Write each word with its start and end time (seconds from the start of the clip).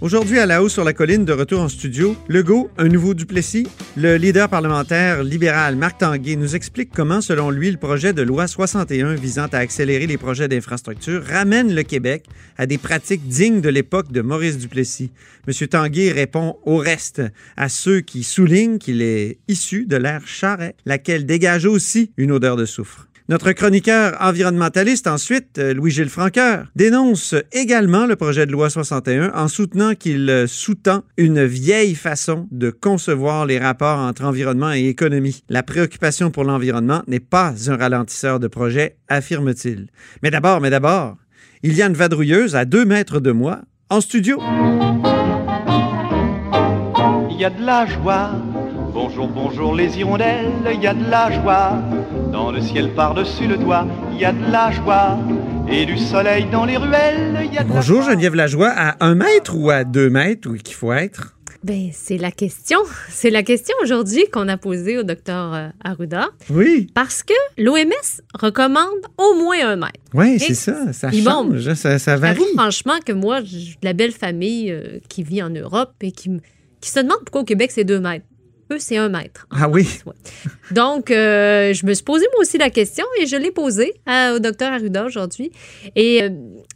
Aujourd'hui, 0.00 0.38
à 0.38 0.46
la 0.46 0.62
hausse 0.62 0.74
sur 0.74 0.84
la 0.84 0.92
colline, 0.92 1.24
de 1.24 1.32
retour 1.32 1.60
en 1.60 1.68
studio, 1.68 2.14
Legault, 2.28 2.70
un 2.78 2.86
nouveau 2.86 3.14
Duplessis. 3.14 3.66
Le 3.96 4.14
leader 4.14 4.48
parlementaire 4.48 5.24
libéral 5.24 5.74
Marc 5.74 5.98
Tanguay 5.98 6.36
nous 6.36 6.54
explique 6.54 6.90
comment, 6.94 7.20
selon 7.20 7.50
lui, 7.50 7.68
le 7.68 7.78
projet 7.78 8.12
de 8.12 8.22
loi 8.22 8.46
61 8.46 9.16
visant 9.16 9.48
à 9.50 9.56
accélérer 9.56 10.06
les 10.06 10.16
projets 10.16 10.46
d'infrastructure 10.46 11.24
ramène 11.24 11.74
le 11.74 11.82
Québec 11.82 12.26
à 12.58 12.66
des 12.66 12.78
pratiques 12.78 13.26
dignes 13.26 13.60
de 13.60 13.68
l'époque 13.70 14.12
de 14.12 14.20
Maurice 14.20 14.58
Duplessis. 14.58 15.10
M. 15.48 15.66
Tanguay 15.66 16.12
répond 16.12 16.58
au 16.64 16.76
reste 16.76 17.20
à 17.56 17.68
ceux 17.68 18.00
qui 18.00 18.22
soulignent 18.22 18.78
qu'il 18.78 19.02
est 19.02 19.38
issu 19.48 19.84
de 19.84 19.96
l'ère 19.96 20.28
Charret, 20.28 20.76
laquelle 20.86 21.26
dégage 21.26 21.66
aussi 21.66 22.12
une 22.16 22.30
odeur 22.30 22.54
de 22.54 22.66
soufre. 22.66 23.07
Notre 23.30 23.52
chroniqueur 23.52 24.16
environnementaliste, 24.20 25.06
ensuite, 25.06 25.58
euh, 25.58 25.74
Louis-Gilles 25.74 26.08
Franqueur, 26.08 26.64
dénonce 26.74 27.34
également 27.52 28.06
le 28.06 28.16
projet 28.16 28.46
de 28.46 28.52
loi 28.52 28.70
61 28.70 29.32
en 29.34 29.48
soutenant 29.48 29.94
qu'il 29.94 30.30
euh, 30.30 30.46
sous-tend 30.46 31.02
une 31.18 31.44
vieille 31.44 31.94
façon 31.94 32.48
de 32.50 32.70
concevoir 32.70 33.44
les 33.44 33.58
rapports 33.58 33.98
entre 33.98 34.24
environnement 34.24 34.72
et 34.72 34.86
économie. 34.86 35.42
La 35.50 35.62
préoccupation 35.62 36.30
pour 36.30 36.44
l'environnement 36.44 37.02
n'est 37.06 37.20
pas 37.20 37.52
un 37.66 37.76
ralentisseur 37.76 38.40
de 38.40 38.48
projet, 38.48 38.96
affirme-t-il. 39.08 39.88
Mais 40.22 40.30
d'abord, 40.30 40.62
mais 40.62 40.70
d'abord, 40.70 41.18
il 41.62 41.74
y 41.74 41.82
a 41.82 41.86
une 41.86 41.92
vadrouilleuse 41.92 42.56
à 42.56 42.64
deux 42.64 42.86
mètres 42.86 43.20
de 43.20 43.32
moi 43.32 43.60
en 43.90 44.00
studio. 44.00 44.40
Il 47.30 47.36
y 47.38 47.44
a 47.44 47.50
de 47.50 47.62
la 47.62 47.84
joie. 47.84 48.30
Bonjour, 48.94 49.28
bonjour 49.28 49.74
les 49.74 49.98
hirondelles, 49.98 50.50
il 50.72 50.82
y 50.82 50.86
a 50.86 50.94
de 50.94 51.10
la 51.10 51.30
joie. 51.30 51.78
Dans 52.32 52.50
le 52.52 52.60
ciel 52.60 52.92
par-dessus 52.94 53.46
le 53.46 53.56
toit, 53.58 53.86
il 54.12 54.18
y 54.20 54.24
a 54.24 54.32
de 54.32 54.50
la 54.52 54.70
joie. 54.70 55.18
Et 55.70 55.84
du 55.84 55.98
soleil 55.98 56.46
dans 56.50 56.64
les 56.64 56.76
ruelles, 56.78 57.38
il 57.44 57.52
y 57.54 57.58
a 57.58 57.62
de 57.64 57.68
Bonjour 57.68 57.98
la 57.98 58.02
joie. 58.04 58.12
Geneviève 58.12 58.34
Lajoie, 58.34 58.72
à 58.74 59.04
un 59.04 59.14
mètre 59.14 59.54
ou 59.54 59.68
à 59.70 59.84
deux 59.84 60.08
mètres, 60.08 60.48
où 60.48 60.54
qu'il 60.54 60.74
faut 60.74 60.92
être? 60.92 61.34
Ben, 61.62 61.90
c'est 61.92 62.16
la 62.16 62.30
question. 62.30 62.78
C'est 63.10 63.28
la 63.30 63.42
question 63.42 63.74
aujourd'hui 63.82 64.24
qu'on 64.32 64.48
a 64.48 64.56
posée 64.56 64.96
au 64.96 65.02
docteur 65.02 65.52
euh, 65.54 65.68
Arruda. 65.84 66.28
Oui, 66.50 66.86
Parce 66.94 67.22
que 67.22 67.34
l'OMS 67.58 68.22
recommande 68.34 68.86
au 69.18 69.34
moins 69.38 69.56
un 69.68 69.76
mètre. 69.76 70.00
oui, 70.14 70.38
c'est 70.38 70.54
ça, 70.54 70.92
ça 70.92 71.10
bon, 71.10 71.50
change, 71.52 71.68
hein, 71.68 71.74
ça, 71.74 71.98
ça 71.98 72.16
varie. 72.16 72.38
J'avoue 72.38 72.48
franchement 72.56 72.98
que 73.04 73.12
moi, 73.12 73.40
j'ai 73.44 73.72
de 73.72 73.84
la 73.84 73.92
belle 73.92 74.12
famille 74.12 74.70
euh, 74.70 74.98
qui 75.08 75.22
vit 75.22 75.42
en 75.42 75.50
Europe 75.50 75.92
et 76.00 76.12
qui, 76.12 76.30
me- 76.30 76.40
qui 76.80 76.90
se 76.90 77.00
demande 77.00 77.18
pourquoi 77.26 77.40
au 77.42 77.44
Québec 77.44 77.72
c'est 77.72 77.84
deux 77.84 78.00
mètres. 78.00 78.24
Eux, 78.70 78.78
c'est 78.78 78.96
un 78.98 79.08
mètre. 79.08 79.46
Ah 79.50 79.68
oui? 79.68 79.88
Ouais. 80.04 80.12
Donc, 80.72 81.10
euh, 81.10 81.72
je 81.72 81.86
me 81.86 81.94
suis 81.94 82.04
posé 82.04 82.26
moi 82.34 82.42
aussi 82.42 82.58
la 82.58 82.68
question 82.70 83.04
et 83.20 83.26
je 83.26 83.36
l'ai 83.36 83.50
posée 83.50 83.94
à- 84.04 84.34
au 84.34 84.38
docteur 84.38 84.72
Arruda 84.72 85.04
aujourd'hui. 85.06 85.50
Et 85.96 86.22
euh, 86.22 86.28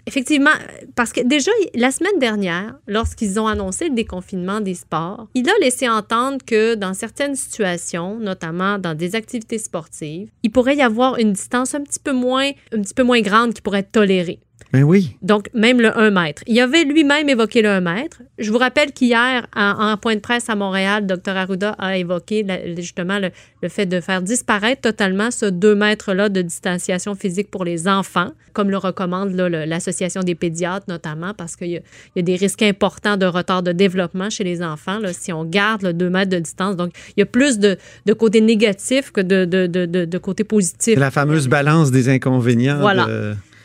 effectivement, 0.06 0.50
parce 0.94 1.12
que 1.12 1.20
déjà, 1.20 1.50
la 1.74 1.90
semaine 1.90 2.18
dernière, 2.18 2.74
lorsqu'ils 2.86 3.38
ont 3.38 3.46
annoncé 3.46 3.88
le 3.90 3.94
déconfinement 3.94 4.60
des 4.60 4.74
sports, 4.74 5.28
il 5.34 5.48
a 5.50 5.52
laissé 5.60 5.86
entendre 5.88 6.38
que 6.46 6.74
dans 6.76 6.94
certaines 6.94 7.34
situations, 7.36 8.18
notamment 8.18 8.78
dans 8.78 8.94
des 8.94 9.14
activités 9.14 9.58
sportives, 9.58 10.30
il 10.42 10.50
pourrait 10.50 10.76
y 10.76 10.82
avoir 10.82 11.18
une 11.18 11.34
distance 11.34 11.74
un 11.74 11.82
petit 11.82 12.00
peu 12.00 12.12
moins, 12.12 12.50
un 12.74 12.80
petit 12.80 12.94
peu 12.94 13.02
moins 13.02 13.20
grande 13.20 13.52
qui 13.52 13.60
pourrait 13.60 13.80
être 13.80 13.92
tolérée. 13.92 14.40
Oui. 14.74 15.16
Donc, 15.22 15.48
même 15.54 15.80
le 15.80 15.96
1 15.98 16.10
mètre. 16.10 16.42
Il 16.46 16.58
avait 16.60 16.84
lui-même 16.84 17.28
évoqué 17.28 17.62
le 17.62 17.68
1 17.68 17.80
mètre. 17.80 18.22
Je 18.38 18.50
vous 18.50 18.58
rappelle 18.58 18.92
qu'hier, 18.92 19.46
en, 19.54 19.92
en 19.92 19.96
point 19.96 20.14
de 20.14 20.20
presse 20.20 20.48
à 20.48 20.54
Montréal, 20.56 21.06
Dr 21.06 21.36
Arruda 21.36 21.70
a 21.78 21.96
évoqué 21.96 22.42
la- 22.42 22.74
justement 22.76 23.18
le, 23.18 23.30
le 23.62 23.68
fait 23.68 23.86
de 23.86 24.00
faire 24.00 24.22
disparaître 24.22 24.80
totalement 24.82 25.30
ce 25.30 25.46
2 25.46 25.74
mètres-là 25.74 26.28
de 26.28 26.42
distanciation 26.42 27.14
physique 27.14 27.50
pour 27.50 27.64
les 27.64 27.86
enfants, 27.88 28.30
comme 28.52 28.70
le 28.70 28.78
recommande 28.78 29.32
l'Association 29.34 30.22
des 30.22 30.34
pédiatres 30.34 30.86
notamment, 30.88 31.34
parce 31.34 31.56
qu'il 31.56 31.68
y, 31.68 31.76
a- 31.76 31.80
il 32.14 32.16
y 32.16 32.20
a 32.20 32.22
des 32.22 32.36
risques 32.36 32.62
importants 32.62 33.16
de 33.16 33.26
retard 33.26 33.62
de 33.62 33.72
développement 33.72 34.30
chez 34.30 34.44
les 34.44 34.62
enfants 34.62 34.98
là, 34.98 35.12
si 35.12 35.32
on 35.32 35.44
garde 35.44 35.82
le 35.82 35.92
2 35.92 36.10
mètres 36.10 36.30
de 36.30 36.38
distance. 36.38 36.76
Donc, 36.76 36.92
il 37.16 37.20
y 37.20 37.22
a 37.22 37.26
plus 37.26 37.58
de, 37.58 37.76
de 38.06 38.12
côté 38.12 38.40
négatif 38.40 39.10
que 39.12 39.20
de, 39.20 40.18
côté 40.18 40.44
positif. 40.44 40.98
La 40.98 41.10
fameuse 41.10 41.48
balance 41.48 41.90
des 41.90 42.08
inconvénients 42.08 42.78
Voilà. 42.80 43.06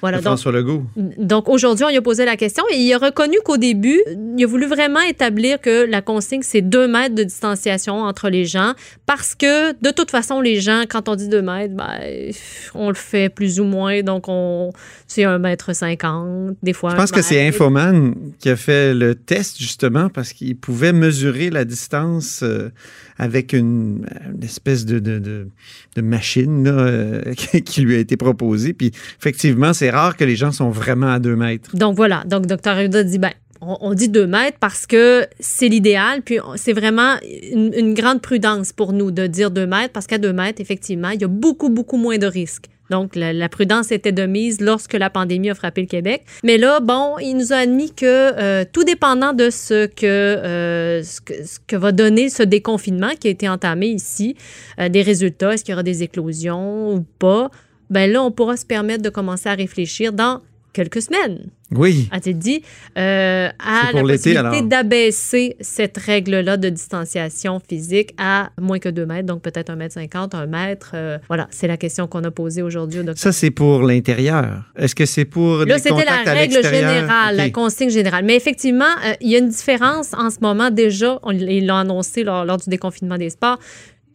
Voilà, 0.02 0.18
donc, 0.18 0.26
François 0.26 0.52
Legault. 0.52 0.84
donc 0.96 1.50
aujourd'hui, 1.50 1.86
on 1.86 1.90
lui 1.90 1.98
a 1.98 2.02
posé 2.02 2.26
la 2.26 2.38
question 2.38 2.64
et 2.72 2.78
il 2.78 2.94
a 2.94 2.98
reconnu 2.98 3.38
qu'au 3.44 3.58
début, 3.58 4.00
il 4.38 4.44
a 4.44 4.48
voulu 4.48 4.66
vraiment 4.68 5.02
établir 5.02 5.60
que 5.60 5.86
la 5.90 6.02
consigne, 6.02 6.42
c'est 6.44 6.62
deux 6.62 6.88
mètres 6.88 7.16
de 7.16 7.24
distanciation 7.24 8.02
entre 8.02 8.30
les 8.30 8.46
gens 8.46 8.74
parce 9.06 9.34
que 9.36 9.72
de 9.82 9.92
toute 9.92 10.12
façon, 10.12 10.42
les 10.42 10.60
gens, 10.62 10.84
quand 10.88 11.10
on 11.10 11.16
dit 11.16 11.28
deux 11.30 11.42
mètres, 11.42 11.74
ben, 11.76 12.32
on 12.76 12.90
le 12.90 12.96
fait 12.96 13.30
plus 13.30 13.60
ou 13.60 13.64
moins. 13.64 14.02
Donc, 14.04 14.26
on, 14.28 14.72
c'est 15.08 15.24
un 15.24 15.40
mètre 15.40 15.74
cinquante, 15.76 16.56
des 16.62 16.74
fois. 16.74 16.92
Je 16.92 16.96
pense 16.96 17.12
que 17.12 17.22
c'est. 17.22 17.38
Infoman 17.48 18.14
qui 18.40 18.50
a 18.50 18.56
fait 18.56 18.94
le 18.94 19.16
test 19.16 19.58
justement 19.60 20.10
parce 20.10 20.34
qu'il 20.34 20.58
pouvait 20.58 20.92
mesurer 20.92 21.50
la 21.50 21.66
distance 21.66 22.42
euh, 22.44 22.70
avec 23.18 23.54
une, 23.54 24.06
une 24.36 24.44
espèce 24.44 24.86
de, 24.86 25.00
de, 25.00 25.20
de- 25.20 25.48
de 25.96 26.02
machine 26.02 26.64
là, 26.66 26.72
euh, 26.72 27.34
qui 27.66 27.82
lui 27.82 27.96
a 27.96 28.00
été 28.00 28.18
proposée. 28.18 28.74
Puis 28.74 28.92
effectivement, 29.20 29.74
c'est 29.74 29.87
rare 29.90 30.18
que 30.18 30.24
les 30.24 30.36
gens 30.36 30.52
sont 30.52 30.70
vraiment 30.70 31.12
à 31.12 31.20
deux 31.20 31.36
mètres. 31.36 31.76
Donc 31.76 31.96
voilà, 31.96 32.24
donc 32.26 32.46
Dr 32.46 32.70
Arruda 32.70 33.04
dit 33.04 33.20
ben 33.20 33.32
on, 33.62 33.94
dit 33.94 34.10
deux 34.10 34.28
mètres 34.28 34.58
parce 34.60 34.86
que 34.86 35.26
c'est 35.40 35.68
l'idéal, 35.68 36.22
puis 36.22 36.40
c'est 36.56 36.74
vraiment 36.74 37.16
une, 37.52 37.94
grande 37.94 38.22
prudence 38.22 38.72
pour 38.72 38.94
nous 38.94 39.12
de 39.12 39.28
dire 39.28 39.52
deux 39.52 39.66
mètres 39.66 39.94
parce 39.94 40.08
qu'à 40.08 40.18
deux 40.18 40.34
mètres, 40.34 40.62
effectivement, 40.62 41.10
il 41.10 41.22
y 41.22 41.24
a 41.24 41.28
beaucoup, 41.28 41.70
beaucoup 41.70 41.98
moins 41.98 42.18
de 42.18 42.28
risques. 42.28 42.66
Donc, 42.90 43.16
la, 43.16 43.50
prudence 43.50 43.92
était 43.92 44.14
de 44.14 44.26
mise 44.26 44.62
lorsque 44.62 44.94
la 44.94 45.10
pandémie 45.10 45.50
a 45.50 45.56
frappé 45.56 45.82
le 45.82 45.88
Québec. 45.88 46.24
Mais 46.44 46.58
là, 46.58 46.80
bon, 46.80 47.18
il 47.20 47.36
nous 47.36 47.52
a 47.52 47.58
admis 47.58 47.92
que 47.92 48.06
euh, 48.06 48.64
tout 48.72 48.86
dépendant 48.86 49.34
de 49.34 49.50
ce 49.50 49.88
que, 49.88 50.06
euh, 50.06 51.04
ce 51.04 51.20
que 51.68 51.76
va 51.76 51.92
donner 51.92 52.30
ce 52.30 52.44
déconfinement 52.44 53.12
qui 53.20 53.28
a 53.28 53.32
été 53.32 53.50
entamé 53.50 53.88
ici, 53.88 54.38
euh, 54.80 54.88
des 54.88 55.02
résultats, 55.02 55.54
est-ce 55.54 55.66
qu'il 55.66 55.74
y 55.74 55.76
aura 55.76 55.84
des 55.84 56.04
éclosions 56.04 56.94
ou 56.94 57.06
pas, 57.20 57.52
ben 57.90 58.12
là, 58.12 58.22
on 58.24 58.32
pourra 58.32 58.58
se 58.58 58.66
permettre 58.66 59.04
de 59.04 59.10
commencer 59.10 59.50
à 59.50 59.54
réfléchir 59.54 60.14
dans 60.14 60.42
quelques 60.74 61.02
semaines, 61.02 61.50
Oui. 61.72 62.08
a-t-il 62.12 62.38
dit, 62.38 62.62
euh, 63.00 63.50
à 63.58 63.92
la 63.92 64.02
possibilité 64.02 64.62
d'abaisser 64.62 65.56
cette 65.60 65.98
règle-là 65.98 66.56
de 66.56 66.70
distanciation 66.70 67.60
physique 67.68 68.14
à 68.20 68.52
moins 68.62 68.78
que 68.78 68.90
2 68.90 69.06
mètres, 69.08 69.26
donc 69.26 69.42
peut-être 69.42 69.72
1 69.72 69.76
mètre 69.76 69.96
50, 69.96 70.36
1 70.36 70.46
mètre. 70.46 70.92
euh, 70.94 71.18
voilà, 71.30 71.48
c'est 71.50 71.66
la 71.68 71.78
question 71.78 72.06
qu'on 72.06 72.24
a 72.26 72.30
posée 72.30 72.62
aujourd'hui 72.62 73.00
au 73.00 73.04
docteur. 73.04 73.24
Ça, 73.24 73.32
c'est 73.32 73.50
pour 73.50 73.82
l'intérieur. 73.82 74.66
Est-ce 74.76 74.94
que 74.94 75.08
c'est 75.08 75.26
pour 75.26 75.66
Là, 75.66 75.80
c'était 75.80 76.06
la 76.06 76.32
règle 76.32 76.64
générale, 76.64 77.36
la 77.36 77.50
consigne 77.50 77.90
générale. 77.90 78.24
Mais 78.24 78.36
effectivement, 78.36 78.86
euh, 79.06 79.14
il 79.22 79.32
y 79.32 79.36
a 79.36 79.40
une 79.40 79.50
différence 79.50 80.14
en 80.14 80.30
ce 80.30 80.38
moment. 80.42 80.70
Déjà, 80.70 81.18
on, 81.24 81.32
ils 81.32 81.66
l'ont 81.66 81.78
annoncé 81.78 82.24
lors, 82.24 82.46
lors 82.46 82.58
du 82.58 82.70
déconfinement 82.70 83.18
des 83.18 83.32
sports. 83.32 83.58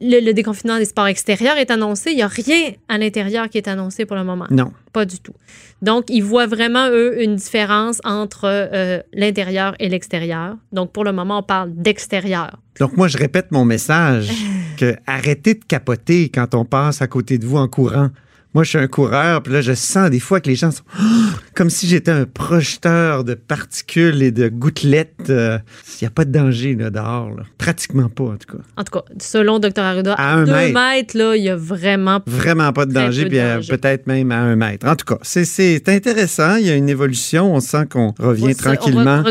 Le, 0.03 0.21
le 0.21 0.35
déconfinement 0.35 0.79
des 0.79 0.85
sports 0.85 1.07
extérieurs 1.07 1.57
est 1.57 1.71
annoncé. 1.71 2.11
Il 2.11 2.17
n'y 2.17 2.23
a 2.23 2.29
rien 2.29 2.73
à 2.89 2.99
l'intérieur 2.99 3.49
qui 3.49 3.59
est 3.59 3.69
annoncé 3.69 4.05
pour 4.05 4.17
le 4.17 4.25
moment. 4.25 4.47
Non. 4.51 4.73
Pas 4.93 5.05
du 5.05 5.19
tout. 5.21 5.33
Donc, 5.81 6.07
ils 6.09 6.23
voient 6.23 6.47
vraiment, 6.47 6.89
eux, 6.91 7.23
une 7.23 7.37
différence 7.37 8.01
entre 8.05 8.45
euh, 8.45 9.01
l'intérieur 9.13 9.75
et 9.79 9.89
l'extérieur. 9.89 10.57
Donc, 10.73 10.93
pour 10.93 11.05
le 11.05 11.13
moment, 11.13 11.39
on 11.39 11.43
parle 11.43 11.73
d'extérieur. 11.75 12.59
Donc, 12.79 12.97
moi, 12.97 13.09
je 13.09 13.17
répète 13.17 13.51
mon 13.51 13.65
message 13.65 14.31
que 14.77 14.97
arrêtez 15.07 15.55
de 15.55 15.65
capoter 15.65 16.29
quand 16.29 16.55
on 16.55 16.65
passe 16.65 17.01
à 17.03 17.07
côté 17.07 17.39
de 17.39 17.47
vous 17.47 17.57
en 17.57 17.69
courant. 17.69 18.11
Moi, 18.55 18.65
je 18.65 18.69
suis 18.71 18.79
un 18.79 18.87
coureur, 18.87 19.43
puis 19.43 19.53
là, 19.53 19.63
je 19.63 19.73
sens 19.73 20.11
des 20.11 20.21
fois 20.21 20.41
que 20.41 20.49
les 20.51 20.57
gens 20.57 20.71
sont 20.71 20.83
comme 21.55 21.71
si 21.71 21.87
j'étais 21.87 22.11
un 22.11 22.27
projeteur 22.27 23.25
de 23.25 23.33
particules 23.35 24.23
et 24.23 24.31
de 24.31 24.49
gouttelettes. 24.49 25.31
Euh, 25.31 25.59
Il 26.01 26.05
n'y 26.05 26.07
a 26.09 26.11
pas 26.11 26.25
de 26.27 26.33
danger 26.33 26.75
là, 26.75 26.91
dehors. 26.91 27.31
là. 27.31 27.45
Pratiquement 27.57 28.09
pas, 28.11 28.25
en 28.25 28.37
tout 28.37 28.57
cas. 28.57 28.63
En 28.77 28.85
tout 28.85 28.93
cas, 28.99 29.05
selon 29.21 29.59
Dr. 29.59 29.79
Arruda, 29.83 30.15
À 30.15 30.33
à 30.33 30.35
un 30.35 30.45
deux 30.45 30.53
mètre. 30.53 30.75
mètres, 30.75 31.17
là, 31.17 31.35
il 31.37 31.43
y 31.45 31.49
a 31.49 31.57
vraiment 31.57 32.21
Vraiment 32.27 32.73
pas 32.73 32.85
de 32.87 32.93
danger, 32.93 33.27
puis 33.27 33.39
euh, 33.39 33.61
peut-être 33.69 34.07
même 34.07 34.31
à 34.33 34.39
un 34.41 34.57
mètre. 34.57 34.87
En 34.87 34.97
tout 34.97 35.07
cas, 35.07 35.19
c'est- 35.23 35.89
intéressant. 35.89 36.57
Il 36.57 36.67
y 36.67 36.71
a 36.71 36.75
une 36.75 36.89
évolution. 36.89 37.55
On 37.55 37.61
sent 37.61 37.87
qu'on 37.91 38.13
revient 38.19 38.45
On 38.45 38.51
on 38.51 38.55
tranquillement. 38.55 39.23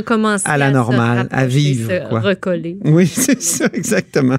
à 0.45 0.57
la 0.57 0.71
normale, 0.71 1.27
à 1.31 1.41
rapprocher, 1.41 1.47
vivre, 1.47 1.89
se 1.91 2.09
quoi. 2.09 2.19
recoller. 2.21 2.77
Oui, 2.85 3.05
c'est 3.13 3.41
ça, 3.41 3.67
exactement. 3.73 4.37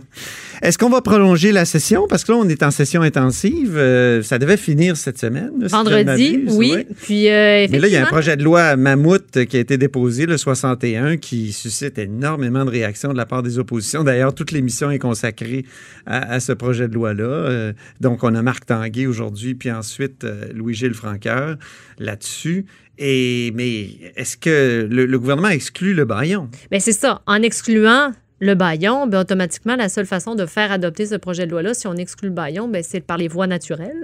Est-ce 0.62 0.78
qu'on 0.78 0.90
va 0.90 1.00
prolonger 1.02 1.50
la 1.50 1.64
session? 1.64 2.06
Parce 2.08 2.22
que 2.22 2.30
là, 2.30 2.38
on 2.38 2.48
est 2.48 2.62
en 2.62 2.70
session 2.70 3.02
intensive. 3.02 3.74
Euh, 3.76 4.22
ça 4.22 4.38
devait 4.38 4.56
finir 4.56 4.96
cette 4.96 5.18
semaine. 5.18 5.50
là, 5.58 5.68
si 5.68 5.74
Vendredi, 5.74 6.44
oui. 6.50 6.70
ouais. 6.72 6.86
Puis, 7.02 7.28
euh, 7.28 7.66
Mais 7.68 7.80
là, 7.80 7.88
il 7.88 7.92
y 7.92 7.96
a 7.96 8.02
un 8.02 8.06
projet 8.06 8.36
de 8.36 8.44
loi 8.44 8.76
Mammouth 8.76 9.44
qui 9.46 9.56
a 9.56 9.60
été 9.60 9.76
déposé, 9.76 10.24
le 10.24 10.36
61, 10.38 11.16
qui 11.16 11.52
suscite 11.52 11.98
énormément 11.98 12.64
de 12.64 12.70
réactions 12.70 13.12
de 13.12 13.16
la 13.16 13.26
part 13.26 13.42
des 13.42 13.58
oppositions. 13.58 14.04
D'ailleurs, 14.04 14.34
toute 14.36 14.52
l'émission 14.52 14.88
est 14.92 15.00
consacrée 15.00 15.64
à, 16.06 16.34
à 16.34 16.38
ce 16.38 16.52
projet 16.52 16.86
de 16.86 16.94
loi-là. 16.94 17.24
Euh, 17.24 17.72
donc, 18.00 18.22
on 18.22 18.32
a 18.32 18.40
Marc 18.42 18.64
Tanguay 18.66 19.06
aujourd'hui, 19.08 19.56
puis 19.56 19.72
ensuite 19.72 20.24
Louis-Gilles 20.54 20.94
Franqueur 20.94 21.56
là-dessus. 21.98 22.66
Et, 22.98 23.50
mais 23.56 23.88
est-ce 24.14 24.36
que 24.36 24.86
le, 24.88 25.06
le 25.06 25.18
gouvernement 25.18 25.48
exclut 25.48 25.92
le 25.92 26.04
baillon? 26.04 26.48
Ben, 26.70 26.78
c'est 26.78 26.92
ça. 26.92 27.20
En 27.26 27.42
excluant 27.42 28.12
le 28.42 28.56
baillon, 28.56 29.06
ben, 29.06 29.20
automatiquement, 29.20 29.76
la 29.76 29.88
seule 29.88 30.04
façon 30.04 30.34
de 30.34 30.46
faire 30.46 30.72
adopter 30.72 31.06
ce 31.06 31.14
projet 31.14 31.46
de 31.46 31.52
loi-là, 31.52 31.74
si 31.74 31.86
on 31.86 31.94
exclut 31.94 32.26
le 32.26 32.34
baillon, 32.34 32.66
ben, 32.66 32.82
c'est 32.82 33.00
par 33.00 33.16
les 33.16 33.28
voies 33.28 33.46
naturelles. 33.46 34.02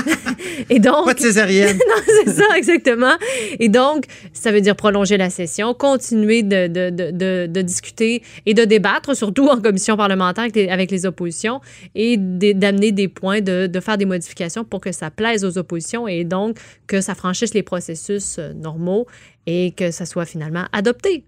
Et 0.70 0.78
donc. 0.78 1.06
Pas 1.06 1.14
de 1.14 1.18
césarienne. 1.18 1.76
non, 1.88 2.02
c'est 2.06 2.30
ça, 2.30 2.56
exactement. 2.56 3.14
Et 3.58 3.68
donc, 3.68 4.04
ça 4.32 4.52
veut 4.52 4.60
dire 4.60 4.76
prolonger 4.76 5.16
la 5.16 5.28
session, 5.28 5.74
continuer 5.74 6.44
de, 6.44 6.68
de, 6.68 7.46
de, 7.46 7.62
discuter 7.62 8.22
et 8.46 8.54
de 8.54 8.64
débattre, 8.64 9.16
surtout 9.16 9.48
en 9.48 9.60
commission 9.60 9.96
parlementaire 9.96 10.44
avec 10.44 10.54
les, 10.54 10.68
avec 10.68 10.92
les 10.92 11.04
oppositions, 11.04 11.60
et 11.96 12.16
d'amener 12.16 12.92
des 12.92 13.08
points, 13.08 13.40
de, 13.40 13.66
de 13.66 13.80
faire 13.80 13.98
des 13.98 14.06
modifications 14.06 14.62
pour 14.62 14.80
que 14.80 14.92
ça 14.92 15.10
plaise 15.10 15.44
aux 15.44 15.58
oppositions 15.58 16.06
et 16.06 16.22
donc 16.22 16.58
que 16.86 17.00
ça 17.00 17.16
franchisse 17.16 17.54
les 17.54 17.64
processus 17.64 18.36
euh, 18.38 18.52
normaux 18.52 19.08
et 19.46 19.72
que 19.72 19.90
ça 19.90 20.06
soit 20.06 20.26
finalement 20.26 20.66
adopté. 20.72 21.24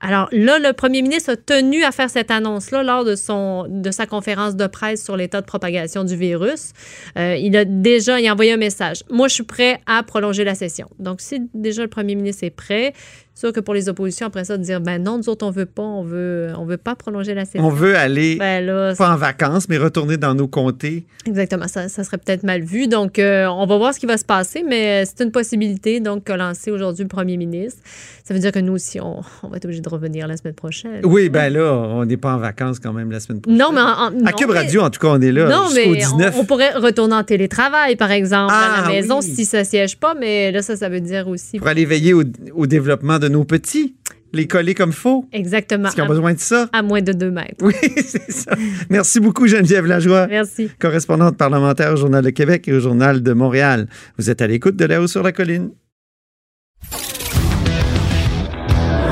Alors 0.00 0.28
là, 0.32 0.58
le 0.58 0.72
premier 0.72 1.02
ministre 1.02 1.32
a 1.32 1.36
tenu 1.36 1.82
à 1.82 1.90
faire 1.90 2.08
cette 2.08 2.30
annonce-là 2.30 2.82
lors 2.82 3.04
de, 3.04 3.14
sa 3.16 4.06
conférence 4.06 4.54
de 4.54 4.66
presse 4.66 5.04
sur 5.04 5.16
l'état 5.16 5.40
de 5.40 5.46
propagation 5.46 6.04
du 6.04 6.16
virus. 6.16 6.72
Euh, 7.18 7.36
il 7.36 7.56
a 7.56 7.64
déjà 7.64 8.16
envoyé 8.30 8.52
un 8.52 8.58
message. 8.58 9.02
Moi, 9.10 9.28
je 9.28 9.34
suis 9.34 9.44
prêt 9.44 9.80
à 9.86 10.02
prolonger 10.02 10.44
la 10.44 10.54
session. 10.54 10.88
Donc, 10.98 11.20
si 11.20 11.48
déjà 11.54 11.82
le 11.82 11.88
premier 11.88 12.14
ministre 12.14 12.44
est 12.44 12.50
prêt, 12.50 12.92
sûr 13.38 13.52
que 13.52 13.60
pour 13.60 13.74
les 13.74 13.88
oppositions, 13.88 14.26
après 14.26 14.44
ça, 14.44 14.56
de 14.56 14.62
dire, 14.62 14.80
ben 14.80 15.02
non, 15.02 15.18
nous 15.18 15.28
autres, 15.28 15.46
on 15.46 15.50
veut 15.50 15.66
pas, 15.66 15.82
on 15.82 16.02
veut, 16.02 16.48
on 16.58 16.64
veut 16.64 16.76
pas 16.76 16.94
prolonger 16.96 17.34
la 17.34 17.44
session. 17.44 17.64
On 17.64 17.70
veut 17.70 17.96
aller, 17.96 18.36
Ben 18.36 18.64
là, 18.66 18.94
pas 18.96 19.12
en 19.12 19.16
vacances, 19.16 19.68
mais 19.68 19.78
retourner 19.78 20.16
dans 20.16 20.34
nos 20.34 20.48
comtés. 20.48 21.04
Exactement, 21.26 21.68
ça, 21.68 21.88
ça 21.88 22.02
serait 22.04 22.18
peut-être 22.18 22.42
mal 22.42 22.62
vu. 22.62 22.88
Donc, 22.88 23.18
euh, 23.18 23.46
on 23.46 23.66
va 23.66 23.76
voir 23.76 23.94
ce 23.94 24.00
qui 24.00 24.06
va 24.06 24.16
se 24.16 24.24
passer, 24.24 24.64
mais 24.68 25.04
c'est 25.04 25.22
une 25.24 25.30
possibilité 25.30 26.00
donc 26.00 26.24
qu'a 26.24 26.36
lancé 26.36 26.70
aujourd'hui 26.70 27.02
le 27.04 27.08
premier 27.08 27.36
ministre. 27.36 27.80
Ça 28.24 28.34
veut 28.34 28.40
dire 28.40 28.50
que 28.52 28.58
nous 28.58 28.72
aussi, 28.72 29.00
on, 29.00 29.20
on 29.42 29.48
va 29.48 29.56
être 29.58 29.64
obligé 29.66 29.80
de 29.82 29.88
revenir 29.88 30.26
la 30.26 30.36
semaine 30.36 30.54
prochaine. 30.54 31.00
Oui, 31.04 31.28
ben 31.28 31.52
là, 31.52 31.72
on 31.74 32.04
n'est 32.04 32.16
pas 32.16 32.34
en 32.34 32.38
vacances 32.38 32.78
quand 32.80 32.92
même 32.92 33.10
la 33.12 33.20
semaine 33.20 33.40
prochaine. 33.40 33.58
Non, 33.58 33.70
mais 33.72 33.80
en, 33.80 33.84
en- 33.84 34.06
À 34.06 34.10
non, 34.10 34.32
Cube 34.36 34.48
mais- 34.52 34.58
Radio, 34.58 34.80
en 34.82 34.90
tout 34.90 35.00
cas, 35.00 35.08
on 35.12 35.20
est 35.20 35.30
là 35.32 35.48
non, 35.48 35.68
jusqu'au 35.68 35.90
mais 35.92 35.96
19. 35.98 36.34
on, 36.36 36.40
on 36.40 36.44
pourrait 36.44 36.72
retourner 36.74 37.14
en 37.14 37.24
télétravail, 37.24 37.94
par 37.96 38.10
exemple, 38.10 38.52
à 38.52 38.74
Ah, 38.78 38.82
la 38.82 38.88
maison 38.88 39.20
oui. 39.20 39.26
si 39.26 39.44
ça 39.44 39.62
siège 39.64 39.96
pas, 39.96 40.14
mais 40.14 40.50
là, 40.50 40.62
ça, 40.62 40.76
ça 40.76 40.88
veut 40.88 41.00
dire 41.00 41.28
aussi. 41.28 41.58
Pour 41.58 41.68
aller 41.68 41.84
veiller 41.84 42.14
au, 42.14 42.22
au 42.54 42.66
développement 42.66 43.18
de 43.18 43.27
nos 43.28 43.44
petits, 43.44 43.96
les 44.32 44.46
coller 44.46 44.74
comme 44.74 44.92
faux. 44.92 45.26
Exactement. 45.32 45.84
Parce 45.84 45.94
qu'ils 45.94 46.02
ont 46.02 46.06
À, 46.06 46.08
besoin 46.10 46.34
de 46.34 46.38
ça. 46.40 46.68
à 46.72 46.82
moins 46.82 47.00
de 47.02 47.12
deux 47.12 47.30
mètres. 47.30 47.54
Oui, 47.62 47.74
c'est 47.96 48.30
ça. 48.30 48.52
Merci 48.90 49.20
beaucoup, 49.20 49.46
Geneviève 49.46 49.86
Lajoie, 49.86 50.26
Merci. 50.26 50.70
correspondante 50.78 51.36
parlementaire 51.36 51.92
au 51.92 51.96
Journal 51.96 52.24
de 52.24 52.30
Québec 52.30 52.66
et 52.68 52.72
au 52.72 52.80
Journal 52.80 53.22
de 53.22 53.32
Montréal. 53.32 53.88
Vous 54.18 54.28
êtes 54.30 54.42
à 54.42 54.46
l'écoute 54.46 54.76
de 54.76 54.84
là-haut 54.84 55.06
sur 55.06 55.22
la 55.22 55.32
colline. 55.32 55.70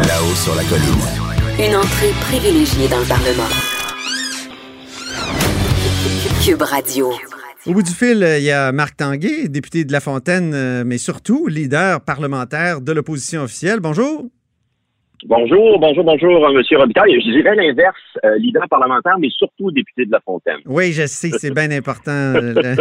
Là-haut 0.06 0.34
sur 0.34 0.54
la 0.54 0.62
colline. 0.64 1.68
Une 1.70 1.76
entrée 1.76 2.12
privilégiée 2.28 2.88
dans 2.88 2.98
le 3.00 3.06
Parlement. 3.06 3.48
Cube 6.44 6.62
Radio. 6.62 7.10
Au 7.66 7.72
bout 7.72 7.82
du 7.82 7.90
fil, 7.90 8.22
euh, 8.22 8.38
il 8.38 8.44
y 8.44 8.52
a 8.52 8.70
Marc 8.70 8.96
Tanguay, 8.96 9.48
député 9.48 9.84
de 9.84 9.90
La 9.90 10.00
Fontaine, 10.00 10.52
euh, 10.54 10.84
mais 10.86 10.98
surtout 10.98 11.48
leader 11.48 12.00
parlementaire 12.00 12.80
de 12.80 12.92
l'opposition 12.92 13.42
officielle. 13.42 13.80
Bonjour. 13.80 14.26
Bonjour, 15.24 15.80
bonjour, 15.80 16.04
bonjour, 16.04 16.46
euh, 16.46 16.52
Monsieur 16.52 16.78
Robitaille. 16.78 17.20
Je 17.20 17.30
dirais 17.32 17.56
l'inverse, 17.56 17.96
euh, 18.24 18.36
leader 18.38 18.68
parlementaire, 18.68 19.18
mais 19.18 19.30
surtout 19.30 19.72
député 19.72 20.04
de 20.06 20.12
La 20.12 20.20
Fontaine. 20.20 20.58
Oui, 20.66 20.92
je 20.92 21.06
sais, 21.06 21.30
c'est 21.38 21.52
bien 21.52 21.70
important 21.72 22.34
le, 22.34 22.76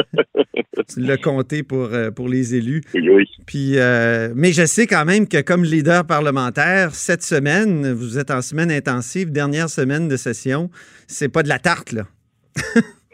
le 0.98 1.16
compter 1.16 1.64
pour, 1.64 1.90
pour 2.16 2.28
les 2.28 2.54
élus. 2.54 2.82
Oui, 2.94 3.10
oui. 3.10 3.26
Puis, 3.48 3.80
euh, 3.80 4.34
mais 4.36 4.52
je 4.52 4.66
sais 4.66 4.86
quand 4.86 5.06
même 5.06 5.28
que 5.28 5.42
comme 5.42 5.64
leader 5.64 6.06
parlementaire, 6.06 6.94
cette 6.94 7.24
semaine, 7.24 7.92
vous 7.94 8.20
êtes 8.20 8.30
en 8.30 8.42
semaine 8.42 8.70
intensive, 8.70 9.32
dernière 9.32 9.70
semaine 9.70 10.08
de 10.08 10.18
session. 10.18 10.70
C'est 11.08 11.30
pas 11.30 11.42
de 11.42 11.50
la 11.50 11.58
tarte, 11.58 11.94
là. 11.94 12.04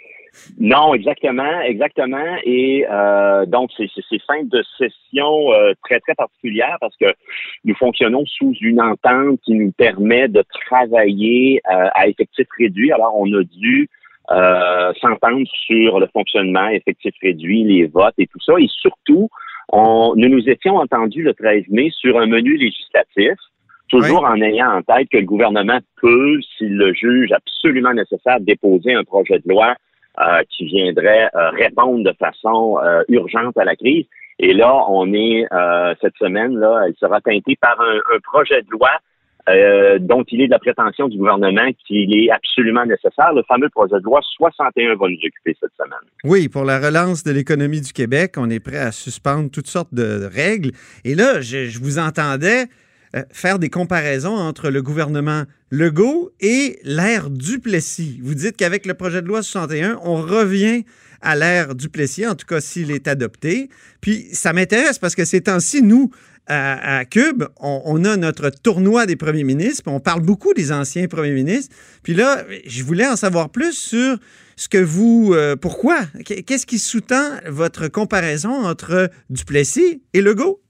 Non, 0.59 0.93
exactement, 0.93 1.61
exactement. 1.61 2.35
Et 2.43 2.85
euh, 2.89 3.45
donc, 3.45 3.71
c'est 3.75 3.87
c'est 4.09 4.21
fin 4.23 4.43
de 4.43 4.63
session 4.77 5.53
euh, 5.53 5.73
très, 5.83 5.99
très 5.99 6.15
particulière 6.15 6.77
parce 6.79 6.95
que 6.97 7.13
nous 7.65 7.75
fonctionnons 7.75 8.25
sous 8.25 8.53
une 8.61 8.81
entente 8.81 9.39
qui 9.43 9.53
nous 9.53 9.71
permet 9.71 10.27
de 10.27 10.43
travailler 10.67 11.61
euh, 11.71 11.87
à 11.95 12.07
effectif 12.07 12.47
réduit. 12.57 12.91
Alors, 12.91 13.13
on 13.17 13.31
a 13.33 13.43
dû 13.43 13.89
euh, 14.31 14.93
s'entendre 15.01 15.45
sur 15.65 15.99
le 15.99 16.07
fonctionnement, 16.13 16.67
effectif 16.69 17.13
réduit, 17.21 17.63
les 17.63 17.87
votes 17.87 18.13
et 18.17 18.27
tout 18.27 18.39
ça. 18.39 18.53
Et 18.59 18.67
surtout, 18.67 19.29
on, 19.69 20.13
nous 20.15 20.29
nous 20.29 20.47
étions 20.47 20.77
entendus 20.77 21.23
le 21.23 21.33
13 21.33 21.63
mai 21.69 21.89
sur 21.91 22.19
un 22.19 22.27
menu 22.27 22.55
législatif, 22.55 23.33
toujours 23.89 24.23
en 24.23 24.39
ayant 24.41 24.77
en 24.77 24.81
tête 24.83 25.09
que 25.09 25.17
le 25.17 25.25
gouvernement 25.25 25.79
peut, 26.01 26.39
s'il 26.57 26.77
le 26.77 26.93
juge 26.93 27.31
absolument 27.31 27.93
nécessaire, 27.93 28.39
déposer 28.39 28.93
un 28.93 29.03
projet 29.03 29.39
de 29.39 29.49
loi 29.49 29.75
euh, 30.19 30.41
qui 30.49 30.65
viendrait 30.65 31.29
euh, 31.35 31.51
répondre 31.51 32.03
de 32.03 32.13
façon 32.19 32.77
euh, 32.83 33.01
urgente 33.07 33.57
à 33.57 33.63
la 33.63 33.77
crise. 33.77 34.05
Et 34.39 34.53
là, 34.53 34.75
on 34.89 35.13
est 35.13 35.45
cette 36.01 36.15
semaine, 36.17 36.57
là, 36.57 36.83
elle 36.85 36.95
sera 36.99 37.21
teintée 37.21 37.55
par 37.61 37.79
un, 37.79 38.19
projet 38.23 38.61
de 38.61 38.67
loi 38.71 38.89
dont 39.99 40.23
il 40.29 40.41
est 40.41 40.47
de 40.47 40.51
la 40.51 40.59
prétention 40.59 41.07
du 41.07 41.17
gouvernement 41.17 41.69
qu'il 41.85 42.13
est 42.13 42.29
absolument 42.31 42.85
nécessaire. 42.85 43.33
Le 43.33 43.43
fameux 43.43 43.69
projet 43.69 43.99
de 43.99 44.03
loi 44.03 44.19
61 44.35 44.95
va 44.95 45.07
nous 45.07 45.15
occuper 45.15 45.55
cette 45.59 45.71
semaine. 45.77 46.09
Oui, 46.23 46.49
pour 46.49 46.65
la 46.65 46.79
relance 46.79 47.23
de 47.23 47.31
l'économie 47.31 47.81
du 47.81 47.93
Québec, 47.93 48.33
on 48.37 48.49
est 48.49 48.59
prêt 48.59 48.79
à 48.79 48.91
suspendre 48.91 49.49
toutes 49.51 49.67
sortes 49.67 49.93
de 49.93 50.27
règles. 50.33 50.71
Et 51.05 51.13
là, 51.13 51.39
je 51.39 51.79
vous 51.79 51.99
entendais 51.99 52.65
euh, 53.15 53.23
faire 53.31 53.59
des 53.59 53.69
comparaisons 53.69 54.35
entre 54.35 54.69
le 54.69 54.81
gouvernement 54.81 55.43
Legault 55.69 56.31
et 56.39 56.79
l'ère 56.83 57.29
Duplessis. 57.29 58.19
Vous 58.23 58.35
dites 58.35 58.57
qu'avec 58.57 58.85
le 58.85 58.93
projet 58.93 59.21
de 59.21 59.27
loi 59.27 59.43
61, 59.43 59.99
on 60.03 60.15
revient 60.15 60.85
à 61.21 61.35
l'ère 61.35 61.75
Duplessis, 61.75 62.25
en 62.25 62.35
tout 62.35 62.45
cas 62.45 62.61
s'il 62.61 62.91
est 62.91 63.07
adopté. 63.07 63.69
Puis 64.01 64.27
ça 64.31 64.53
m'intéresse 64.53 64.97
parce 64.97 65.15
que 65.15 65.25
ces 65.25 65.41
temps-ci, 65.41 65.81
nous, 65.81 66.11
à, 66.47 67.05
Cube, 67.05 67.43
on, 67.59 68.03
a 68.03 68.17
notre 68.17 68.49
tournoi 68.49 69.05
des 69.05 69.15
premiers 69.15 69.43
ministres, 69.43 69.83
on 69.87 69.99
parle 69.99 70.21
beaucoup 70.21 70.53
des 70.53 70.71
anciens 70.71 71.07
premiers 71.07 71.31
ministres. 71.31 71.75
Puis 72.03 72.13
là, 72.13 72.43
je 72.65 72.83
voulais 72.83 73.07
en 73.07 73.15
savoir 73.15 73.49
plus 73.49 73.73
sur 73.73 74.17
ce 74.57 74.67
que 74.67 74.77
vous... 74.77 75.31
euh, 75.33 75.55
pourquoi? 75.55 75.99
Qu'est-ce 76.25 76.65
qui 76.65 76.79
sous-tend 76.79 77.39
votre 77.47 77.87
comparaison 77.87 78.65
entre 78.65 79.09
Duplessis 79.29 80.01
et 80.13 80.21
Legault? 80.21 80.61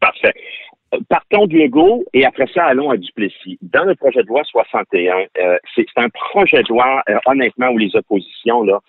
Parfait. 0.00 0.32
Euh, 0.94 0.98
Partons 1.08 1.46
de 1.46 1.54
Legault 1.58 2.04
et 2.14 2.24
après 2.24 2.46
ça, 2.54 2.64
allons 2.64 2.90
à 2.90 2.96
Duplessis. 2.96 3.58
Dans 3.62 3.84
le 3.84 3.94
projet 3.94 4.22
de 4.22 4.28
loi 4.28 4.42
61, 4.44 5.26
euh, 5.38 5.58
c'est 5.74 5.86
un 5.96 6.08
projet 6.08 6.62
de 6.62 6.68
loi, 6.68 7.02
euh, 7.08 7.18
honnêtement, 7.26 7.68
où 7.70 7.78
les 7.78 7.94
oppositions 7.94 8.62
là, 8.62 8.80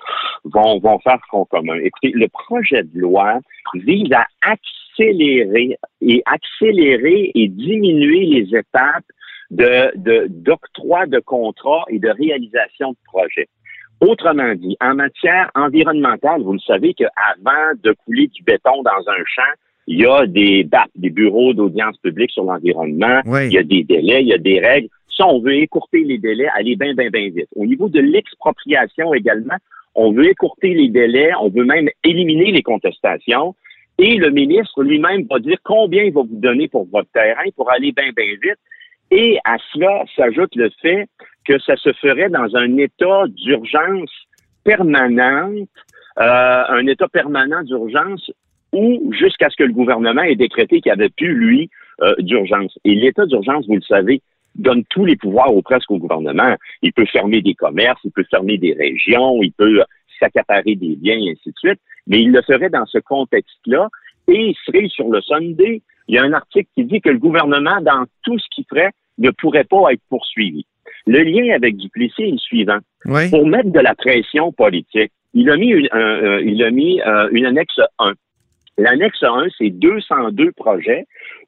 vont, 0.45 0.79
vont 0.79 0.99
faire 0.99 1.19
front 1.27 1.45
commun. 1.45 1.75
Écoutez, 1.83 2.11
le 2.13 2.27
projet 2.29 2.83
de 2.83 2.99
loi 2.99 3.39
vise 3.73 4.11
à 4.13 4.25
accélérer 4.41 5.77
et 6.01 6.21
accélérer 6.25 7.31
et 7.35 7.47
diminuer 7.47 8.25
les 8.25 8.57
étapes 8.57 9.03
de 9.51 9.91
de- 9.95 10.27
d'octroi 10.29 11.05
de, 11.07 11.19
contrats 11.19 11.83
et 11.89 11.99
de 11.99 12.09
réalisation 12.09 12.91
de 12.91 12.97
projets. 13.05 13.47
Autrement 14.01 14.53
dit, 14.55 14.77
en 14.79 14.95
matière 14.95 15.51
environnementale, 15.55 16.41
vous 16.43 16.53
le 16.53 16.59
savez 16.59 16.93
qu'avant 16.93 17.73
de 17.83 17.91
couler 18.05 18.27
du 18.27 18.43
béton 18.43 18.81
dans 18.83 19.09
un 19.09 19.23
champ, 19.25 19.51
il 19.89 19.99
y 20.01 20.05
a 20.05 20.27
des 20.27 20.63
BAP, 20.65 20.87
des 20.95 21.09
bureaux 21.09 21.51
d'audience 21.55 21.97
publique 21.97 22.29
sur 22.29 22.43
l'environnement, 22.43 23.21
Oui. 23.25 23.47
il 23.47 23.53
y 23.53 23.57
a 23.57 23.63
des 23.63 23.83
délais, 23.83 24.21
il 24.21 24.27
y 24.27 24.33
a 24.33 24.37
des 24.37 24.59
règles. 24.59 24.87
Ça, 25.17 25.25
on 25.25 25.39
veut 25.39 25.55
écourter 25.55 26.03
les 26.03 26.19
délais, 26.19 26.47
aller 26.55 26.75
bien, 26.75 26.93
bien, 26.93 27.09
bien 27.09 27.29
vite. 27.29 27.47
Au 27.55 27.65
niveau 27.65 27.89
de 27.89 27.99
l'expropriation 27.99 29.15
également, 29.15 29.57
on 29.95 30.11
veut 30.11 30.29
écourter 30.29 30.75
les 30.75 30.89
délais, 30.89 31.31
on 31.41 31.49
veut 31.49 31.65
même 31.65 31.89
éliminer 32.03 32.51
les 32.51 32.61
contestations. 32.61 33.55
Et 33.97 34.15
le 34.17 34.29
ministre 34.29 34.83
lui-même 34.83 35.25
va 35.27 35.39
dire 35.39 35.57
combien 35.63 36.03
il 36.03 36.13
va 36.13 36.21
vous 36.21 36.39
donner 36.39 36.67
pour 36.67 36.87
votre 36.91 37.09
terrain 37.11 37.49
pour 37.55 37.71
aller 37.71 37.91
bien, 37.91 38.11
bien 38.15 38.33
vite. 38.43 38.59
Et 39.09 39.39
à 39.43 39.57
cela 39.73 40.03
s'ajoute 40.15 40.55
le 40.55 40.69
fait 40.83 41.07
que 41.47 41.57
ça 41.59 41.75
se 41.77 41.91
ferait 41.93 42.29
dans 42.29 42.55
un 42.55 42.77
état 42.77 43.23
d'urgence 43.27 44.11
permanente, 44.63 45.67
euh, 46.19 46.63
un 46.69 46.85
état 46.85 47.07
permanent 47.07 47.63
d'urgence 47.63 48.29
ou 48.73 49.11
jusqu'à 49.13 49.49
ce 49.49 49.55
que 49.55 49.63
le 49.63 49.73
gouvernement 49.73 50.21
ait 50.21 50.35
décrété 50.35 50.81
qu'il 50.81 50.91
n'y 50.91 50.99
avait 50.99 51.09
plus, 51.09 51.33
lui, 51.33 51.69
euh, 52.01 52.13
d'urgence. 52.19 52.77
Et 52.85 52.93
l'état 52.95 53.25
d'urgence, 53.25 53.65
vous 53.67 53.75
le 53.75 53.81
savez, 53.81 54.21
donne 54.55 54.83
tous 54.89 55.05
les 55.05 55.15
pouvoirs 55.15 55.53
ou 55.55 55.61
presque 55.61 55.91
au 55.91 55.97
gouvernement. 55.97 56.55
Il 56.81 56.93
peut 56.93 57.05
fermer 57.05 57.41
des 57.41 57.53
commerces, 57.53 57.99
il 58.03 58.11
peut 58.11 58.25
fermer 58.29 58.57
des 58.57 58.73
régions, 58.73 59.41
il 59.41 59.51
peut 59.53 59.81
s'accaparer 60.19 60.75
des 60.75 60.95
biens 60.95 61.17
et 61.17 61.31
ainsi 61.31 61.49
de 61.49 61.55
suite. 61.57 61.79
Mais 62.07 62.21
il 62.21 62.31
le 62.31 62.41
ferait 62.41 62.69
dans 62.69 62.85
ce 62.85 62.97
contexte-là 62.99 63.89
et 64.27 64.49
il 64.49 64.55
serait 64.65 64.87
sur 64.87 65.07
le 65.09 65.21
Sunday. 65.21 65.81
Il 66.07 66.15
y 66.15 66.17
a 66.17 66.23
un 66.23 66.33
article 66.33 66.67
qui 66.75 66.83
dit 66.85 67.01
que 67.01 67.09
le 67.09 67.19
gouvernement, 67.19 67.79
dans 67.81 68.05
tout 68.23 68.37
ce 68.39 68.45
qu'il 68.53 68.65
ferait, 68.69 68.91
ne 69.17 69.29
pourrait 69.31 69.63
pas 69.65 69.91
être 69.93 70.01
poursuivi. 70.09 70.65
Le 71.05 71.21
lien 71.23 71.53
avec 71.55 71.77
Duplessis 71.77 72.23
est 72.23 72.31
le 72.31 72.37
suivant. 72.37 72.79
Oui. 73.05 73.29
Pour 73.29 73.45
mettre 73.47 73.71
de 73.71 73.79
la 73.79 73.95
pression 73.95 74.51
politique, 74.51 75.11
il 75.33 75.49
a 75.49 75.57
mis 75.57 75.69
une, 75.69 75.87
un- 75.91 75.99
euh, 75.99 76.41
il 76.43 76.61
a 76.63 76.71
mis 76.71 76.99
euh, 77.01 77.29
une 77.31 77.45
annexe 77.45 77.79
1. 77.99 78.13
L'annexe 78.79 79.21
1, 79.21 79.47
c'est 79.57 79.69
202 79.69 80.51
projets 80.53 81.05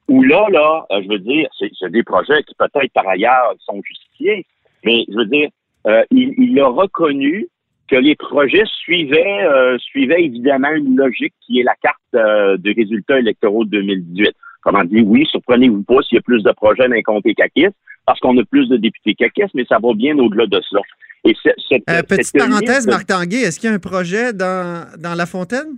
où 0.07 0.21
là, 0.23 0.45
là, 0.51 0.85
euh, 0.91 1.01
je 1.03 1.07
veux 1.09 1.19
dire, 1.19 1.47
c'est 1.57 1.91
des 1.91 2.03
projets 2.03 2.43
qui 2.43 2.53
peut-être 2.55 2.91
par 2.93 3.07
ailleurs 3.07 3.53
sont 3.59 3.81
justifiés, 3.85 4.45
mais 4.83 5.05
je 5.07 5.15
veux 5.15 5.25
dire, 5.25 5.49
euh, 5.87 6.03
il, 6.11 6.33
il 6.37 6.59
a 6.59 6.67
reconnu 6.67 7.47
que 7.89 7.95
les 7.95 8.15
projets 8.15 8.63
suivaient, 8.81 9.43
euh, 9.43 9.77
suivaient 9.79 10.23
évidemment 10.23 10.71
une 10.71 10.95
logique 10.97 11.33
qui 11.45 11.59
est 11.59 11.63
la 11.63 11.75
carte 11.81 11.97
euh, 12.15 12.57
des 12.57 12.73
résultats 12.73 13.19
électoraux 13.19 13.65
de 13.65 13.71
2018. 13.71 14.31
Comment 14.63 14.83
dire, 14.83 15.03
oui, 15.07 15.25
surprenez-vous 15.29 15.83
pas 15.83 16.01
s'il 16.03 16.17
y 16.17 16.19
a 16.19 16.21
plus 16.21 16.43
de 16.43 16.51
projets 16.51 16.87
d'un 16.87 17.01
comté 17.01 17.33
caquiste, 17.33 17.75
parce 18.05 18.19
qu'on 18.19 18.37
a 18.37 18.43
plus 18.45 18.67
de 18.69 18.77
députés 18.77 19.15
caquistes, 19.15 19.53
mais 19.55 19.65
ça 19.65 19.77
va 19.81 19.93
bien 19.93 20.17
au-delà 20.19 20.45
de 20.47 20.59
cela. 20.69 20.81
Et 21.23 21.33
ce- 21.43 21.49
cette, 21.69 21.83
petite 22.03 22.25
cette 22.25 22.41
parenthèse, 22.49 22.85
liste- 22.87 22.89
Marc 22.89 23.05
Tanguay, 23.07 23.41
est-ce 23.41 23.59
qu'il 23.59 23.69
y 23.69 23.73
a 23.73 23.75
un 23.75 23.79
projet 23.79 24.33
dans, 24.33 24.85
dans 24.99 25.13
La 25.15 25.25
Fontaine? 25.25 25.77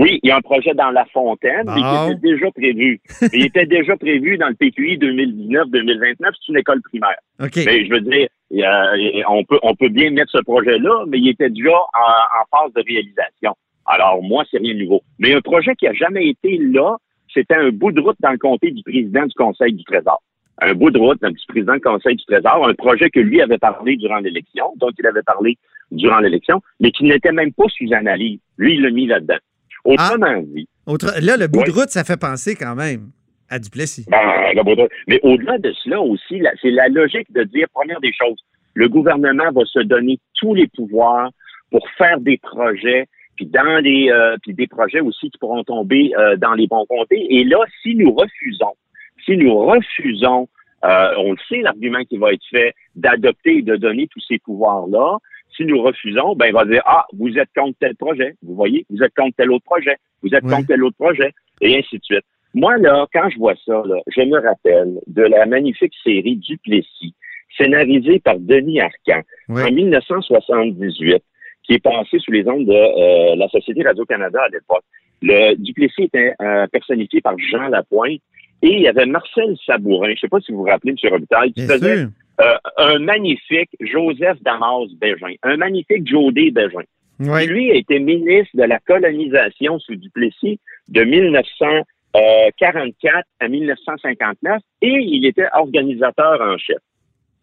Oui, 0.00 0.18
il 0.22 0.28
y 0.28 0.30
a 0.32 0.36
un 0.36 0.40
projet 0.40 0.72
dans 0.72 0.90
La 0.90 1.04
Fontaine, 1.12 1.66
Bon. 1.66 1.74
qui 1.74 2.12
était 2.12 2.20
déjà 2.20 2.50
prévu. 2.52 3.00
il 3.34 3.44
était 3.44 3.66
déjà 3.66 3.96
prévu 3.96 4.38
dans 4.38 4.48
le 4.48 4.54
PQI 4.54 4.96
2019-2029, 4.96 6.16
c'est 6.20 6.48
une 6.52 6.58
école 6.58 6.80
primaire. 6.82 7.18
Mais 7.66 7.84
je 7.84 7.90
veux 7.90 8.00
dire, 8.00 8.28
on 9.28 9.44
peut 9.44 9.58
on 9.62 9.74
peut 9.74 9.88
bien 9.90 10.10
mettre 10.10 10.30
ce 10.32 10.42
projet-là, 10.42 11.04
mais 11.06 11.18
il 11.18 11.28
était 11.28 11.50
déjà 11.50 11.76
en, 11.76 11.80
en 12.40 12.44
phase 12.50 12.72
de 12.74 12.82
réalisation. 12.86 13.54
Alors 13.86 14.22
moi, 14.22 14.44
c'est 14.50 14.58
rien 14.58 14.74
de 14.74 14.80
nouveau. 14.80 15.02
Mais 15.18 15.34
un 15.34 15.40
projet 15.40 15.74
qui 15.74 15.86
a 15.86 15.92
jamais 15.92 16.28
été 16.28 16.58
là, 16.58 16.96
c'était 17.32 17.56
un 17.56 17.70
bout 17.70 17.92
de 17.92 18.00
route 18.00 18.16
dans 18.20 18.32
le 18.32 18.38
comté 18.38 18.70
du 18.70 18.82
président 18.82 19.26
du 19.26 19.34
Conseil 19.34 19.72
du 19.74 19.84
Trésor. 19.84 20.22
Un 20.62 20.74
bout 20.74 20.90
de 20.90 20.98
route 20.98 21.20
petit 21.20 21.46
président 21.48 21.74
du 21.74 21.80
Conseil 21.80 22.16
du 22.16 22.24
Trésor, 22.24 22.66
un 22.68 22.74
projet 22.74 23.08
que 23.10 23.20
lui 23.20 23.40
avait 23.40 23.58
parlé 23.58 23.96
durant 23.96 24.18
l'élection, 24.18 24.72
donc 24.76 24.92
il 24.98 25.06
avait 25.06 25.22
parlé 25.22 25.56
durant 25.90 26.20
l'élection, 26.20 26.60
mais 26.80 26.90
qui 26.90 27.04
n'était 27.04 27.32
même 27.32 27.52
pas 27.52 27.64
sous 27.68 27.92
analyse. 27.92 28.40
Lui, 28.58 28.74
il 28.74 28.82
l'a 28.82 28.90
mis 28.90 29.06
là-dedans. 29.06 29.38
Autrement 29.84 30.42
dit, 30.42 30.68
Autre- 30.86 31.14
là, 31.22 31.36
le 31.36 31.46
bout 31.46 31.60
Ouais. 31.60 31.66
de 31.66 31.70
route, 31.72 31.88
ça 31.90 32.04
fait 32.04 32.18
penser 32.20 32.54
quand 32.56 32.74
même 32.74 33.10
à 33.48 33.58
Duplessis. 33.58 34.06
Ben, 34.10 34.18
Mais 35.08 35.20
au-delà 35.22 35.58
de 35.58 35.72
cela 35.82 36.00
aussi, 36.00 36.42
c'est 36.60 36.70
la 36.70 36.88
logique 36.88 37.32
de 37.32 37.42
dire, 37.44 37.66
première 37.72 38.00
des 38.00 38.12
choses, 38.12 38.38
le 38.74 38.88
gouvernement 38.88 39.50
va 39.52 39.64
se 39.64 39.80
donner 39.80 40.18
tous 40.34 40.54
les 40.54 40.68
pouvoirs 40.68 41.30
pour 41.70 41.86
faire 41.98 42.20
des 42.20 42.38
projets, 42.38 43.06
puis 43.36 43.46
dans 43.46 43.80
les, 43.82 44.10
euh, 44.10 44.36
puis 44.42 44.54
des 44.54 44.66
projets 44.66 45.00
aussi 45.00 45.30
qui 45.30 45.38
pourront 45.38 45.64
tomber 45.64 46.12
euh, 46.18 46.36
dans 46.36 46.52
les 46.54 46.66
bons 46.66 46.84
comtés. 46.86 47.26
Et 47.34 47.44
là, 47.44 47.58
si 47.82 47.94
nous 47.94 48.12
refusons, 48.12 48.74
si 49.24 49.36
nous 49.36 49.56
refusons, 49.56 50.48
euh, 50.84 51.12
on 51.18 51.32
le 51.32 51.38
sait, 51.48 51.60
l'argument 51.62 52.02
qui 52.04 52.16
va 52.18 52.32
être 52.32 52.44
fait 52.50 52.74
d'adopter 52.94 53.58
et 53.58 53.62
de 53.62 53.76
donner 53.76 54.06
tous 54.08 54.20
ces 54.26 54.38
pouvoirs-là, 54.38 55.18
si 55.56 55.64
nous 55.64 55.82
refusons, 55.82 56.34
ben, 56.36 56.46
il 56.46 56.52
va 56.52 56.64
dire, 56.64 56.82
ah, 56.86 57.06
vous 57.12 57.36
êtes 57.38 57.48
contre 57.56 57.76
tel 57.80 57.96
projet, 57.96 58.34
vous 58.42 58.54
voyez, 58.54 58.86
vous 58.90 59.02
êtes 59.02 59.14
contre 59.14 59.36
tel 59.36 59.50
autre 59.50 59.64
projet, 59.64 59.96
vous 60.22 60.34
êtes 60.34 60.44
Ouais. 60.44 60.50
contre 60.54 60.66
tel 60.68 60.84
autre 60.84 60.96
projet, 60.96 61.32
et 61.60 61.76
ainsi 61.78 61.98
de 61.98 62.04
suite. 62.04 62.24
Moi, 62.54 62.76
là, 62.78 63.06
quand 63.12 63.28
je 63.30 63.38
vois 63.38 63.54
ça, 63.64 63.82
là, 63.86 63.96
je 64.08 64.22
me 64.22 64.40
rappelle 64.40 64.98
de 65.06 65.22
la 65.22 65.46
magnifique 65.46 65.92
série 66.02 66.36
Duplessis, 66.36 67.14
scénarisée 67.56 68.18
par 68.20 68.38
Denis 68.38 68.80
Arcand 68.80 69.22
Oui. 69.48 69.62
en 69.62 69.70
1978, 69.70 71.22
qui 71.64 71.74
est 71.74 71.78
passée 71.82 72.18
sous 72.18 72.32
les 72.32 72.46
ondes 72.48 72.66
de 72.66 72.72
euh, 72.72 73.36
la 73.36 73.48
Société 73.48 73.82
Radio-Canada 73.82 74.40
à 74.42 74.48
l'époque. 74.48 74.84
Le 75.22 75.54
Duplessis 75.56 76.04
était 76.04 76.32
euh, 76.40 76.66
personnifié 76.68 77.20
par 77.20 77.34
Jean 77.38 77.68
Lapointe 77.68 78.20
et 78.62 78.68
il 78.74 78.80
y 78.80 78.88
avait 78.88 79.06
Marcel 79.06 79.56
Sabourin, 79.66 80.08
je 80.08 80.12
ne 80.12 80.16
sais 80.16 80.28
pas 80.28 80.40
si 80.40 80.52
vous 80.52 80.58
vous 80.58 80.64
rappelez, 80.64 80.94
M. 81.02 81.10
Robitaille, 81.12 81.52
qui 81.52 81.66
Bien 81.66 81.74
faisait 81.76 81.96
sûr. 81.98 82.08
Euh, 82.40 82.56
un 82.78 82.98
magnifique 82.98 83.70
Joseph 83.80 84.42
Damas 84.42 84.88
Bégin, 85.00 85.34
un 85.42 85.56
magnifique 85.56 86.08
Jodé 86.08 86.50
Bégin. 86.50 86.82
Oui. 87.20 87.46
Lui 87.46 87.70
a 87.70 87.74
été 87.74 87.98
ministre 87.98 88.56
de 88.56 88.62
la 88.62 88.78
colonisation 88.78 89.78
sous 89.78 89.96
Duplessis 89.96 90.58
de 90.88 91.04
1944 91.04 93.28
à 93.40 93.48
1959 93.48 94.62
et 94.80 94.88
il 94.88 95.26
était 95.26 95.48
organisateur 95.52 96.40
en 96.40 96.56
chef. 96.56 96.78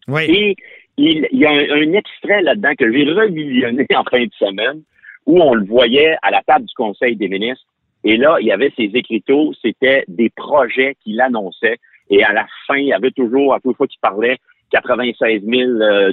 Oui. 0.08 0.22
Et 0.24 0.56
il, 0.96 1.28
il 1.30 1.38
y 1.38 1.46
a 1.46 1.50
un, 1.50 1.70
un 1.70 1.92
extrait 1.92 2.42
là-dedans 2.42 2.74
que 2.76 2.92
j'ai 2.92 3.04
revisionné 3.04 3.86
en 3.94 4.02
fin 4.04 4.24
de 4.24 4.32
semaine 4.36 4.82
où 5.26 5.40
on 5.40 5.54
le 5.54 5.64
voyait 5.64 6.16
à 6.22 6.30
la 6.30 6.42
table 6.42 6.64
du 6.64 6.74
Conseil 6.74 7.14
des 7.14 7.28
ministres. 7.28 7.66
Et 8.02 8.16
là, 8.16 8.38
il 8.40 8.46
y 8.46 8.52
avait 8.52 8.72
ses 8.76 8.90
écriteaux, 8.94 9.52
c'était 9.60 10.04
des 10.08 10.30
projets 10.30 10.96
qu'il 11.02 11.20
annonçait. 11.20 11.78
Et 12.10 12.24
à 12.24 12.32
la 12.32 12.46
fin, 12.66 12.76
il 12.76 12.86
y 12.86 12.92
avait 12.92 13.10
toujours, 13.10 13.54
à 13.54 13.60
chaque 13.62 13.76
fois 13.76 13.86
qu'il 13.86 14.00
parlait, 14.00 14.38
96 14.70 15.42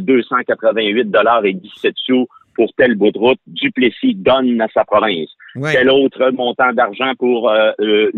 288 0.01 1.11
dollars 1.11 1.45
et 1.45 1.53
17 1.53 1.93
sous 1.95 2.27
pour 2.55 2.71
tel 2.77 2.95
bout 2.95 3.11
de 3.11 3.19
route. 3.19 3.39
Duplessis 3.47 4.15
donne 4.15 4.59
à 4.61 4.67
sa 4.73 4.85
province 4.85 5.29
Oui. 5.55 5.71
tel 5.73 5.89
autre 5.89 6.31
montant 6.31 6.73
d'argent 6.73 7.13
pour 7.19 7.49
euh, 7.49 7.71
euh, 7.79 8.11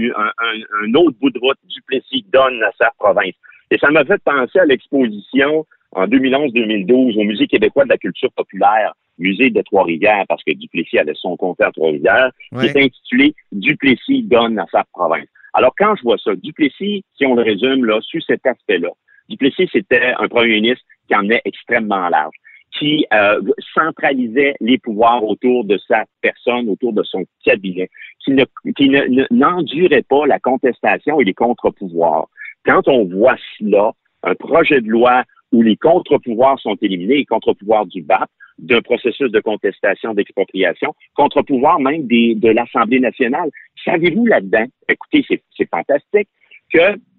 un, 0.83 0.93
autre 0.93 1.17
bout 1.19 1.31
de 1.31 1.39
route? 1.39 1.57
Duplessis 1.67 2.25
donne 2.31 2.61
à 2.63 2.71
sa 2.79 2.91
province. 2.97 3.33
Et 3.71 3.77
ça 3.77 3.89
m'a 3.89 4.05
fait 4.05 4.21
penser 4.23 4.59
à 4.59 4.65
l'exposition 4.65 5.65
en 5.91 6.05
2011-2012 6.07 7.19
au 7.19 7.23
Musée 7.23 7.47
québécois 7.47 7.85
de 7.85 7.89
la 7.89 7.97
culture 7.97 8.31
populaire, 8.33 8.93
musée 9.17 9.49
de 9.49 9.61
Trois-Rivières, 9.61 10.25
parce 10.29 10.43
que 10.43 10.53
Duplessis 10.53 10.99
avait 10.99 11.15
son 11.15 11.35
à 11.59 11.71
Trois-Rivières, 11.71 12.31
qui 12.59 12.65
est 12.65 12.77
intitulé 12.77 13.35
Duplessis 13.51 14.23
donne 14.23 14.59
à 14.59 14.65
sa 14.71 14.83
province. 14.93 15.27
Alors 15.53 15.73
quand 15.77 15.95
je 15.95 16.03
vois 16.03 16.17
ça, 16.17 16.35
Duplessis, 16.35 17.03
si 17.17 17.25
on 17.25 17.35
le 17.35 17.41
résume 17.41 17.85
là, 17.85 17.99
sur 18.01 18.21
cet 18.23 18.45
aspect-là, 18.45 18.89
Duplessis, 19.29 19.69
c'était 19.71 20.13
un 20.17 20.27
premier 20.27 20.55
ministre 20.61 20.83
qui 21.07 21.15
emmenait 21.15 21.41
extrêmement 21.45 22.09
large 22.09 22.35
qui 22.77 23.05
euh, 23.13 23.41
centralisait 23.73 24.55
les 24.59 24.77
pouvoirs 24.77 25.23
autour 25.23 25.63
de 25.65 25.77
sa 25.87 26.05
personne, 26.21 26.69
autour 26.69 26.93
de 26.93 27.03
son 27.03 27.23
cabinet, 27.43 27.89
qui 28.23 28.31
ne 28.31 28.45
qui 28.75 28.89
ne- 28.89 29.05
ne- 29.07 30.01
pas 30.01 30.25
la 30.27 30.39
contestation 30.39 31.19
et 31.19 31.23
les 31.23 31.33
contre-pouvoirs. 31.33 32.27
Quand 32.65 32.87
on 32.87 33.05
voit 33.05 33.37
cela, 33.57 33.93
un 34.23 34.35
projet 34.35 34.81
de 34.81 34.89
loi 34.89 35.23
où 35.51 35.61
les 35.61 35.77
contre-pouvoirs 35.77 36.59
sont 36.59 36.75
éliminés, 36.81 37.17
les 37.17 37.25
contre-pouvoirs 37.25 37.85
du 37.85 38.01
BAP, 38.01 38.29
d'un 38.57 38.81
processus 38.81 39.31
de 39.31 39.39
contestation, 39.39 40.13
d'expropriation, 40.13 40.93
contre-pouvoirs 41.15 41.79
même 41.79 42.05
des, 42.07 42.35
de 42.35 42.49
l'Assemblée 42.49 42.99
nationale. 42.99 43.49
Savez-vous 43.85 44.25
là-dedans, 44.25 44.65
écoutez, 44.89 45.25
c'est 45.55 45.69
fantastique, 45.69 46.27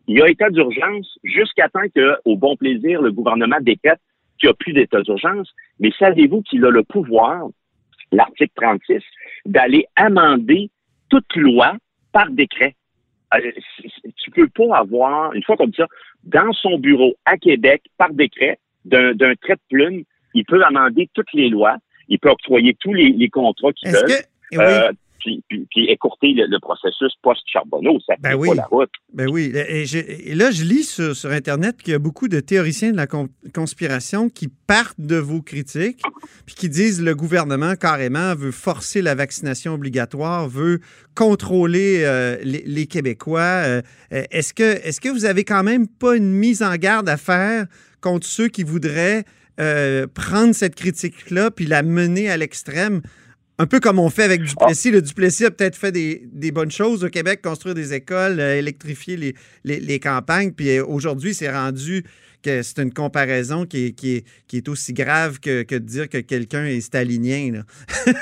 qu'il 0.09 0.17
y 0.17 0.23
a 0.23 0.29
état 0.29 0.49
d'urgence 0.49 1.19
jusqu'à 1.23 1.69
temps 1.69 1.87
que, 1.95 2.17
au 2.25 2.37
bon 2.37 2.57
plaisir, 2.57 3.03
le 3.03 3.13
gouvernement 3.13 3.59
décrète 3.61 4.01
qu'il 4.41 4.49
n'y 4.49 4.53
a 4.53 4.55
plus 4.55 4.73
d'état 4.73 5.03
d'urgence, 5.03 5.53
mais 5.81 5.91
savez-vous 5.99 6.41
qu'il 6.43 6.65
a 6.65 6.71
le 6.71 6.83
pouvoir, 6.83 7.49
l'article 8.11 8.53
36, 8.57 9.03
d'aller 9.45 9.85
amender 9.97 10.71
toute 11.11 11.37
loi 11.37 11.77
par 12.13 12.31
décret? 12.31 12.75
Euh, 13.35 13.53
Tu 14.17 14.31
peux 14.31 14.49
pas 14.49 14.79
avoir, 14.79 15.35
une 15.35 15.43
fois 15.43 15.59
comme 15.59 15.75
ça, 15.75 15.87
dans 16.25 16.53
son 16.55 16.79
bureau 16.79 17.15
à 17.27 17.37
Québec, 17.37 17.83
par 17.99 18.11
décret, 18.15 18.59
d'un 18.87 19.13
trait 19.43 19.57
de 19.57 19.61
plume, 19.69 20.05
il 20.33 20.47
peut 20.47 20.65
amender 20.65 21.11
toutes 21.13 21.33
les 21.35 21.51
lois, 21.51 21.77
il 22.09 22.19
peut 22.19 22.31
octroyer 22.31 22.75
tous 22.81 22.95
les, 22.95 23.11
les 23.11 23.29
contrats 23.29 23.75
qu'il 23.75 23.91
veut, 23.91 24.01
que. 24.07 24.57
Oui. 24.57 24.97
Puis, 25.19 25.43
puis- 25.49 25.67
puis 25.71 25.87
écourter 25.91 26.33
le, 26.33 26.47
le 26.47 26.59
processus 26.61 27.13
post-Charbonneau. 27.23 27.99
Ça 28.07 28.15
Ben 28.21 28.35
oui. 28.35 28.49
pas 28.49 28.55
la 28.55 28.65
route. 28.67 28.91
Ben 29.13 29.29
oui. 29.31 29.53
Et, 29.55 29.85
je- 29.87 29.99
et 29.99 30.35
là, 30.35 30.51
je 30.51 30.65
lis 30.65 30.85
sur, 30.85 31.15
sur 31.17 31.31
Internet 31.31 31.77
qu'il 31.83 31.93
y 31.93 31.95
a 31.95 31.99
beaucoup 31.99 32.29
de 32.29 32.41
théoriciens 32.41 32.93
de 32.93 32.97
la 32.97 33.07
con- 33.07 33.29
conspiration 33.55 34.29
qui 34.29 34.49
partent 34.67 35.01
de 35.01 35.17
vos 35.17 35.43
critiques, 35.43 36.03
puis 36.47 36.55
qui 36.55 36.69
disent 36.69 37.03
le 37.03 37.15
gouvernement 37.15 37.75
carrément 37.77 38.35
veut 38.35 38.51
forcer 38.53 39.03
la 39.03 39.15
vaccination 39.15 39.75
obligatoire, 39.75 40.49
veut 40.49 40.81
contrôler 41.15 42.03
euh, 42.05 42.37
les, 42.43 42.63
les 42.67 42.87
Québécois. 42.87 43.41
Euh, 43.41 43.83
est-ce 44.11 44.55
que, 44.55 44.63
est-ce 44.87 45.01
que 45.01 45.09
vous 45.09 45.25
avez 45.25 45.45
quand 45.45 45.63
même 45.63 45.89
pas 45.89 46.17
une 46.17 46.31
mise 46.33 46.63
en 46.63 46.75
garde 46.77 47.09
à 47.09 47.17
faire 47.17 47.67
contre 48.01 48.27
ceux 48.27 48.49
qui 48.49 48.63
voudraient 48.63 49.25
euh, 49.61 50.07
prendre 50.07 50.55
cette 50.55 50.77
critique-là 50.77 51.51
puis 51.51 51.67
la 51.67 51.83
mener 51.83 52.31
à 52.31 52.37
l'extrême? 52.37 53.01
Un 53.61 53.67
peu 53.67 53.81
comme 53.81 53.99
on 53.99 54.09
fait 54.09 54.23
avec 54.23 54.43
Duplessis. 54.43 54.91
Le 54.91 55.03
Duplessis 55.03 55.45
a 55.45 55.51
peut-être 55.51 55.77
fait 55.77 55.91
des, 55.91 56.23
des, 56.33 56.53
bonnes 56.53 56.71
choses 56.71 57.05
au 57.05 57.09
Québec, 57.09 57.43
construire 57.43 57.75
des 57.75 57.93
écoles, 57.93 58.39
euh, 58.39 58.57
électrifier 58.57 59.17
les, 59.17 59.35
les, 59.65 59.81
les, 59.81 59.99
campagnes. 59.99 60.53
Puis 60.53 60.79
euh, 60.79 60.85
aujourd'hui, 60.87 61.35
c'est 61.35 61.51
rendu 61.51 62.05
que 62.43 62.63
c'est 62.63 62.81
une 62.81 62.93
comparaison 62.93 63.65
qui 63.65 63.87
est, 63.87 63.93
qui 63.93 64.17
est, 64.17 64.25
qui 64.47 64.59
est 64.59 64.69
aussi 64.69 64.93
grave 64.93 65.41
que, 65.41 65.63
que, 65.63 65.75
de 65.75 65.85
dire 65.85 66.09
que 66.09 66.19
quelqu'un 66.19 66.67
est 66.67 66.81
stalinien. 66.81 67.53
Là. 67.53 68.13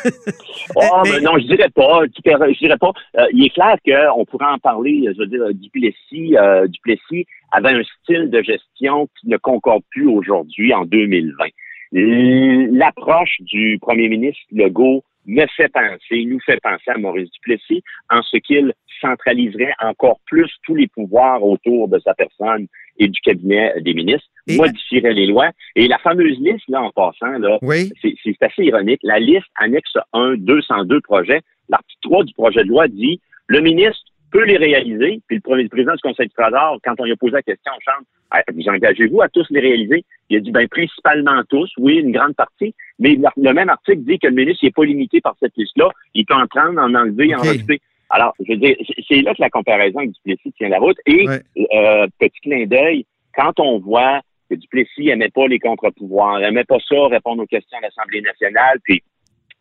oh, 0.75 1.03
mais... 1.05 1.21
non, 1.21 1.39
je 1.39 1.47
dirais 1.47 1.69
pas. 1.69 2.01
Je 2.07 2.59
dirais 2.59 2.79
pas. 2.79 2.93
Euh, 3.19 3.27
il 3.33 3.45
est 3.45 3.51
clair 3.51 3.77
qu'on 3.85 4.25
pourrait 4.25 4.47
en 4.47 4.59
parler, 4.59 5.03
je 5.13 5.19
veux 5.19 5.27
dire, 5.27 5.53
Duplessis, 5.53 6.37
euh, 6.37 6.67
Duplessis 6.67 7.27
avait 7.53 7.71
un 7.71 7.83
style 8.03 8.31
de 8.31 8.43
gestion 8.43 9.09
qui 9.21 9.29
ne 9.29 9.37
concorde 9.37 9.83
plus 9.91 10.09
aujourd'hui, 10.09 10.73
en 10.73 10.85
2020. 10.85 11.45
L'approche 11.93 13.37
du 13.41 13.79
premier 13.81 14.09
ministre 14.09 14.43
Legault 14.51 15.05
me 15.27 15.47
fait 15.57 15.69
penser, 15.73 16.25
nous 16.25 16.41
fait 16.41 16.61
penser 16.63 16.91
à 16.91 16.99
Maurice 16.99 17.31
Duplessis 17.33 17.83
en 18.11 18.23
ce 18.23 18.37
qu'il 18.39 18.73
centraliserait 19.01 19.75
encore 19.81 20.21
plus 20.27 20.51
tous 20.65 20.75
les 20.75 20.89
pouvoirs 20.89 21.43
autour 21.43 21.89
de 21.89 21.99
sa 21.99 22.15
personne 22.15 22.67
et 22.99 23.09
du 23.09 23.21
cabinet 23.21 23.75
des 23.83 23.93
ministres, 23.93 24.29
modifierait 24.49 25.13
les 25.13 25.27
lois. 25.27 25.51
Et 25.75 25.87
la 25.87 25.99
fameuse 25.99 26.39
liste, 26.39 26.65
là, 26.69 26.83
en 26.83 26.91
passant, 26.91 27.39
là, 27.39 27.59
c'est 27.63 28.43
assez 28.43 28.65
ironique. 28.65 29.01
La 29.03 29.19
liste 29.19 29.47
annexe 29.57 29.99
1, 30.13 30.37
202 30.39 31.01
projets. 31.03 31.41
L'article 31.69 32.01
3 32.03 32.25
du 32.25 32.33
projet 32.35 32.63
de 32.63 32.69
loi 32.69 32.89
dit 32.89 33.21
le 33.49 33.61
ministre 33.61 34.06
peut 34.31 34.45
les 34.45 34.57
réaliser. 34.57 35.21
Puis 35.27 35.41
le, 35.45 35.69
président 35.69 35.95
du 35.95 36.03
Conseil 36.03 36.29
du 36.29 36.35
Trésor, 36.35 36.79
quand 36.85 36.95
on 36.99 37.05
lui 37.05 37.13
a 37.13 37.17
posé 37.17 37.33
la 37.33 37.43
question 37.43 37.73
en 37.73 37.81
chambre, 37.81 38.07
ah, 38.31 38.43
vous 38.53 38.69
engagez-vous 38.69 39.23
à 39.23 39.29
tous 39.29 39.47
les 39.51 39.61
réaliser? 39.61 40.05
Il 40.31 40.39
a 40.39 40.41
dit, 40.41 40.51
ben, 40.51 40.67
principalement 40.69 41.43
tous, 41.49 41.71
oui, 41.79 41.97
une 41.97 42.13
grande 42.13 42.35
partie. 42.35 42.75
Mais 42.99 43.17
le 43.37 43.53
même 43.53 43.69
article 43.69 44.01
dit 44.01 44.19
que 44.19 44.27
le 44.27 44.35
ministre 44.35 44.65
n'est 44.65 44.73
pas 44.73 44.85
limité 44.85 45.21
par 45.21 45.37
cette 45.41 45.57
liste-là. 45.57 45.89
Il 46.15 46.27
peut 46.27 46.35
en 46.35 46.47
prendre, 46.47 46.81
en 46.81 46.95
enlever, 46.95 47.35
en 47.35 47.39
rajouter. 47.39 47.81
Alors, 48.11 48.35
je 48.41 48.53
veux 48.53 48.59
dire, 48.59 48.77
c'est 49.09 49.23
là 49.23 49.35
que 49.35 49.43
la 49.43 49.51
comparaison 49.51 49.99
avec 49.99 50.13
Duplessis 50.13 50.53
tient 50.53 50.69
la 50.69 50.79
route. 50.79 50.97
Et, 51.07 51.27
euh, 51.29 52.07
petit 52.19 52.41
clin 52.41 52.67
d'œil, 52.67 53.05
quand 53.35 53.59
on 53.61 53.79
voit 53.79 54.21
que 54.49 54.55
Duplessis 54.55 55.09
aimait 55.09 55.29
pas 55.29 55.47
les 55.47 55.59
contre-pouvoirs, 55.59 56.43
aimait 56.43 56.65
pas 56.65 56.79
ça, 56.89 57.07
répondre 57.09 57.43
aux 57.43 57.47
questions 57.47 57.79
de 57.79 57.83
l'Assemblée 57.83 58.23
nationale, 58.23 58.79
puis 58.85 59.03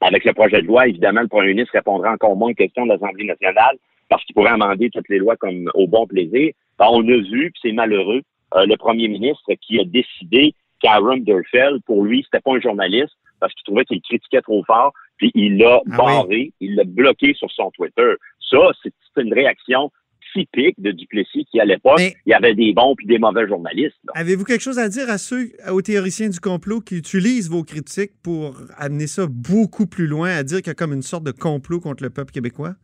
avec 0.01 0.25
le 0.25 0.33
projet 0.33 0.61
de 0.61 0.67
loi, 0.67 0.87
évidemment, 0.87 1.21
le 1.21 1.27
premier 1.27 1.49
ministre 1.49 1.73
répondra 1.73 2.11
encore 2.11 2.35
moins 2.35 2.51
aux 2.51 2.55
questions 2.55 2.85
de 2.85 2.93
l'Assemblée 2.93 3.25
nationale 3.25 3.77
parce 4.09 4.23
qu'il 4.25 4.35
pourrait 4.35 4.51
amender 4.51 4.89
toutes 4.89 5.09
les 5.09 5.17
lois 5.17 5.35
comme 5.35 5.69
au 5.73 5.87
bon 5.87 6.05
plaisir. 6.07 6.51
Ben, 6.77 6.87
on 6.89 7.01
a 7.07 7.17
vu, 7.17 7.51
puis 7.51 7.59
c'est 7.61 7.71
malheureux, 7.71 8.21
euh, 8.55 8.65
le 8.65 8.77
premier 8.77 9.07
ministre 9.07 9.51
qui 9.61 9.79
a 9.79 9.83
décidé 9.83 10.53
qu'Aaron 10.81 11.17
Durfeld, 11.17 11.81
pour 11.85 12.03
lui, 12.03 12.23
c'était 12.23 12.41
pas 12.41 12.55
un 12.55 12.61
journaliste 12.61 13.13
parce 13.39 13.53
qu'il 13.53 13.63
trouvait 13.63 13.85
qu'il 13.85 14.01
critiquait 14.01 14.41
trop 14.41 14.63
fort, 14.65 14.93
puis 15.17 15.31
il 15.35 15.57
l'a 15.57 15.81
ah 15.91 15.97
barré, 15.97 16.51
il 16.59 16.75
l'a 16.75 16.83
bloqué 16.83 17.33
sur 17.33 17.51
son 17.51 17.71
Twitter. 17.71 18.13
Ça, 18.49 18.71
c'est 18.83 19.21
une 19.21 19.33
réaction 19.33 19.91
typique 20.33 20.75
de 20.79 20.91
Duplessis 20.91 21.45
qui, 21.45 21.59
à 21.59 21.65
l'époque, 21.65 21.99
il 21.99 22.29
y 22.29 22.33
avait 22.33 22.53
des 22.53 22.73
bons 22.73 22.95
puis 22.95 23.07
des 23.07 23.17
mauvais 23.17 23.47
journalistes. 23.47 23.95
Avez-vous 24.13 24.43
quelque 24.43 24.61
chose 24.61 24.79
à 24.79 24.89
dire 24.89 25.09
à 25.09 25.17
ceux, 25.17 25.51
aux 25.71 25.81
théoriciens 25.81 26.29
du 26.29 26.39
complot 26.39 26.81
qui 26.81 26.97
utilisent 26.97 27.49
vos 27.49 27.63
critiques 27.63 28.11
pour 28.21 28.57
amener 28.77 29.07
ça 29.07 29.27
beaucoup 29.29 29.87
plus 29.87 30.07
loin, 30.07 30.29
à 30.29 30.43
dire 30.43 30.57
qu'il 30.57 30.67
y 30.67 30.71
a 30.71 30.75
comme 30.75 30.93
une 30.93 31.01
sorte 31.01 31.23
de 31.23 31.31
complot 31.31 31.79
contre 31.79 32.03
le 32.03 32.09
peuple 32.09 32.31
québécois? 32.31 32.75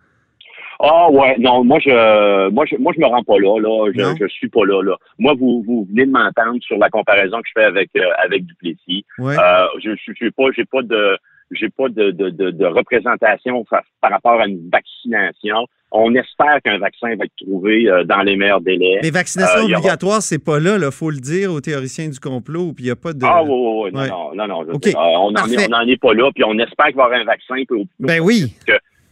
Ah 0.84 1.12
ouais, 1.12 1.36
non, 1.38 1.64
moi 1.64 1.78
je 1.80 2.50
moi 2.50 2.66
je 2.66 2.76
moi 2.78 2.92
je 2.96 3.02
me 3.02 3.06
rends 3.06 3.24
pas 3.24 3.38
là, 3.38 3.60
là, 3.60 3.92
je, 3.94 4.16
je 4.20 4.28
suis 4.28 4.50
pas 4.50 4.66
là, 4.66 4.82
là. 4.82 4.96
Moi, 5.20 5.36
vous, 5.36 5.64
vous 5.68 5.88
venez 5.90 6.08
de 6.08 6.12
m'entendre 6.12 6.60
sur 6.62 6.78
la 6.78 6.90
comparaison 6.90 7.38
que 7.38 7.48
je 7.48 7.52
fais 7.62 7.66
avec 7.66 7.92
euh, 7.96 8.10
avec 8.24 8.46
Duplessis. 8.46 9.06
Euh, 9.20 9.68
je, 9.84 9.96
suis 9.96 10.32
pas, 10.32 10.46
j'ai 10.56 10.66
pas 10.66 10.82
de 10.82 11.18
j'ai 11.52 11.70
pas 11.70 11.90
de, 11.90 12.10
de, 12.12 12.30
de, 12.30 12.66
représentation 12.66 13.64
par, 13.70 13.84
rapport 14.02 14.42
à 14.42 14.48
une 14.48 14.70
vaccination. 14.72 15.68
On 15.92 16.16
espère 16.16 16.62
qu'un 16.64 16.80
vaccin 16.80 17.10
va 17.18 17.26
être 17.26 17.36
trouvé 17.46 17.88
euh, 17.88 18.06
dans 18.06 18.22
les 18.22 18.38
meilleurs 18.38 18.62
délais. 18.62 19.00
Les 19.04 19.12
vaccinations 19.12 19.66
obligatoires, 19.66 20.22
c'est 20.22 20.44
pas 20.44 20.60
là, 20.60 20.78
il 20.82 20.92
faut 20.92 21.12
le 21.12 21.20
dire 21.20 21.52
aux 21.52 21.62
théoriciens 21.62 22.08
du 22.08 22.20
complot, 22.20 22.72
puis 22.74 22.86
il 22.86 22.88
n'y 22.88 22.92
a 22.92 22.96
pas 22.96 23.14
de. 23.14 23.24
Ah 23.24 23.44
oui, 23.44 23.52
oui, 23.52 23.92
oui, 23.94 24.10
non, 24.10 24.34
non, 24.34 24.48
non, 24.48 24.80
on 24.96 25.32
n'en 25.32 25.86
est, 25.86 25.92
est, 25.92 25.98
pas 25.98 26.14
là, 26.14 26.32
puis 26.34 26.44
on 26.44 26.58
espère 26.58 26.88
qu'il 26.88 26.96
va 26.96 27.04
y 27.04 27.06
avoir 27.06 27.20
un 27.20 27.26
vaccin. 27.26 27.56
ben 28.00 28.20
oui 28.20 28.56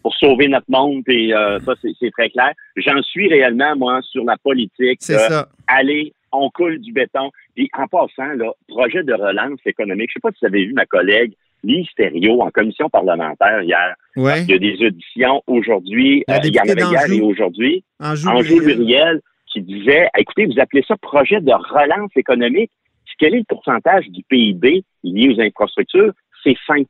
pour 0.01 0.15
sauver 0.15 0.48
notre 0.48 0.70
monde, 0.70 1.03
et 1.08 1.34
euh, 1.34 1.60
ça, 1.60 1.74
c'est 1.82 2.12
très 2.12 2.29
clair. 2.29 2.53
J'en 2.77 3.01
suis 3.01 3.27
réellement, 3.27 3.75
moi, 3.75 4.00
sur 4.03 4.24
la 4.24 4.38
politique. 4.38 5.00
C'est 5.01 5.18
ça. 5.18 5.50
Allez, 5.68 6.13
on 6.32 6.50
coule 6.50 6.79
du 6.79 6.94
béton. 6.94 7.32
Puis 7.56 7.70
en 7.77 7.88
passant, 7.88 8.34
là, 8.36 8.51
projet 8.68 9.03
de 9.03 9.13
relance 9.13 9.60
économique, 9.65 10.10
je 10.10 10.13
sais 10.13 10.20
pas 10.22 10.32
si 10.32 10.38
vous 10.41 10.48
avez 10.48 10.65
vu 10.65 10.74
ma 10.74 10.86
collègue 10.86 11.34
Lise 11.63 11.88
Thériault 11.98 12.41
en 12.41 12.50
commission 12.51 12.89
parlementaire 12.89 13.62
hier. 13.62 13.96
Ouais. 14.15 14.44
Il 14.44 14.51
y 14.51 14.53
a 14.53 14.60
des 14.60 14.86
auditions 14.86 15.44
aujourd'hui, 15.48 16.24
euh, 16.29 16.38
il 16.44 16.56
y 16.56 16.60
en 16.60 16.63
avait 16.63 16.82
hier 16.82 17.12
et 17.12 17.22
aujourd'hui. 17.22 17.84
Anjou 18.00 18.62
Muriel 18.62 19.20
qui 19.51 19.62
disait, 19.62 20.08
écoutez, 20.18 20.46
vous 20.46 20.60
appelez 20.60 20.84
ça 20.88 20.96
projet 20.98 21.41
de 21.41 21.51
relance 21.51 22.12
économique. 22.15 22.72
Quel 23.18 23.36
est 23.36 23.39
le 23.39 23.44
pourcentage 23.50 24.08
du 24.10 24.24
PIB 24.29 24.84
lié 25.03 25.36
aux 25.36 25.41
infrastructures? 25.41 26.13
C'est 26.44 26.56
5 26.65 26.88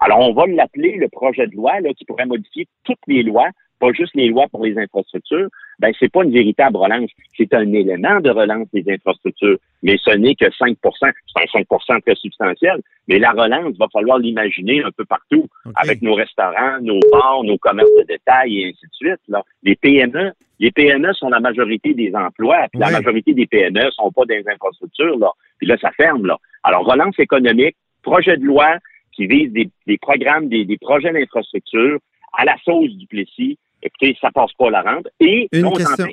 alors, 0.00 0.20
on 0.20 0.32
va 0.32 0.46
l'appeler 0.46 0.96
le 0.96 1.08
projet 1.08 1.46
de 1.46 1.54
loi 1.54 1.80
là, 1.80 1.92
qui 1.92 2.04
pourrait 2.06 2.26
modifier 2.26 2.66
toutes 2.84 3.06
les 3.06 3.22
lois, 3.22 3.48
pas 3.78 3.92
juste 3.92 4.14
les 4.14 4.28
lois 4.28 4.46
pour 4.50 4.64
les 4.64 4.78
infrastructures. 4.78 5.48
Ben, 5.78 5.92
c'est 5.98 6.10
pas 6.10 6.24
une 6.24 6.32
véritable 6.32 6.76
relance. 6.76 7.10
C'est 7.36 7.52
un 7.54 7.70
élément 7.72 8.20
de 8.20 8.30
relance 8.30 8.66
des 8.72 8.84
infrastructures. 8.90 9.58
Mais 9.82 9.96
ce 10.02 10.10
n'est 10.10 10.34
que 10.34 10.46
5% 10.46 10.76
C'est 11.00 11.58
un 11.58 11.60
5% 11.62 12.02
très 12.02 12.14
substantiel. 12.14 12.80
Mais 13.08 13.18
la 13.18 13.32
relance, 13.32 13.76
va 13.78 13.88
falloir 13.92 14.18
l'imaginer 14.18 14.82
un 14.82 14.90
peu 14.90 15.04
partout, 15.04 15.46
avec 15.76 16.00
nos 16.00 16.14
restaurants, 16.14 16.80
nos 16.80 17.00
bars, 17.12 17.42
nos 17.44 17.58
commerces 17.58 17.94
de 17.98 18.04
détail 18.04 18.60
et 18.60 18.68
ainsi 18.68 18.86
de 18.86 18.92
suite. 18.92 19.20
Là. 19.28 19.42
Les 19.62 19.76
PME, 19.76 20.32
les 20.60 20.70
PME 20.70 21.12
sont 21.14 21.28
la 21.28 21.40
majorité 21.40 21.94
des 21.94 22.14
emplois, 22.14 22.68
puis 22.70 22.80
la 22.80 22.90
majorité 22.90 23.32
des 23.32 23.46
PME 23.46 23.90
sont 23.92 24.12
pas 24.12 24.24
des 24.26 24.44
infrastructures, 24.46 25.18
là. 25.18 25.30
Puis 25.58 25.66
là, 25.66 25.76
ça 25.80 25.90
ferme, 25.92 26.26
là. 26.26 26.36
Alors, 26.62 26.84
relance 26.84 27.18
économique, 27.18 27.76
projet 28.02 28.36
de 28.36 28.44
loi, 28.44 28.76
qui 29.12 29.26
visent 29.26 29.52
des, 29.52 29.98
programmes, 29.98 30.48
des, 30.48 30.78
projets 30.80 31.12
d'infrastructure 31.12 31.98
à 32.36 32.44
la 32.44 32.56
sauce 32.64 32.90
du 32.90 33.06
Plessis. 33.06 33.58
Écoutez, 33.82 34.16
ça 34.20 34.30
passe 34.30 34.52
pas 34.54 34.70
la 34.70 34.82
rente. 34.82 35.08
Et 35.20 35.48
Une 35.52 35.70
question, 35.72 36.06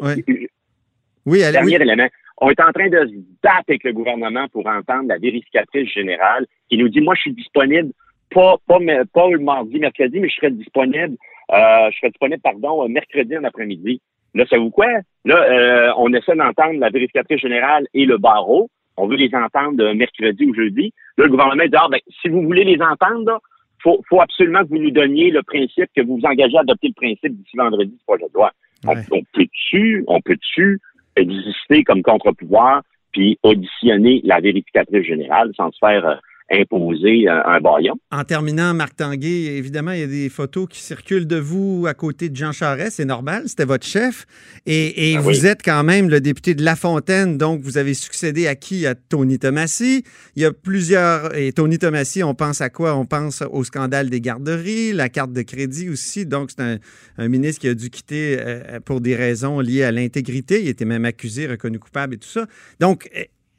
oui. 1.25 1.43
allez, 1.43 1.51
dernier 1.51 1.75
élément. 1.75 2.07
On 2.39 2.49
est 2.49 2.61
en 2.61 2.71
train 2.71 2.87
de 2.87 3.07
se 3.07 3.13
battre 3.43 3.65
avec 3.67 3.83
le 3.83 3.93
gouvernement 3.93 4.47
pour 4.49 4.65
entendre 4.67 5.09
la 5.09 5.17
vérificatrice 5.17 5.89
générale 5.91 6.45
qui 6.69 6.77
nous 6.77 6.87
dit, 6.87 7.01
moi, 7.01 7.15
je 7.15 7.21
suis 7.21 7.33
disponible 7.33 7.91
pas, 8.33 8.55
pas, 8.67 8.77
pas 9.13 9.29
le 9.29 9.39
mardi, 9.39 9.79
mercredi, 9.79 10.19
mais 10.19 10.29
je 10.29 10.35
serai 10.35 10.51
disponible, 10.51 11.17
euh, 11.51 11.89
je 11.91 11.97
serai 11.97 12.09
disponible, 12.09 12.41
pardon, 12.41 12.87
mercredi 12.87 13.37
en 13.37 13.43
après-midi. 13.43 14.01
Là, 14.33 14.45
ça 14.49 14.57
vous 14.57 14.69
quoi? 14.69 14.87
Là, 15.25 15.35
euh, 15.35 15.93
on 15.97 16.13
essaie 16.13 16.35
d'entendre 16.35 16.79
la 16.79 16.89
vérificatrice 16.89 17.41
générale 17.41 17.87
et 17.93 18.05
le 18.05 18.17
barreau 18.17 18.69
on 18.97 19.07
veut 19.07 19.15
les 19.15 19.33
entendre 19.33 19.93
mercredi 19.93 20.45
ou 20.45 20.53
jeudi. 20.53 20.93
Là, 21.17 21.25
le 21.25 21.31
gouvernement 21.31 21.63
dit, 21.63 21.75
ah, 21.75 21.87
ben, 21.89 21.99
si 22.21 22.29
vous 22.29 22.41
voulez 22.41 22.63
les 22.63 22.81
entendre, 22.81 23.39
il 23.85 23.93
faut, 24.09 24.21
absolument 24.21 24.63
que 24.63 24.69
vous 24.69 24.79
nous 24.79 24.91
donniez 24.91 25.29
le 25.29 25.43
principe, 25.43 25.89
que 25.95 26.01
vous 26.01 26.17
vous 26.17 26.25
engagez 26.25 26.57
à 26.57 26.61
adopter 26.61 26.87
le 26.89 26.93
principe 26.93 27.37
d'ici 27.37 27.55
vendredi 27.55 27.91
du 27.91 28.03
projet 28.05 28.25
de 28.27 28.33
loi. 28.33 28.51
On, 28.85 28.95
peut-tu, 29.33 30.03
on 30.07 30.19
peut-tu 30.21 30.79
exister 31.15 31.83
comme 31.83 32.01
contre-pouvoir 32.01 32.83
puis 33.11 33.39
auditionner 33.43 34.21
la 34.23 34.39
vérificatrice 34.39 35.05
générale 35.05 35.51
sans 35.55 35.71
se 35.71 35.77
faire 35.79 36.05
euh, 36.05 36.15
imposer 36.51 37.27
un, 37.27 37.59
baillon. 37.59 37.95
En 38.11 38.23
terminant, 38.23 38.73
Marc 38.73 38.95
Tanguay, 38.95 39.57
évidemment, 39.57 39.91
il 39.91 39.99
y 39.99 40.03
a 40.03 40.07
des 40.07 40.29
photos 40.29 40.67
qui 40.69 40.79
circulent 40.79 41.27
de 41.27 41.37
vous 41.37 41.85
à 41.87 41.93
côté 41.93 42.29
de 42.29 42.35
Jean 42.35 42.51
Charest, 42.51 42.97
c'est 42.97 43.05
normal, 43.05 43.43
c'était 43.47 43.65
votre 43.65 43.85
chef. 43.85 44.25
Et, 44.65 45.15
ben 45.15 45.21
vous 45.21 45.45
êtes 45.45 45.61
quand 45.63 45.83
même 45.83 46.09
le 46.09 46.21
député 46.21 46.55
de 46.55 46.63
La 46.63 46.75
Fontaine, 46.75 47.37
donc 47.37 47.61
vous 47.61 47.77
avez 47.77 47.93
succédé 47.93 48.47
à 48.47 48.55
qui? 48.55 48.85
À 48.85 48.95
Tony 48.95 49.39
Tomassi. 49.39 50.03
Il 50.35 50.41
y 50.41 50.45
a 50.45 50.53
plusieurs... 50.53 51.35
Et 51.35 51.51
Tony 51.51 51.77
Tomassi, 51.79 52.23
on 52.23 52.33
pense 52.33 52.61
à 52.61 52.69
quoi? 52.69 52.95
On 52.95 53.05
pense 53.05 53.43
au 53.51 53.63
scandale 53.63 54.09
des 54.09 54.21
garderies, 54.21 54.93
la 54.93 55.09
carte 55.09 55.33
de 55.33 55.41
crédit 55.41 55.89
aussi. 55.89 56.25
Donc, 56.25 56.51
c'est 56.51 56.79
un, 57.17 57.27
ministre 57.27 57.61
qui 57.61 57.67
a 57.67 57.73
dû 57.73 57.89
quitter 57.89 58.37
euh, 58.39 58.79
pour 58.79 59.01
des 59.01 59.15
raisons 59.15 59.59
liées 59.59 59.83
à 59.83 59.91
l'intégrité. 59.91 60.61
Il 60.61 60.69
était 60.69 60.85
même 60.85 61.05
accusé, 61.05 61.47
reconnu 61.47 61.79
coupable 61.79 62.15
et 62.15 62.17
tout 62.17 62.29
ça. 62.29 62.45
Donc, 62.79 63.09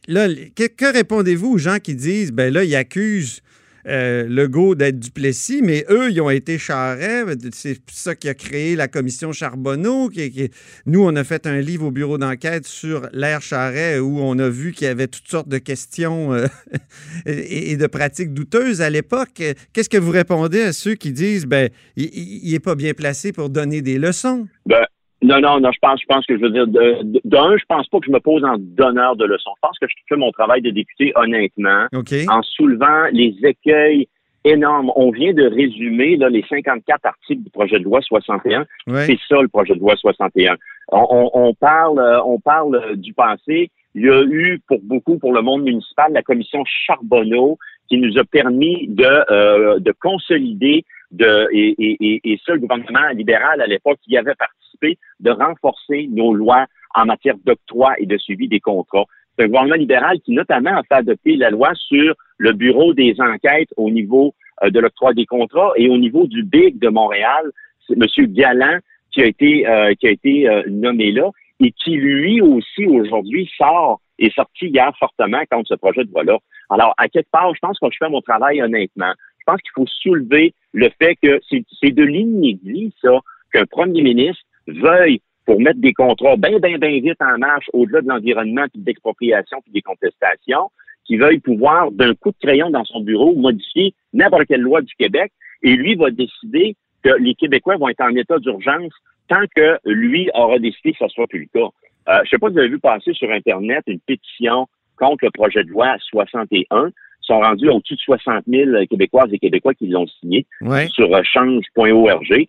là, 0.08 0.28
que, 0.56 0.92
répondez-vous 0.92 1.52
aux 1.52 1.58
gens 1.58 1.78
qui 1.78 1.94
disent, 1.94 2.32
ben 2.32 2.52
là, 2.52 2.64
ils 2.64 2.74
accusent 2.74 3.42
euh, 3.86 4.26
Legault 4.28 4.74
d'être 4.74 4.98
Duplessis, 4.98 5.62
mais 5.62 5.84
eux, 5.88 6.10
ils 6.10 6.20
ont 6.20 6.30
été 6.30 6.58
charrets. 6.58 7.24
C'est 7.52 7.78
ça 7.90 8.14
qui 8.14 8.28
a 8.28 8.34
créé 8.34 8.76
la 8.76 8.88
commission 8.88 9.32
Charbonneau. 9.32 10.08
Qui, 10.08 10.50
nous, 10.84 11.02
on 11.04 11.14
a 11.16 11.24
fait 11.24 11.46
un 11.46 11.60
livre 11.60 11.86
au 11.86 11.90
bureau 11.90 12.18
d'enquête 12.18 12.66
sur 12.66 13.08
l'ère 13.12 13.40
Charret 13.40 13.98
où 13.98 14.18
on 14.20 14.38
a 14.38 14.48
vu 14.48 14.72
qu'il 14.72 14.86
y 14.86 14.90
avait 14.90 15.06
toutes 15.06 15.28
sortes 15.28 15.48
de 15.48 15.58
questions 15.58 16.34
euh, 16.34 16.46
et, 17.26 17.76
de 17.76 17.86
pratiques 17.86 18.34
douteuses 18.34 18.82
à 18.82 18.90
l'époque. 18.90 19.42
Qu'est-ce 19.72 19.88
que 19.88 19.98
vous 19.98 20.10
répondez 20.10 20.62
à 20.62 20.72
ceux 20.72 20.94
qui 20.94 21.12
disent, 21.12 21.46
ben, 21.46 21.70
il 21.96 22.50
n'est 22.50 22.60
pas 22.60 22.74
bien 22.74 22.92
placé 22.92 23.32
pour 23.32 23.48
donner 23.48 23.80
des 23.80 23.98
leçons? 23.98 24.48
Ben, 24.66 24.84
non, 25.22 25.40
non, 25.40 25.61
non, 25.61 25.70
je 25.72 25.78
pense, 25.81 26.00
je 26.00 26.07
pense 26.07 26.24
que 26.26 26.37
je 26.37 26.40
veux 26.42 26.50
dire, 26.50 26.66
d'un, 26.68 27.57
je 27.57 27.64
pense 27.68 27.88
pas 27.88 27.98
que 27.98 28.07
je 28.07 28.12
me 28.12 28.20
pose 28.20 28.44
en 28.44 28.57
donneur 28.59 29.16
de 29.16 29.24
leçons. 29.24 29.50
Je 29.57 29.61
pense 29.66 29.78
que 29.78 29.87
je 29.88 29.94
fais 30.09 30.16
mon 30.16 30.31
travail 30.33 30.62
de 30.62 30.70
député 30.70 31.12
honnêtement, 31.16 31.87
en 32.28 32.42
soulevant 32.42 33.07
les 33.12 33.35
écueils 33.42 34.07
énorme. 34.44 34.90
On 34.94 35.11
vient 35.11 35.33
de 35.33 35.44
résumer 35.44 36.16
là, 36.16 36.28
les 36.28 36.44
54 36.48 37.04
articles 37.04 37.42
du 37.42 37.50
projet 37.50 37.78
de 37.78 37.85
loi 37.85 38.00
61. 38.02 38.64
Ouais. 38.87 39.07
C'est 39.07 39.18
ça 39.28 39.42
le 39.42 39.48
projet 39.48 39.74
de 39.74 39.81
loi 39.81 39.96
61. 39.96 40.57
On, 40.92 41.07
on- 41.11 41.31
on 41.48 41.54
parle, 41.54 41.98
euh, 41.98 42.22
on 42.24 42.38
parle 42.38 42.96
du 42.96 43.12
passé. 43.12 43.70
Il 43.94 44.02
y 44.04 44.09
a 44.11 44.22
eu 44.22 44.61
pour 44.68 44.78
beaucoup, 44.83 45.18
pour 45.18 45.33
le 45.33 45.42
monde 45.42 45.64
municipal, 45.64 46.12
la 46.12 46.22
commission 46.22 46.62
Charbonneau 46.64 47.59
qui 47.88 47.98
nous 47.98 48.18
a 48.18 48.24
permis 48.24 48.87
de, 48.88 49.33
euh, 49.33 49.79
de 49.79 49.92
consolider 49.92 50.85
de, 51.11 51.48
et, 51.53 51.74
et, 51.79 52.33
et, 52.33 52.40
le 52.48 52.59
gouvernement 52.59 53.09
libéral 53.14 53.61
à 53.61 53.66
l'époque 53.66 53.98
y 54.07 54.16
avait 54.16 54.35
participé, 54.35 54.98
de 55.20 55.31
renforcer 55.31 56.09
nos 56.11 56.35
lois 56.35 56.66
en 56.94 57.07
matière 57.07 57.37
d'octroi 57.44 57.94
et 57.98 58.07
de 58.07 58.18
suivi 58.18 58.48
des 58.48 58.61
contrats. 58.61 59.07
C'est 59.37 59.44
un 59.44 59.48
gouvernement 59.48 59.77
libéral 59.77 60.20
qui 60.20 60.33
notamment 60.33 60.77
a 60.77 60.83
fait 60.83 60.94
adopter 60.94 61.37
la 61.37 61.51
loi 61.51 61.70
sur 61.74 62.14
le 62.38 62.53
bureau 62.53 62.92
des 62.92 63.14
enquêtes 63.20 63.72
au 63.77 63.90
niveau 63.90 64.35
euh, 64.64 64.70
de 64.70 64.81
l'octroi 64.81 65.14
des 65.14 65.27
contrats 65.27 65.72
et 65.77 65.88
au 65.88 65.96
niveau 65.96 66.27
du 66.27 66.42
BIG 66.42 66.79
de 66.79 66.88
Montréal. 66.88 67.51
C'est 67.87 67.94
M. 67.94 68.27
Galland 68.33 68.79
qui 69.12 69.22
a 69.22 69.27
été, 69.27 69.66
euh, 69.66 69.94
qui 69.94 70.09
a 70.09 70.11
été 70.11 70.48
euh, 70.48 70.62
nommé 70.68 71.12
là 71.12 71.31
et 71.61 71.72
qui, 71.72 71.96
lui 71.96 72.40
aussi, 72.40 72.87
aujourd'hui, 72.87 73.51
sort, 73.57 74.01
est 74.18 74.35
sorti 74.35 74.66
hier 74.66 74.92
fortement 74.98 75.42
contre 75.50 75.68
ce 75.68 75.74
projet 75.74 76.04
de 76.04 76.11
loi-là. 76.11 76.38
Alors, 76.70 76.94
à 76.98 77.09
quelque 77.09 77.31
part, 77.31 77.54
je 77.54 77.61
pense 77.61 77.78
que 77.78 77.87
je 77.90 77.96
fais 77.98 78.11
mon 78.11 78.20
travail 78.20 78.62
honnêtement. 78.62 79.12
Je 79.38 79.44
pense 79.46 79.61
qu'il 79.62 79.72
faut 79.74 79.87
soulever 79.87 80.54
le 80.72 80.90
fait 81.00 81.16
que 81.22 81.40
c'est 81.50 81.90
de 81.90 82.02
l'inédit, 82.02 82.92
ça, 83.02 83.18
qu'un 83.52 83.64
premier 83.64 84.02
ministre 84.02 84.42
veuille, 84.66 85.20
pour 85.46 85.61
mettre 85.61 85.81
des 85.81 85.94
contrats 85.94 86.37
bien, 86.37 86.59
bien, 86.59 86.76
bien 86.76 87.00
vite 87.00 87.20
en 87.20 87.38
marche 87.38 87.70
au-delà 87.72 88.02
de 88.02 88.09
l'environnement, 88.09 88.66
puis 88.70 88.83
de 88.83 88.87
l'expropriation, 88.87 89.62
puis 89.62 89.72
des 89.72 89.81
contestations, 89.81 90.70
qui 91.07 91.16
veuille 91.16 91.38
pouvoir, 91.38 91.90
d'un 91.90 92.14
coup 92.14 92.31
de 92.31 92.37
crayon 92.46 92.68
dans 92.68 92.85
son 92.85 93.00
bureau, 93.00 93.35
modifier 93.35 93.94
n'importe 94.12 94.44
quelle 94.46 94.61
loi 94.61 94.83
du 94.83 94.94
Québec, 94.96 95.33
et 95.62 95.74
lui 95.74 95.94
va 95.94 96.11
décider 96.11 96.76
que 97.02 97.11
les 97.18 97.35
Québécois 97.35 97.76
vont 97.76 97.88
être 97.88 98.02
en 98.02 98.14
état 98.14 98.38
d'urgence 98.38 98.92
tant 99.28 99.44
que 99.54 99.78
lui 99.85 100.31
aura 100.35 100.59
décidé 100.59 100.92
que 100.92 100.98
ce 101.00 101.09
soit 101.09 101.26
plus 101.26 101.48
le 101.52 101.61
cas. 101.61 101.68
Euh, 102.08 102.16
je 102.18 102.20
ne 102.20 102.26
sais 102.30 102.38
pas 102.38 102.48
si 102.48 102.52
vous 102.54 102.58
avez 102.60 102.68
vu 102.68 102.78
passer 102.78 103.12
sur 103.14 103.30
Internet 103.30 103.82
une 103.86 104.00
pétition 104.00 104.66
contre 104.96 105.24
le 105.24 105.30
projet 105.30 105.62
de 105.64 105.68
loi 105.68 105.96
61. 106.10 106.88
Ils 106.88 106.92
sont 107.22 107.40
rendus 107.40 107.68
au-dessus 107.68 107.94
de 107.94 108.00
60 108.00 108.44
000 108.46 108.70
Québécoises 108.90 109.28
et 109.32 109.38
Québécois 109.38 109.74
qui 109.74 109.88
l'ont 109.88 110.06
signé 110.06 110.46
Ouais. 110.62 110.86
sur 110.88 111.14
euh, 111.14 111.22
change.org. 111.22 112.46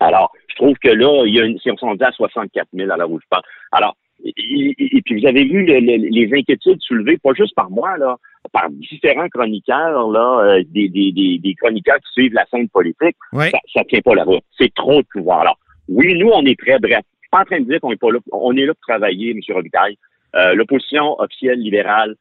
Alors, 0.00 0.32
je 0.48 0.56
trouve 0.56 0.76
que 0.78 0.88
là, 0.88 1.24
il 1.26 1.34
y 1.34 1.40
a 1.40 1.44
une, 1.44 1.58
si 1.60 1.70
on 1.70 1.76
s'en 1.76 1.94
dit 1.94 2.02
à 2.04 2.10
64 2.12 2.66
000 2.74 2.90
à 2.90 2.96
l'heure 2.96 3.10
où 3.10 3.20
je 3.20 3.26
parle. 3.30 3.42
Alors, 3.70 3.96
et, 4.24 4.32
et- 4.36 4.96
et 4.96 5.02
puis 5.02 5.20
vous 5.20 5.26
avez 5.26 5.44
vu 5.44 5.64
le- 5.64 5.80
le- 5.80 6.08
les 6.10 6.30
inquiétudes 6.36 6.80
soulevées, 6.80 7.18
pas 7.18 7.32
juste 7.34 7.54
par 7.54 7.70
moi, 7.70 7.96
là, 7.98 8.16
par 8.52 8.68
différents 8.70 9.28
chroniqueurs, 9.28 10.10
là, 10.10 10.40
euh, 10.44 10.62
des, 10.68 10.88
des, 10.88 11.12
des, 11.12 11.38
des 11.38 11.54
chroniqueurs 11.54 11.98
qui 11.98 12.12
suivent 12.12 12.34
la 12.34 12.46
scène 12.46 12.68
politique. 12.68 13.16
Ouais. 13.32 13.50
Ça, 13.50 13.58
ça 13.72 13.84
tient 13.84 14.00
pas 14.00 14.14
la 14.16 14.24
route. 14.24 14.42
C'est 14.58 14.72
trop 14.74 15.00
de 15.02 15.06
pouvoir. 15.12 15.40
Alors, 15.42 15.58
oui, 15.88 16.14
nous, 16.18 16.28
on 16.32 16.44
est 16.46 16.56
prêts. 16.56 16.78
Bref, 16.80 17.02
pas 17.32 17.40
en 17.40 17.44
train 17.44 17.60
de 17.60 17.64
dire 17.64 17.80
qu'on 17.80 17.90
est 17.90 17.96
pas 17.96 18.12
là. 18.12 18.18
On 18.30 18.56
est 18.56 18.66
là 18.66 18.74
pour 18.74 18.86
travailler, 18.86 19.30
M. 19.30 19.40
Robitaille. 19.48 19.96
Euh, 20.36 20.54
L'opposition 20.54 21.18
officielle 21.18 21.58
libérale, 21.58 22.14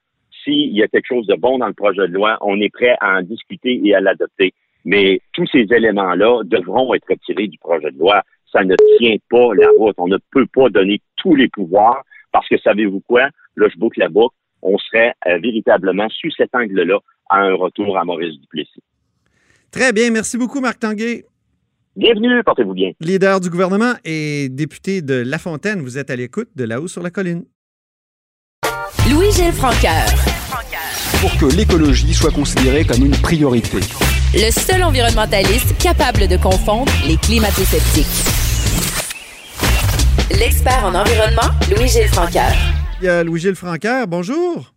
s'il 0.43 0.71
y 0.71 0.82
a 0.82 0.88
quelque 0.88 1.08
chose 1.08 1.28
de 1.28 1.36
bon 1.36 1.60
dans 1.60 1.67
le 1.67 1.74
projet 1.74 2.08
de 2.08 2.13
loi, 2.13 2.38
on 2.41 2.60
est 2.60 2.69
prêt 2.69 2.95
à 3.02 3.17
en 3.17 3.21
discuter 3.21 3.80
et 3.84 3.93
à 3.93 4.00
l'adopter. 4.00 4.54
Mais 4.86 5.19
tous 5.34 5.45
ces 5.52 5.67
éléments-là 5.69 6.43
devront 6.45 6.93
être 6.95 7.08
retirés 7.10 7.47
du 7.47 7.60
projet 7.60 7.91
de 7.91 8.00
loi. 8.00 8.24
Ça 8.52 8.63
ne 8.63 8.76
tient 8.97 9.17
pas 9.30 9.54
la 9.54 9.69
route. 9.78 9.95
On 9.97 10.08
ne 10.08 10.17
peut 10.32 10.47
pas 10.47 10.69
donner 10.69 11.00
tous 11.17 11.36
les 11.36 11.50
pouvoirs 11.50 12.04
parce 12.32 12.47
que 12.47 12.58
savez-vous 12.58 13.02
quoi? 13.02 13.30
Là, 13.58 13.67
je 13.71 13.78
boucle 13.78 14.00
la 14.00 14.10
boucle. 14.10 14.36
On 14.62 14.78
serait 14.78 15.13
euh, 15.28 15.38
véritablement, 15.39 16.08
sous 16.10 16.32
cet 16.32 16.56
angle-là, 16.56 17.00
à 17.30 17.39
un 17.39 17.54
retour 17.54 17.97
à 17.97 18.06
Maurice 18.06 18.39
Duplessis. 18.39 18.84
Très 19.71 19.91
bien. 19.93 20.10
Merci 20.12 20.38
beaucoup, 20.38 20.62
Marc 20.62 20.80
Tanguay. 20.80 21.26
Bienvenue, 21.98 22.42
portez-vous 22.46 22.74
bien. 22.74 22.92
Leader 23.02 23.42
du 23.42 23.50
gouvernement 23.50 23.94
et 24.06 24.48
député 24.50 25.02
de 25.02 25.16
La 25.16 25.38
Fontaine, 25.38 25.82
vous 25.82 25.98
êtes 25.98 26.10
à 26.10 26.16
l'écoute 26.16 26.48
de 26.56 26.64
là-haut 26.64 26.88
sur 26.88 27.04
la 27.04 27.10
colline. 27.10 27.44
Louis-Gilles 29.10 29.52
Francaire. 29.52 30.06
pour 31.20 31.38
que 31.38 31.54
l'écologie 31.56 32.14
soit 32.14 32.32
considérée 32.32 32.86
comme 32.86 33.06
une 33.06 33.16
priorité. 33.22 33.80
Le 34.34 34.50
seul 34.52 34.82
environnementaliste 34.84 35.78
capable 35.78 36.28
de 36.28 36.38
confondre 36.38 36.92
les 37.06 37.18
climato-sceptiques. 37.18 38.08
L'expert 40.40 40.86
en 40.86 40.96
environnement, 40.96 41.52
Louis-Gilles 41.76 42.08
Francaire. 42.08 42.56
Il 43.02 43.06
y 43.06 43.10
a 43.10 43.24
Louis-Gilles 43.24 43.56
Francaire. 43.56 44.08
Bonjour. 44.08 44.74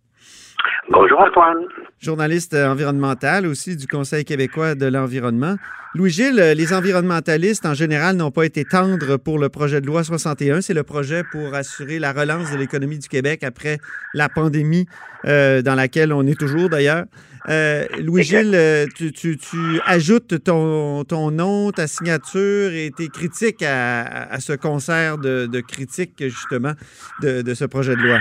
Bonjour 0.91 1.19
Antoine. 1.19 1.65
Journaliste 1.99 2.53
environnemental 2.53 3.47
aussi 3.47 3.75
du 3.75 3.87
Conseil 3.87 4.23
québécois 4.23 4.75
de 4.75 4.85
l'environnement. 4.85 5.55
Louis-Gilles, 5.95 6.53
les 6.55 6.73
environnementalistes 6.73 7.65
en 7.65 7.73
général 7.73 8.17
n'ont 8.17 8.29
pas 8.29 8.45
été 8.45 8.65
tendres 8.65 9.17
pour 9.17 9.39
le 9.39 9.49
projet 9.49 9.81
de 9.81 9.87
loi 9.87 10.03
61. 10.03 10.61
C'est 10.61 10.75
le 10.75 10.83
projet 10.83 11.23
pour 11.31 11.55
assurer 11.55 11.97
la 11.97 12.13
relance 12.13 12.51
de 12.51 12.57
l'économie 12.57 12.99
du 12.99 13.07
Québec 13.07 13.43
après 13.43 13.79
la 14.13 14.29
pandémie 14.29 14.85
euh, 15.25 15.63
dans 15.63 15.73
laquelle 15.73 16.13
on 16.13 16.27
est 16.27 16.39
toujours 16.39 16.69
d'ailleurs. 16.69 17.05
Euh, 17.49 17.85
Louis-Gilles, 18.03 18.53
euh, 18.53 18.85
tu, 18.95 19.39
ajoutes 19.85 20.43
ton, 20.43 21.31
nom, 21.31 21.71
ta 21.71 21.87
signature 21.87 22.73
et 22.73 22.91
tes 22.95 23.07
critiques 23.07 23.63
à, 23.63 24.03
à- 24.31 24.39
ce 24.39 24.53
concert 24.53 25.17
de, 25.17 25.61
critiques 25.61 26.15
justement 26.19 26.73
de 27.21 27.53
ce 27.55 27.65
projet 27.65 27.95
de 27.95 28.01
loi. 28.01 28.19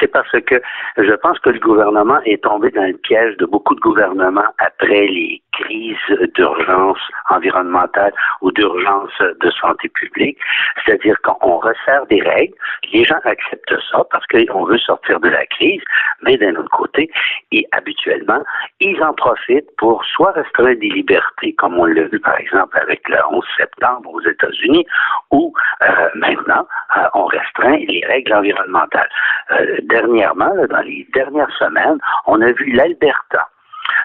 C'est 0.00 0.08
parce 0.12 0.30
que 0.30 0.60
je 0.96 1.12
pense 1.14 1.38
que 1.40 1.50
le 1.50 1.58
gouvernement 1.58 2.20
est 2.24 2.42
tombé 2.42 2.70
dans 2.70 2.84
le 2.84 2.96
piège 2.96 3.36
de 3.38 3.46
beaucoup 3.46 3.74
de 3.74 3.80
gouvernements 3.80 4.52
après 4.58 5.06
les 5.06 5.42
crises 5.52 5.96
d'urgence 6.34 6.98
environnementale 7.30 8.12
ou 8.40 8.50
d'urgence 8.52 9.12
de 9.20 9.50
santé 9.50 9.88
publique. 9.88 10.38
C'est-à-dire 10.84 11.16
qu'on 11.22 11.58
resserre 11.58 12.06
des 12.06 12.20
règles, 12.20 12.54
les 12.92 13.04
gens 13.04 13.18
acceptent 13.24 13.74
ça 13.90 14.04
parce 14.10 14.26
qu'on 14.26 14.64
veut 14.64 14.78
sortir 14.78 15.20
de 15.20 15.28
la 15.28 15.46
crise, 15.46 15.82
mais 16.22 16.36
d'un 16.36 16.54
autre 16.56 16.70
côté, 16.70 17.10
et 17.52 17.66
habituellement, 17.72 18.42
ils 18.80 19.00
en 19.02 19.12
profitent 19.14 19.70
pour 19.78 20.04
soit 20.04 20.32
restreindre 20.32 20.80
des 20.80 20.88
libertés, 20.88 21.54
comme 21.54 21.78
on 21.78 21.84
l'a 21.84 22.04
vu 22.04 22.20
par 22.20 22.38
exemple 22.38 22.78
avec 22.80 23.08
le 23.08 23.18
11 23.30 23.44
septembre 23.56 24.12
aux 24.12 24.22
États-Unis, 24.22 24.86
ou 25.30 25.52
euh, 25.82 26.08
maintenant, 26.14 26.66
euh, 26.96 27.02
on 27.14 27.26
restreint 27.26 27.76
les 27.76 28.04
règles 28.06 28.34
environnementales. 28.34 29.08
Euh, 29.50 29.63
dernièrement, 29.84 30.52
là, 30.54 30.66
dans 30.66 30.82
les 30.82 31.06
dernières 31.12 31.54
semaines, 31.58 31.98
on 32.26 32.40
a 32.40 32.52
vu 32.52 32.72
l'Alberta 32.72 33.48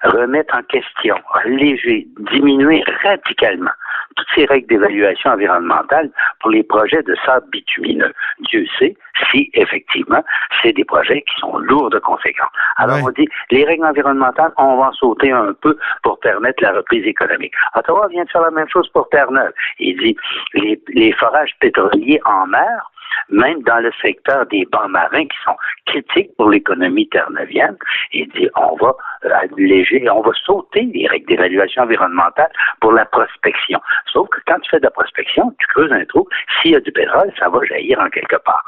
remettre 0.03 0.55
en 0.55 0.63
question, 0.63 1.15
alléger, 1.33 2.07
diminuer 2.31 2.83
radicalement 3.03 3.71
toutes 4.15 4.27
ces 4.35 4.45
règles 4.45 4.67
d'évaluation 4.67 5.31
environnementale 5.31 6.09
pour 6.39 6.51
les 6.51 6.63
projets 6.63 7.03
de 7.03 7.15
sable 7.25 7.47
bitumineux. 7.51 8.13
Dieu 8.49 8.65
sait 8.77 8.95
si 9.31 9.49
effectivement 9.53 10.23
c'est 10.61 10.73
des 10.73 10.83
projets 10.83 11.21
qui 11.21 11.39
sont 11.39 11.57
lourds 11.57 11.89
de 11.89 11.99
conséquences. 11.99 12.49
Alors 12.77 12.97
on 13.03 13.11
dit 13.11 13.27
les 13.51 13.63
règles 13.65 13.85
environnementales, 13.85 14.51
on 14.57 14.77
va 14.77 14.87
en 14.87 14.93
sauter 14.93 15.31
un 15.31 15.53
peu 15.61 15.77
pour 16.03 16.19
permettre 16.19 16.63
la 16.63 16.73
reprise 16.73 17.05
économique. 17.05 17.53
Ottawa 17.75 18.07
vient 18.09 18.23
de 18.23 18.29
faire 18.29 18.41
la 18.41 18.51
même 18.51 18.69
chose 18.69 18.89
pour 18.89 19.07
Terre-Neuve. 19.09 19.53
Il 19.79 19.97
dit 19.97 20.17
les, 20.53 20.81
les 20.89 21.11
forages 21.13 21.55
pétroliers 21.59 22.19
en 22.25 22.47
mer 22.47 22.91
même 23.29 23.61
dans 23.63 23.79
le 23.79 23.91
secteur 24.01 24.45
des 24.47 24.65
bancs 24.65 24.89
marins 24.89 25.25
qui 25.25 25.37
sont 25.43 25.55
critiques 25.85 26.35
pour 26.37 26.49
l'économie 26.49 27.07
terre-neuvienne, 27.09 27.77
il 28.11 28.27
dit 28.29 28.49
on 28.55 28.75
va 28.75 28.93
alléger, 29.41 30.07
on 30.09 30.21
va 30.21 30.31
sauter 30.45 30.83
les 30.93 31.07
règles 31.07 31.27
d'évaluation 31.27 31.83
environnementale 31.83 32.51
pour 32.81 32.93
la 32.93 33.05
prospection. 33.05 33.79
Sauf 34.11 34.29
que 34.29 34.39
quand 34.47 34.59
tu 34.59 34.69
fais 34.69 34.79
de 34.79 34.85
la 34.85 34.91
prospection, 34.91 35.53
tu 35.59 35.67
creuses 35.67 35.91
un 35.91 36.05
trou, 36.05 36.27
s'il 36.61 36.71
y 36.71 36.75
a 36.75 36.79
du 36.79 36.91
pétrole, 36.91 37.31
ça 37.37 37.49
va 37.49 37.59
jaillir 37.65 37.99
en 37.99 38.09
quelque 38.09 38.37
part. 38.37 38.63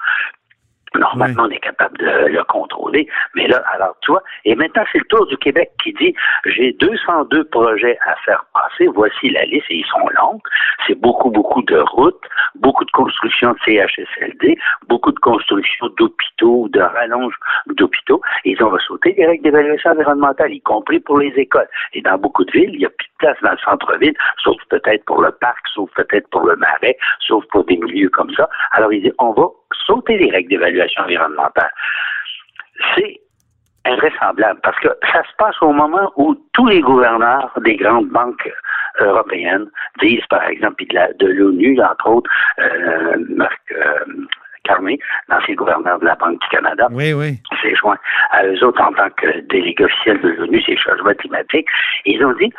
Normalement, 0.95 1.43
on 1.43 1.49
est 1.49 1.59
capable 1.59 1.97
de 1.97 2.27
le 2.27 2.43
contrôler. 2.43 3.07
Mais 3.35 3.47
là, 3.47 3.63
alors, 3.73 3.95
toi, 4.01 4.21
et 4.45 4.55
maintenant, 4.55 4.83
c'est 4.91 4.97
le 4.97 5.05
tour 5.05 5.25
du 5.27 5.37
Québec 5.37 5.71
qui 5.81 5.93
dit, 5.93 6.13
j'ai 6.45 6.73
202 6.73 7.45
projets 7.45 7.97
à 8.05 8.15
faire 8.25 8.45
passer. 8.53 8.87
Voici 8.87 9.29
la 9.29 9.45
liste 9.45 9.65
et 9.69 9.77
ils 9.77 9.85
sont 9.85 10.07
longs. 10.19 10.41
C'est 10.87 10.99
beaucoup, 10.99 11.29
beaucoup 11.29 11.61
de 11.61 11.77
routes, 11.77 12.23
beaucoup 12.55 12.83
de 12.83 12.91
construction 12.91 13.53
de 13.53 13.59
CHSLD, 13.65 14.57
beaucoup 14.87 15.11
de 15.11 15.19
construction 15.19 15.87
d'hôpitaux, 15.97 16.67
de 16.69 16.81
rallonge 16.81 17.35
d'hôpitaux. 17.67 18.21
Ils 18.43 18.61
ont 18.61 18.71
sauter 18.79 19.13
les 19.17 19.25
règles 19.25 19.43
d'évaluation 19.43 19.91
environnementale, 19.91 20.53
y 20.53 20.61
compris 20.61 20.99
pour 20.99 21.19
les 21.19 21.33
écoles. 21.37 21.67
Et 21.93 22.01
dans 22.01 22.17
beaucoup 22.17 22.43
de 22.43 22.51
villes, 22.51 22.71
il 22.73 22.79
n'y 22.79 22.85
a 22.85 22.89
plus 22.89 23.07
de 23.07 23.17
place 23.19 23.37
dans 23.41 23.51
le 23.51 23.57
centre-ville, 23.57 24.15
sauf 24.43 24.57
peut-être 24.69 25.05
pour 25.05 25.21
le 25.21 25.31
parc, 25.31 25.65
sauf 25.73 25.89
peut-être 25.95 26.29
pour 26.29 26.45
le 26.45 26.55
marais, 26.55 26.97
sauf 27.19 27.45
pour 27.47 27.63
des 27.65 27.77
milieux 27.77 28.09
comme 28.09 28.33
ça. 28.33 28.49
Alors, 28.71 28.91
ils 28.91 29.03
disent, 29.03 29.13
on 29.19 29.31
va 29.31 29.47
sauter 29.85 30.17
les 30.17 30.29
règles 30.31 30.49
d'évaluation 30.49 31.03
environnementale. 31.03 31.71
C'est 32.95 33.19
invraisemblable 33.85 34.59
parce 34.61 34.77
que 34.79 34.89
ça 35.11 35.23
se 35.23 35.35
passe 35.37 35.55
au 35.61 35.71
moment 35.71 36.11
où 36.15 36.35
tous 36.53 36.67
les 36.67 36.81
gouverneurs 36.81 37.51
des 37.63 37.75
grandes 37.77 38.09
banques 38.09 38.51
européennes 38.99 39.65
disent, 40.01 40.25
par 40.29 40.43
exemple, 40.47 40.75
puis 40.75 40.85
de 40.87 40.95
la- 40.95 41.13
de 41.13 41.27
l'ONU, 41.27 41.81
entre 41.81 42.07
autres, 42.09 42.29
euh, 42.59 43.15
Marc, 43.29 43.59
euh, 43.71 44.05
Carmé, 44.63 44.99
l'ancien 45.27 45.55
gouverneur 45.55 45.97
de 45.99 46.05
la 46.05 46.13
Banque 46.15 46.39
du 46.39 46.47
Canada, 46.49 46.87
Oui, 46.91 47.13
oui. 47.13 47.39
s'est 47.63 47.73
joint 47.75 47.97
à 48.29 48.45
eux 48.45 48.63
autres 48.63 48.81
en 48.81 48.93
tant 48.93 49.09
que 49.09 49.39
délégué 49.47 49.85
officiel 49.85 50.21
de 50.21 50.29
l'ONU, 50.29 50.61
c'est 50.63 50.73
le 50.73 50.77
changement 50.77 51.13
climatique. 51.15 51.65
Ils 52.05 52.23
ont 52.23 52.33
dit, 52.33 52.53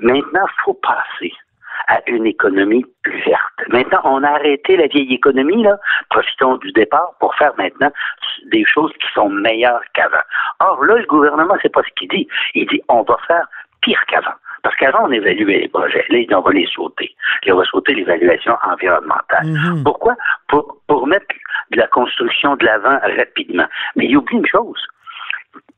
maintenant, 0.00 0.44
il 0.46 0.62
faut 0.64 0.74
passer 0.74 1.32
à 1.86 2.00
une 2.06 2.26
économie 2.26 2.84
plus 3.02 3.18
verte. 3.24 3.62
Maintenant, 3.68 4.00
on 4.04 4.22
a 4.22 4.28
arrêté 4.32 4.76
la 4.76 4.88
vieille 4.88 5.14
économie, 5.14 5.62
là. 5.62 5.78
Profitons 6.18 6.56
du 6.56 6.72
départ 6.72 7.12
pour 7.20 7.32
faire 7.36 7.52
maintenant 7.58 7.92
des 8.46 8.64
choses 8.64 8.92
qui 8.94 9.06
sont 9.14 9.28
meilleures 9.28 9.82
qu'avant. 9.94 10.24
Or, 10.58 10.84
là, 10.84 10.96
le 10.96 11.06
gouvernement, 11.06 11.54
c'est 11.62 11.72
pas 11.72 11.82
ce 11.84 11.94
qu'il 11.96 12.08
dit. 12.08 12.26
Il 12.54 12.66
dit, 12.66 12.82
on 12.88 13.02
va 13.02 13.16
faire 13.28 13.46
pire 13.82 14.04
qu'avant. 14.08 14.34
Parce 14.64 14.74
qu'avant, 14.74 15.04
on 15.04 15.12
évaluait 15.12 15.60
les 15.60 15.68
projets. 15.68 16.04
Là, 16.08 16.38
on 16.38 16.40
va 16.40 16.50
les 16.50 16.66
sauter. 16.66 17.14
Là, 17.44 17.54
on 17.54 17.58
va 17.58 17.64
sauter 17.66 17.94
l'évaluation 17.94 18.56
environnementale. 18.64 19.46
Mhm. 19.46 19.84
Pourquoi? 19.84 20.16
Pour, 20.48 20.78
pour 20.88 21.06
mettre 21.06 21.26
de 21.70 21.76
la 21.76 21.86
construction 21.86 22.56
de 22.56 22.64
l'avant 22.64 22.98
rapidement. 23.16 23.68
Mais 23.94 24.06
il 24.06 24.16
oublie 24.16 24.38
une 24.38 24.46
chose. 24.46 24.84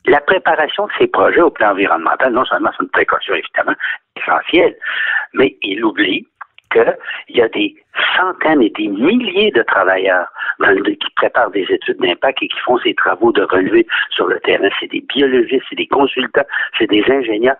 La 0.06 0.22
préparation 0.22 0.86
de 0.86 0.92
ces 0.98 1.06
projets 1.06 1.42
au 1.42 1.50
plan 1.50 1.72
environnemental, 1.72 2.32
non 2.32 2.46
seulement 2.46 2.70
c'est 2.78 2.84
une 2.84 2.90
précaution 2.90 3.34
évidemment 3.34 3.76
essentielle, 4.16 4.74
mais 5.34 5.54
il 5.60 5.84
oublie 5.84 6.26
qu'il 6.70 7.36
y 7.36 7.42
a 7.42 7.48
des 7.48 7.74
centaines 8.16 8.62
et 8.62 8.70
des 8.70 8.88
milliers 8.88 9.50
de 9.50 9.62
travailleurs 9.62 10.28
qui 10.84 11.10
préparent 11.16 11.50
des 11.50 11.66
études 11.68 11.98
d'impact 11.98 12.42
et 12.42 12.48
qui 12.48 12.58
font 12.60 12.78
ces 12.78 12.94
travaux 12.94 13.32
de 13.32 13.42
relevé 13.42 13.86
sur 14.10 14.26
le 14.26 14.38
terrain. 14.40 14.68
C'est 14.78 14.90
des 14.90 15.00
biologistes, 15.00 15.64
c'est 15.68 15.76
des 15.76 15.86
consultants, 15.86 16.46
c'est 16.78 16.88
des 16.88 17.04
ingénieurs. 17.08 17.56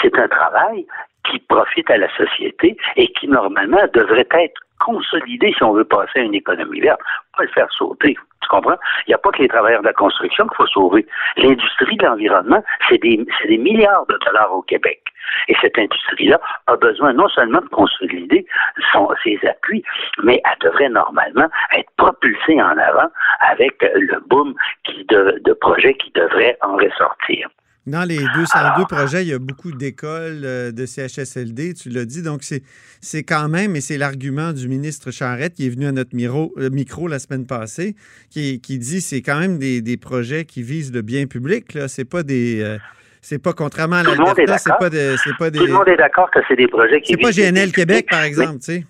C'est 0.00 0.18
un 0.18 0.28
travail 0.28 0.86
qui 1.24 1.38
profite 1.38 1.90
à 1.90 1.98
la 1.98 2.08
société 2.16 2.76
et 2.96 3.08
qui 3.08 3.28
normalement 3.28 3.80
devrait 3.92 4.28
être 4.32 4.60
consolidé 4.80 5.52
si 5.56 5.62
on 5.62 5.72
veut 5.72 5.84
passer 5.84 6.20
à 6.20 6.22
une 6.22 6.34
économie 6.34 6.80
verte, 6.80 7.00
pas 7.36 7.44
le 7.44 7.48
faire 7.48 7.70
sauter. 7.72 8.16
Tu 8.42 8.48
comprends? 8.48 8.76
Il 9.06 9.10
n'y 9.10 9.14
a 9.14 9.18
pas 9.18 9.30
que 9.30 9.40
les 9.40 9.48
travailleurs 9.48 9.80
de 9.80 9.86
la 9.86 9.94
construction 9.94 10.46
qu'il 10.46 10.56
faut 10.56 10.66
sauver. 10.66 11.06
L'industrie 11.38 11.96
de 11.96 12.04
l'environnement, 12.04 12.62
c'est 12.88 12.98
des, 12.98 13.24
des 13.48 13.56
milliards 13.56 14.06
de 14.06 14.18
dollars 14.26 14.52
au 14.52 14.62
Québec. 14.62 15.00
Et 15.48 15.56
cette 15.62 15.78
industrie-là 15.78 16.38
a 16.66 16.76
besoin 16.76 17.14
non 17.14 17.28
seulement 17.28 17.60
de 17.60 17.68
consolider 17.68 18.46
son, 18.92 19.08
ses 19.22 19.38
appuis, 19.48 19.82
mais 20.22 20.42
elle 20.44 20.70
devrait 20.70 20.90
normalement 20.90 21.48
être 21.74 21.90
propulsée 21.96 22.60
en 22.60 22.76
avant 22.76 23.08
avec 23.40 23.82
le 23.82 24.20
boom 24.28 24.54
qui 24.84 25.04
de, 25.06 25.40
de 25.42 25.52
projets 25.54 25.94
qui 25.94 26.10
devraient 26.10 26.58
en 26.60 26.76
ressortir. 26.76 27.48
Dans 27.86 28.04
les 28.08 28.16
202 28.18 28.86
projets, 28.88 29.24
il 29.24 29.28
y 29.28 29.32
a 29.34 29.38
beaucoup 29.38 29.70
d'écoles, 29.70 30.40
euh, 30.44 30.72
de 30.72 30.86
CHSLD, 30.86 31.74
tu 31.74 31.90
l'as 31.90 32.06
dit. 32.06 32.22
Donc, 32.22 32.42
c'est, 32.42 33.22
quand 33.24 33.48
même, 33.50 33.76
et 33.76 33.82
c'est 33.82 33.98
l'argument 33.98 34.54
du 34.54 34.68
ministre 34.68 35.10
Charrette 35.10 35.52
qui 35.54 35.66
est 35.66 35.68
venu 35.68 35.86
à 35.86 35.92
notre 35.92 36.14
micro, 36.16 36.54
euh, 36.56 36.70
micro 36.70 37.08
la 37.08 37.18
semaine 37.18 37.46
passée, 37.46 37.94
qui, 38.30 38.60
qui 38.60 38.78
dit 38.78 39.02
c'est 39.02 39.20
quand 39.20 39.38
même 39.38 39.58
des, 39.58 39.82
des 39.82 39.98
projets 39.98 40.46
qui 40.46 40.62
visent 40.62 40.92
le 40.94 41.02
bien 41.02 41.26
public. 41.26 41.76
C'est 41.88 42.06
pas 42.06 42.22
des. 42.22 42.60
euh, 42.62 42.78
c'est 43.20 43.38
pas 43.38 43.52
contrairement 43.52 43.96
à 43.96 44.02
l'Alberta, 44.02 44.34
c'est 44.36 44.46
d'accord. 44.70 44.78
pas, 44.78 44.90
de, 44.90 45.16
c'est 45.22 45.36
pas 45.38 45.50
des. 45.50 45.58
Tout 45.58 45.66
le 45.66 45.72
monde 45.72 45.88
est 45.88 45.96
d'accord 45.96 46.30
que 46.30 46.40
c'est 46.48 46.56
des 46.56 46.68
projets 46.68 47.02
qui 47.02 47.12
C'est 47.12 47.20
pas 47.20 47.30
visent 47.30 47.50
GNL 47.50 47.72
Québec, 47.72 48.06
par 48.10 48.20
mais- 48.22 48.28
exemple, 48.28 48.58
tu 48.60 48.64
sais. 48.64 48.84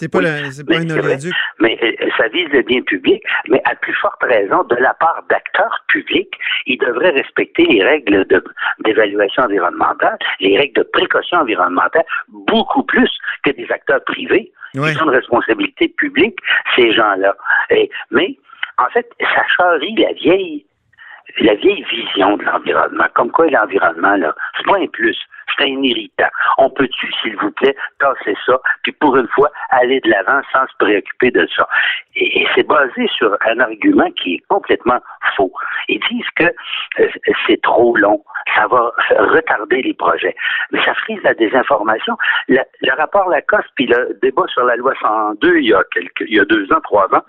C'est 0.00 0.08
pas, 0.10 0.18
Oui, 0.18 0.24
le- 0.24 0.50
c'est 0.50 0.64
pas 0.66 0.78
mais 0.78 0.92
un 0.92 0.98
oléoduc. 0.98 1.32
mais 1.60 1.78
euh, 1.82 2.08
ça 2.16 2.28
vise 2.28 2.48
le 2.48 2.62
bien 2.62 2.80
public, 2.82 3.22
mais 3.48 3.60
à 3.64 3.74
plus 3.74 3.94
forte 3.94 4.22
raison, 4.22 4.64
de 4.64 4.76
la 4.76 4.94
part 4.94 5.22
d'acteurs 5.28 5.84
publics, 5.88 6.32
ils 6.66 6.78
devraient 6.78 7.10
respecter 7.10 7.64
les 7.64 7.84
règles 7.84 8.24
de- 8.26 8.42
d'évaluation 8.80 9.42
environnementale, 9.44 10.18
les 10.40 10.56
règles 10.58 10.80
de 10.82 10.88
précaution 10.92 11.38
environnementale, 11.38 12.04
beaucoup 12.28 12.82
plus 12.82 13.10
que 13.44 13.50
des 13.50 13.70
acteurs 13.70 14.02
privés. 14.04 14.50
Ils 14.74 14.80
ont 14.80 14.86
une 14.86 15.10
responsabilité 15.10 15.88
publique, 15.88 16.38
ces 16.76 16.92
gens-là. 16.92 17.34
Et- 17.70 17.90
mais, 18.10 18.36
en 18.78 18.86
fait, 18.90 19.08
ça 19.20 19.42
charrie 19.56 19.94
la 19.96 20.12
vieille 20.14 20.64
la 21.38 21.54
vieille 21.54 21.84
vision 21.88 22.36
de 22.38 22.42
l'environnement. 22.44 23.04
Comme 23.14 23.30
quoi 23.30 23.48
l'environnement, 23.48 24.16
là, 24.16 24.34
c'est 24.56 24.66
pas 24.66 24.78
un 24.78 24.86
plus, 24.88 25.16
c'est 25.56 25.64
un 25.64 25.82
irritant. 25.82 26.28
On 26.58 26.70
peut-tu, 26.70 27.12
s'il 27.22 27.36
vous 27.36 27.50
plaît, 27.52 27.76
tasser 27.98 28.36
ça, 28.46 28.60
puis 28.82 28.92
pour 28.92 29.16
une 29.16 29.28
fois, 29.28 29.50
aller 29.70 30.00
de 30.00 30.10
l'avant 30.10 30.40
sans 30.52 30.66
se 30.66 30.76
préoccuper 30.78 31.30
de 31.30 31.46
ça? 31.54 31.68
Et, 32.16 32.42
et 32.42 32.48
c'est 32.54 32.66
basé 32.66 33.08
sur 33.16 33.36
un 33.46 33.60
argument 33.60 34.10
qui 34.12 34.34
est 34.34 34.42
complètement 34.48 35.00
faux. 35.36 35.52
Ils 35.88 36.00
disent 36.10 36.30
que 36.36 36.44
euh, 37.00 37.08
c'est 37.46 37.60
trop 37.62 37.96
long, 37.96 38.22
ça 38.54 38.66
va 38.66 38.92
retarder 39.10 39.82
les 39.82 39.94
projets. 39.94 40.34
Mais 40.72 40.82
ça 40.84 40.94
frise 40.94 41.20
la 41.22 41.34
désinformation. 41.34 42.16
Le, 42.48 42.60
le 42.80 42.92
rapport 42.96 43.28
Lacoste, 43.28 43.68
puis 43.74 43.86
le 43.86 44.18
débat 44.22 44.44
sur 44.48 44.64
la 44.64 44.76
loi 44.76 44.92
102, 45.00 45.58
il 45.58 45.66
y 45.66 45.74
a, 45.74 45.82
quelques, 45.92 46.20
il 46.20 46.36
y 46.36 46.40
a 46.40 46.44
deux 46.44 46.70
ans, 46.72 46.80
trois 46.82 47.06
ans, 47.14 47.22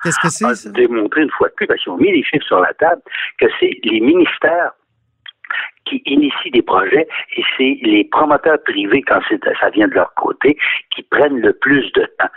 a 0.67 0.69
démontré 0.71 1.21
une 1.21 1.31
fois 1.31 1.49
de 1.49 1.53
plus, 1.53 1.67
parce 1.67 1.81
qu'ils 1.81 1.91
ont 1.91 1.97
mis 1.97 2.11
les 2.11 2.23
chiffres 2.23 2.45
sur 2.45 2.59
la 2.59 2.73
table, 2.73 3.01
que 3.39 3.45
c'est 3.59 3.77
les 3.83 3.99
ministères 3.99 4.71
qui 5.85 6.01
initient 6.05 6.51
des 6.51 6.61
projets 6.61 7.07
et 7.37 7.43
c'est 7.57 7.77
les 7.81 8.03
promoteurs 8.11 8.61
privés, 8.63 9.01
quand 9.01 9.19
ça 9.59 9.69
vient 9.71 9.87
de 9.87 9.93
leur 9.95 10.13
côté, 10.15 10.57
qui 10.95 11.03
prennent 11.03 11.39
le 11.39 11.53
plus 11.53 11.91
de 11.93 12.03
temps. 12.19 12.29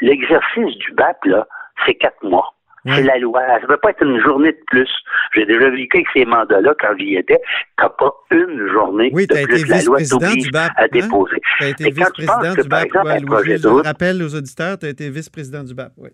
L'exercice 0.00 0.76
du 0.78 0.92
BAP, 0.92 1.24
là, 1.26 1.46
c'est 1.86 1.94
quatre 1.94 2.22
mois. 2.24 2.48
C'est 2.84 3.04
la 3.04 3.16
loi. 3.18 3.40
Ça 3.46 3.60
ne 3.60 3.66
peut 3.68 3.76
pas 3.76 3.90
être 3.90 4.02
une 4.04 4.20
journée 4.20 4.50
de 4.50 4.58
plus. 4.66 4.90
J'ai 5.36 5.46
déjà 5.46 5.70
vécu 5.70 5.98
avec 5.98 6.08
ces 6.12 6.24
mandats-là 6.24 6.74
quand 6.80 6.96
j'y 6.98 7.14
étais. 7.14 7.38
T'as 7.76 7.88
pas 7.90 8.10
une 8.32 8.66
journée 8.72 9.08
Oui, 9.14 9.28
de 9.28 9.34
tu 9.34 9.38
as 9.38 9.42
été 9.42 9.52
plus. 9.52 9.68
La 9.68 9.82
loi 9.82 9.98
t'oblige 10.02 10.50
à 10.52 10.66
hein? 10.82 10.86
déposer. 10.90 11.36
Tu 11.58 11.64
as 11.64 11.68
été 11.68 11.84
tu 11.84 11.90
vice-président 11.92 12.54
du 12.60 12.68
BAP. 12.68 12.92
ouais, 13.04 13.20
Louis, 13.20 13.56
je 13.58 13.68
route- 13.68 13.86
rappelle 13.86 14.20
aux 14.20 14.34
auditeurs, 14.34 14.76
tu 14.80 14.86
as 14.86 14.88
été 14.88 15.08
vice-président 15.10 15.62
du 15.62 15.74
BAP. 15.76 15.92
Oui. 15.96 16.10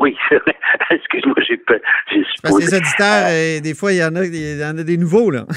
Oui, 0.00 0.16
excuse-moi, 0.90 1.34
j'ai 1.46 1.56
pas- 1.56 1.74
Parce 2.42 2.54
que 2.56 2.60
les 2.60 2.74
auditeurs, 2.74 3.26
euh, 3.28 3.60
des 3.60 3.74
fois, 3.74 3.92
il 3.92 3.98
y, 3.98 4.04
en 4.04 4.14
a, 4.14 4.24
il 4.24 4.58
y 4.60 4.64
en 4.64 4.78
a 4.78 4.82
des 4.82 4.96
nouveaux, 4.96 5.30
là. 5.30 5.44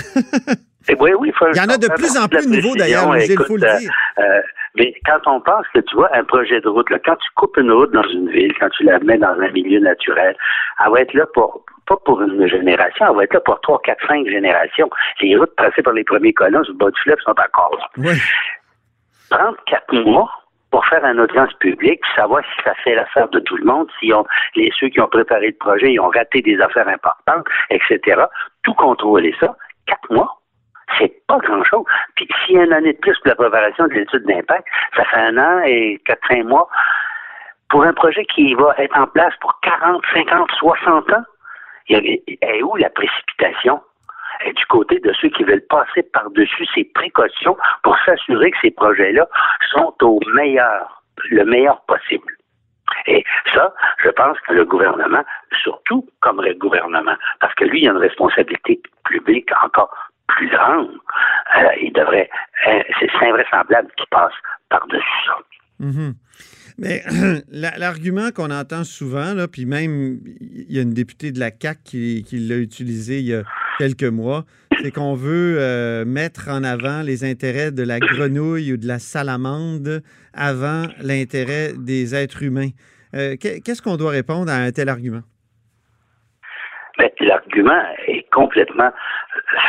Eh 0.90 0.96
oui, 1.00 1.12
oui, 1.20 1.32
faut 1.38 1.46
Il 1.54 1.58
y 1.58 1.62
en 1.62 1.70
a 1.70 1.78
de 1.78 1.88
plus 1.90 2.18
en 2.18 2.28
plus 2.28 2.50
la 2.50 2.56
nouveaux, 2.58 2.76
d'ailleurs, 2.76 3.16
il 3.16 3.38
faut 3.46 3.56
le 3.56 3.64
euh, 3.68 3.78
dire. 3.78 3.92
euh, 4.18 4.42
mais 4.76 4.92
quand 5.06 5.20
on 5.28 5.40
pense 5.40 5.66
que 5.76 5.80
tu 5.80 5.96
vois 5.96 6.10
un 6.18 6.24
projet 6.24 6.60
de 6.60 6.68
route, 6.68 6.90
là, 6.90 6.98
quand 7.06 7.16
tu 7.18 7.30
coupes 7.36 7.56
une 7.58 7.72
route 7.72 7.92
dans 7.92 8.08
une 8.10 8.32
ville, 8.32 8.52
quand 8.60 8.70
tu 8.70 8.84
la 8.86 8.98
mets 9.00 9.20
dans 9.20 9.28
un 9.40 9.52
milieu 9.52 9.80
naturel, 9.80 10.36
elle 10.84 10.92
va 10.92 11.02
être 11.02 11.14
là 11.14 11.26
pour 11.36 11.64
pas 11.86 11.98
pour 12.04 12.20
une 12.24 12.48
génération, 12.48 13.06
elle 13.10 13.16
va 13.16 13.24
être 13.26 13.34
là 13.36 13.42
pour 13.42 13.62
trois, 13.62 13.80
quatre, 13.84 14.06
cinq 14.08 14.26
générations. 14.28 14.90
Les 15.22 15.36
routes 15.38 15.56
tracées 15.56 15.84
par 15.84 15.94
les 15.94 16.04
premiers 16.04 16.34
colons 16.34 16.64
sur 16.64 16.74
le 16.74 16.80
bas 16.80 16.90
du 16.90 17.00
fleuve 17.02 17.20
sont 17.24 17.30
encore 17.32 17.78
là. 17.78 17.88
Oui. 17.98 18.20
Prendre 19.30 19.58
quatre 19.68 19.94
mois 19.94 20.32
pour 20.72 20.86
faire 20.88 21.06
une 21.06 21.20
audience 21.20 21.54
publique, 21.56 22.02
savoir 22.16 22.44
si 22.44 22.64
ça 22.64 22.74
fait 22.76 22.96
l'affaire 22.96 23.28
de 23.30 23.40
tout 23.40 23.58
le 23.58 23.66
monde, 23.66 23.90
si 24.00 24.12
on, 24.14 24.26
les, 24.56 24.72
ceux 24.80 24.88
qui 24.88 25.02
ont 25.02 25.08
préparé 25.08 25.48
le 25.48 25.58
projet, 25.58 25.94
ils 25.94 26.00
ont 26.00 26.10
raté 26.10 26.42
des 26.42 26.60
affaires 26.60 26.88
importantes, 26.88 27.46
etc. 27.70 28.24
Tout 28.64 28.74
contrôler 28.74 29.36
ça, 29.40 29.56
quatre 29.86 30.12
mois, 30.12 30.42
c'est 30.98 31.14
pas 31.28 31.38
grand-chose. 31.40 31.86
Puis 32.16 32.28
s'il 32.46 32.56
y 32.56 32.60
a 32.60 32.64
une 32.64 32.74
année 32.74 32.94
de 32.94 33.00
plus 33.00 33.18
pour 33.20 33.28
la 33.28 33.36
préparation 33.36 33.88
de 33.88 33.94
l'étude 33.94 34.26
d'impact, 34.26 34.66
ça 34.96 35.04
fait 35.06 35.18
un 35.18 35.38
an 35.38 35.62
et 35.66 36.02
quatre, 36.06 36.26
cinq 36.28 36.46
mois. 36.46 36.68
Pour 37.70 37.84
un 37.84 37.94
projet 37.94 38.26
qui 38.26 38.54
va 38.54 38.74
être 38.78 38.98
en 38.98 39.08
place 39.08 39.34
pour 39.40 39.60
40, 39.62 40.04
50, 40.14 40.52
60 40.58 41.12
ans, 41.12 41.24
il 41.88 41.96
y 41.96 42.00
avait, 42.00 42.24
est 42.42 42.64
où 42.64 42.76
la 42.76 42.90
précipitation? 42.90 43.82
Du 44.46 44.66
côté 44.68 45.00
de 45.00 45.12
ceux 45.20 45.30
qui 45.30 45.44
veulent 45.44 45.66
passer 45.70 46.04
par-dessus 46.14 46.66
ces 46.74 46.84
précautions 46.86 47.58
pour 47.84 47.98
s'assurer 48.06 48.52
que 48.52 48.58
ces 48.62 48.72
projets-là 48.72 49.28
sont 49.72 49.94
au 50.02 50.20
meilleur, 50.34 51.04
le 51.30 51.44
meilleur 51.46 51.82
possible. 51.86 52.36
Et 53.08 53.24
ça, 53.54 53.74
je 54.04 54.10
pense 54.10 54.38
que 54.48 54.54
le 54.54 54.66
gouvernement, 54.66 55.24
surtout 55.64 56.08
comme 56.22 56.42
le 56.42 56.54
gouvernement, 56.56 57.16
parce 57.40 57.54
que 57.56 57.66
lui, 57.66 57.82
il 57.84 57.88
a 57.88 57.92
une 57.92 57.98
responsabilité 57.98 58.82
publique 59.06 59.50
encore 59.64 59.94
plus 60.28 60.50
grande, 60.50 60.90
euh, 61.58 61.68
il 61.82 61.92
devrait, 61.94 62.30
euh, 62.68 62.82
c'est 63.00 63.10
invraisemblable 63.26 63.90
qu'il 63.98 64.08
passe 64.12 64.34
par-dessus 64.70 65.26
ça. 65.26 65.38
Mhm. 65.80 66.14
Mais 66.78 67.02
la- 67.52 67.78
l'argument 67.78 68.30
qu'on 68.36 68.52
entend 68.52 68.84
souvent, 68.84 69.34
là, 69.34 69.48
puis 69.48 69.66
même 69.66 70.20
il 70.40 70.72
y 70.72 70.80
a 70.80 70.82
une 70.82 70.94
députée 70.94 71.32
de 71.32 71.40
la 71.40 71.52
CAC 71.52 71.84
qui, 71.84 72.24
qui 72.24 72.38
l'a 72.40 72.58
utilisé 72.58 73.20
il 73.20 73.28
y 73.28 73.36
a 73.36 73.44
quelques 73.82 74.04
mois, 74.14 74.44
c'est 74.84 74.92
qu'on 74.92 75.16
veut 75.16 75.56
euh, 75.60 76.06
mettre 76.06 76.50
en 76.50 76.64
avant 76.64 77.02
les 77.02 77.24
intérêts 77.24 77.72
de 77.72 77.82
la 77.84 77.98
grenouille 78.00 78.74
ou 78.74 78.78
de 78.78 78.86
la 78.88 79.00
salamande 79.00 80.04
avant 80.36 80.84
l'intérêt 81.02 81.70
des 81.76 82.14
êtres 82.14 82.44
humains. 82.44 82.70
Euh, 83.16 83.36
qu'est- 83.40 83.60
Qu'est-ce 83.62 83.82
qu'on 83.82 83.98
doit 83.98 84.12
répondre 84.12 84.52
à 84.52 84.56
un 84.58 84.72
tel 84.72 84.88
argument? 84.88 85.22
Mais 87.00 87.12
l'argument 87.22 87.82
est 88.08 88.30
complètement 88.32 88.92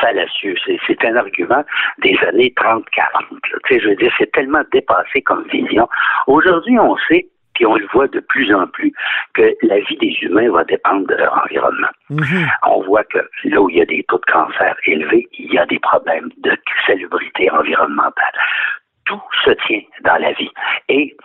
fallacieux. 0.02 0.54
C'est, 0.86 1.04
un 1.06 1.16
argument 1.16 1.64
des 2.02 2.16
années 2.28 2.52
30-40. 2.54 2.82
là. 2.92 3.58
Tu 3.64 3.74
sais, 3.74 3.80
je 3.80 3.88
veux 3.88 3.96
dire, 3.96 4.12
c'est 4.18 4.30
tellement 4.32 4.62
dépassé 4.72 5.22
comme 5.22 5.46
vision. 5.48 5.88
Aujourd'hui, 6.26 6.78
on 6.78 6.96
sait, 7.08 7.28
puis 7.62 7.66
on 7.66 7.76
le 7.76 7.86
voit 7.92 8.08
de 8.08 8.18
plus 8.18 8.52
en 8.52 8.66
plus, 8.66 8.92
que 9.34 9.54
la 9.62 9.78
vie 9.78 9.96
des 9.98 10.16
humains 10.22 10.50
va 10.50 10.64
dépendre 10.64 11.06
de 11.06 11.14
leur 11.14 11.32
environnement. 11.44 11.92
Mhm. 12.10 12.48
On 12.66 12.82
voit 12.82 13.04
que 13.04 13.18
là 13.44 13.62
où 13.62 13.70
il 13.70 13.76
y 13.76 13.80
a 13.80 13.84
des 13.84 14.02
taux 14.08 14.18
de 14.18 14.32
cancer 14.32 14.74
élevés, 14.86 15.28
il 15.38 15.52
y 15.52 15.58
a 15.58 15.66
des 15.66 15.78
problèmes 15.78 16.30
de 16.38 16.56
salubrité 16.86 17.48
environnementale. 17.52 18.34
Tout 19.06 19.22
se 19.44 19.50
tient 19.66 19.82
dans 20.02 20.16
la 20.16 20.32
vie. 20.32 20.50
Et 20.88 21.16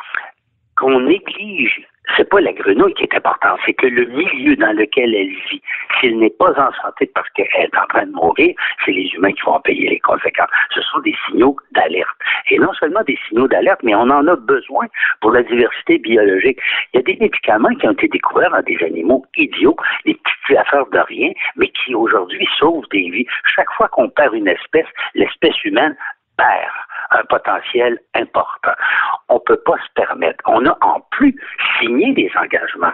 qu'on 0.76 1.00
néglige 1.00 1.82
c'est 2.16 2.30
pas 2.30 2.42
la 2.42 2.54
grenouille 2.54 2.94
qui 2.94 3.04
est 3.04 3.16
importante, 3.16 3.60
c'est 3.66 3.74
que 3.74 3.88
le 3.88 4.06
milieu 4.06 4.56
dans 4.56 4.72
lequel 4.74 5.14
elle 5.14 5.34
vit, 5.50 5.62
s'il 6.00 6.18
n'est 6.20 6.30
pas 6.30 6.52
en 6.52 6.72
santé 6.82 7.10
parce 7.14 7.30
qu'elle 7.32 7.48
est 7.60 7.78
en 7.78 7.86
train 7.88 8.06
de 8.06 8.12
mourir, 8.12 8.56
c'est 8.86 8.92
les 8.92 9.10
humains 9.14 9.34
qui 9.34 9.42
vont 9.42 9.54
en 9.54 9.60
payer 9.60 9.90
les 9.90 10.00
conséquences. 10.00 10.50
Ce 10.74 10.82
sont 10.82 11.00
des 11.00 11.16
signaux 11.28 11.56
d'alerte. 11.72 12.10
Et 12.50 12.60
non 12.60 12.74
seulement 12.74 13.04
des 13.04 13.18
signaux 13.28 13.48
d'alerte, 13.48 13.82
mais 13.84 13.96
on 13.96 14.10
en 14.10 14.28
a 14.28 14.36
besoin 14.36 14.86
pour 15.22 15.32
la 15.32 15.44
diversité 15.44 15.98
biologique. 15.98 16.60
Il 16.94 16.98
y 16.98 17.00
a 17.00 17.04
des 17.04 17.18
médicaments 17.20 17.74
qui 17.76 17.88
ont 17.88 17.92
été 17.92 18.08
découverts 18.08 18.52
dans 18.52 18.64
des 18.64 18.78
animaux 18.84 19.26
idiots, 19.36 19.76
des 20.06 20.14
petites 20.14 20.58
affaires 20.58 20.86
de 20.88 21.00
rien, 21.00 21.32
mais 21.56 21.70
qui 21.70 21.94
aujourd'hui 21.94 22.48
sauvent 22.58 22.88
des 22.92 23.10
vies. 23.10 23.28
Chaque 23.56 23.72
fois 23.74 23.88
qu'on 23.90 24.10
perd 24.10 24.34
une 24.34 24.48
espèce, 24.48 24.88
l'espèce 25.16 25.64
humaine 25.64 25.96
perd 26.38 26.72
un 27.12 27.24
potentiel 27.26 28.00
important. 28.16 28.74
On 29.30 29.36
ne 29.36 29.40
peut 29.40 29.62
pas 29.66 29.78
se 29.78 29.94
permettre. 29.96 30.44
On 30.46 30.66
a 30.66 30.78
en 30.82 31.02
plus 31.12 31.36
signé 31.80 32.14
des 32.14 32.32
engagements. 32.36 32.94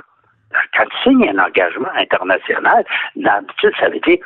Quand 0.75 0.85
tu 0.85 1.09
signes 1.09 1.29
un 1.29 1.43
engagement 1.43 1.89
international, 1.95 2.85
d'habitude, 3.15 3.73
ça 3.79 3.89
veut 3.89 3.99
dire 3.99 4.19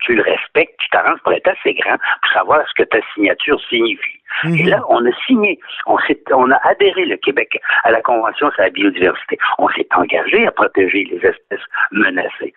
tu 0.00 0.14
le 0.14 0.22
respectes, 0.22 0.78
tu 0.78 0.88
t'arranges 0.90 1.20
pour 1.22 1.32
être 1.32 1.48
assez 1.48 1.74
grand 1.74 1.96
pour 1.96 2.32
savoir 2.32 2.68
ce 2.68 2.74
que 2.74 2.88
ta 2.88 2.98
signature 3.14 3.60
signifie. 3.68 4.20
Et 4.44 4.62
là, 4.64 4.80
on 4.88 5.04
a 5.04 5.10
signé, 5.26 5.58
on, 5.86 5.98
on 6.32 6.50
a 6.50 6.68
adhéré 6.68 7.04
le 7.04 7.16
Québec 7.16 7.60
à 7.82 7.90
la 7.90 8.00
Convention 8.00 8.50
sur 8.52 8.62
la 8.62 8.70
biodiversité. 8.70 9.38
On 9.58 9.68
s'est 9.70 9.88
engagé 9.96 10.46
à 10.46 10.52
protéger 10.52 11.04
les 11.04 11.16
espèces 11.16 11.66
menacées. 11.90 12.54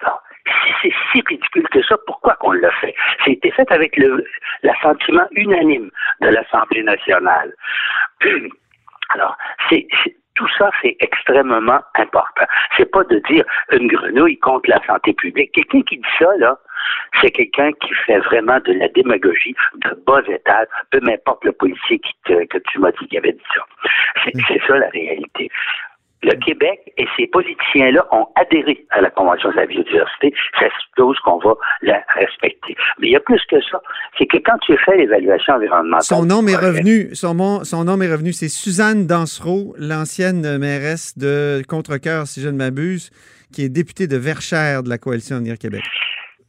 Alors, 0.00 0.22
si 0.46 0.72
c'est 0.82 0.94
si 1.12 1.22
ridicule 1.26 1.68
que 1.68 1.82
ça, 1.82 1.96
pourquoi 2.06 2.34
qu'on 2.36 2.52
l'a 2.52 2.70
fait? 2.72 2.94
C'était 3.24 3.50
fait 3.50 3.70
avec 3.70 3.96
le 3.96 4.24
l'assentiment 4.62 5.26
unanime 5.32 5.90
de 6.20 6.28
l'Assemblée 6.28 6.82
nationale. 6.82 7.52
Alors, 9.14 9.36
c'est 9.68 9.86
tout 10.34 10.48
ça, 10.56 10.70
c'est 10.80 10.96
extrêmement 11.00 11.80
important. 11.96 12.46
C'est 12.76 12.90
pas 12.90 13.04
de 13.04 13.18
dire 13.30 13.44
une 13.70 13.86
grenouille 13.86 14.38
contre 14.38 14.70
la 14.70 14.80
santé 14.86 15.12
publique. 15.12 15.52
Quelqu'un 15.52 15.82
qui 15.82 15.98
dit 15.98 16.14
ça, 16.18 16.30
là, 16.38 16.58
c'est 17.20 17.30
quelqu'un 17.30 17.72
qui 17.72 17.92
fait 18.06 18.18
vraiment 18.20 18.58
de 18.60 18.72
la 18.72 18.88
démagogie 18.88 19.54
de 19.74 19.90
bas 20.06 20.22
étage, 20.26 20.68
peu 20.90 21.00
m'importe 21.00 21.44
le 21.44 21.52
policier 21.52 21.98
qui 21.98 22.14
que 22.24 22.58
tu 22.70 22.78
m'as 22.78 22.92
dit 22.92 23.06
qu'il 23.08 23.18
avait 23.18 23.32
dit 23.32 23.44
ça. 23.54 23.64
C'est 24.24 24.66
ça 24.66 24.78
la 24.78 24.88
réalité 24.88 25.50
le 26.22 26.34
Québec 26.44 26.80
et 26.96 27.06
ces 27.16 27.26
politiciens-là 27.26 28.06
ont 28.12 28.26
adhéré 28.36 28.86
à 28.90 29.00
la 29.00 29.10
Convention 29.10 29.50
de 29.50 29.56
la 29.56 29.66
biodiversité. 29.66 30.32
Ça 30.58 30.66
suppose 30.84 31.18
qu'on 31.20 31.38
va 31.38 31.54
la 31.82 32.02
respecter. 32.14 32.76
Mais 32.98 33.08
il 33.08 33.12
y 33.12 33.16
a 33.16 33.20
plus 33.20 33.40
que 33.50 33.60
ça. 33.60 33.80
C'est 34.18 34.26
que 34.26 34.38
quand 34.38 34.58
tu 34.58 34.76
fais 34.84 34.96
l'évaluation 34.96 35.54
environnementale... 35.54 36.02
Son 36.02 36.24
nom 36.24 36.46
est 36.46 36.56
revenu. 36.56 37.14
Son, 37.14 37.64
son 37.64 37.84
nom 37.84 38.00
est 38.00 38.10
revenu. 38.10 38.32
C'est 38.32 38.48
Suzanne 38.48 39.06
Dansereau, 39.06 39.74
l'ancienne 39.78 40.58
mairesse 40.58 41.18
de 41.18 41.62
Contrecoeur, 41.68 42.26
si 42.26 42.40
je 42.40 42.48
ne 42.48 42.56
m'abuse, 42.56 43.10
qui 43.52 43.64
est 43.64 43.68
députée 43.68 44.06
de 44.06 44.16
Verchères 44.16 44.82
de 44.82 44.88
la 44.88 44.98
Coalition 44.98 45.36
Avenir 45.36 45.58
Québec. 45.58 45.82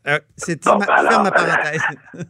Euh, 0.07 0.19
c'est 0.35 0.63
bon, 0.63 0.77
ma, 0.79 0.85
ben 0.85 1.23
ma 1.23 1.31
parenthèse. 1.31 1.81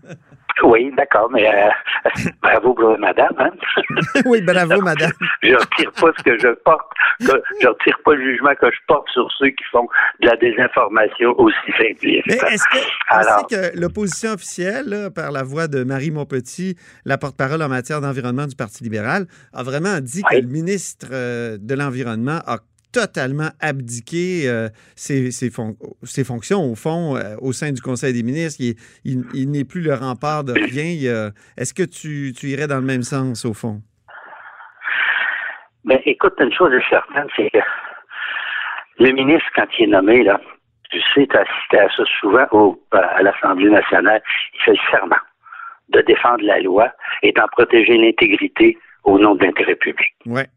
Oui, 0.62 0.92
d'accord, 0.96 1.30
mais 1.32 1.48
euh, 1.48 1.70
bravo, 2.42 2.76
madame. 2.98 3.34
Hein? 3.39 3.52
oui, 4.26 4.42
bravo, 4.42 4.82
madame. 4.82 5.12
je 5.42 5.56
retire 5.56 5.92
pas 5.94 6.12
ce 6.18 6.24
que 6.24 6.38
je 6.38 6.54
porte, 6.63 6.88
que, 7.20 7.44
je 7.62 7.68
retire 7.68 7.98
pas 8.06 8.13
le 8.13 8.24
jugement 8.24 8.54
que 8.56 8.72
je 8.72 8.80
porte 8.88 9.10
sur 9.10 9.28
ceux 9.38 9.50
qui 9.50 9.63
font 9.72 9.88
de 10.22 10.28
la 10.28 10.36
désinformation 10.38 11.34
aussi 11.39 11.72
simpliste. 11.78 12.28
Mais 12.28 12.54
est-ce 12.54 12.66
que, 12.66 12.78
Alors, 13.10 13.48
que 13.48 13.80
l'opposition 13.80 14.32
officielle, 14.32 15.10
par 15.16 15.32
la 15.32 15.44
voix 15.44 15.68
de 15.68 15.84
Marie 15.84 16.12
Montpetit, 16.12 16.78
la 17.06 17.18
porte-parole 17.18 17.62
en 17.62 17.70
matière 17.70 18.02
d'environnement 18.02 18.46
du 18.46 18.56
Parti 18.56 18.84
libéral, 18.84 19.26
a 19.54 19.63
vraiment 19.63 20.00
dit 20.00 20.22
que 20.24 20.36
le 20.36 20.48
ministre 20.48 21.08
euh, 21.12 21.58
de 21.60 21.76
l'Environnement 21.76 22.39
a 22.46 22.58
totalement 22.93 23.49
abdiqué 23.60 24.43
euh, 24.47 24.69
ses, 24.95 25.49
fonctions, 26.23 26.71
au 26.71 26.75
fond, 26.75 27.15
euh, 27.15 27.36
au 27.41 27.51
sein 27.51 27.71
du 27.71 27.82
Conseil 27.82 28.13
des 28.13 28.23
ministres. 28.23 28.63
Il, 29.03 29.51
n'est 29.51 29.65
plus 29.65 29.82
le 29.82 29.93
rempart 29.93 30.43
de 30.43 30.53
rien. 30.53 31.32
Est-ce 31.58 31.73
que 31.73 31.84
tu, 31.84 32.34
irais 32.47 32.67
dans 32.67 32.79
le 32.79 32.86
même 32.86 33.03
sens, 33.03 33.45
au 33.45 33.53
fond? 33.53 33.82
Ben, 35.84 35.99
écoute, 36.06 36.36
une 36.39 36.53
chose 36.53 36.71
est 36.73 36.89
certaine, 36.89 37.27
c'est 37.36 37.49
que 37.49 37.60
le 38.99 39.12
ministre, 39.12 39.49
quand 39.56 39.65
il 39.77 39.86
est 39.86 39.88
nommé, 39.88 40.23
là, 40.23 40.39
tu 40.89 41.01
sais, 41.13 41.27
tu 41.27 41.36
as 41.36 41.41
assisté 41.41 41.79
à 41.79 41.89
ça 41.89 42.03
souvent 42.19 42.45
au, 42.51 42.82
à 42.91 43.21
l'Assemblée 43.21 43.69
nationale, 43.69 44.21
il 44.53 44.62
fait 44.62 44.71
le 44.71 44.91
serment 44.91 45.17
de 45.89 46.01
défendre 46.01 46.43
la 46.43 46.60
loi 46.60 46.91
et 47.21 47.32
d'en 47.32 47.47
protéger 47.47 47.97
l'intégrité 47.97 48.77
au 49.03 49.19
nom 49.19 49.36
de 49.36 49.43
l'intérêt 49.43 49.75
public. 49.75 50.13
Ouais. 50.25 50.47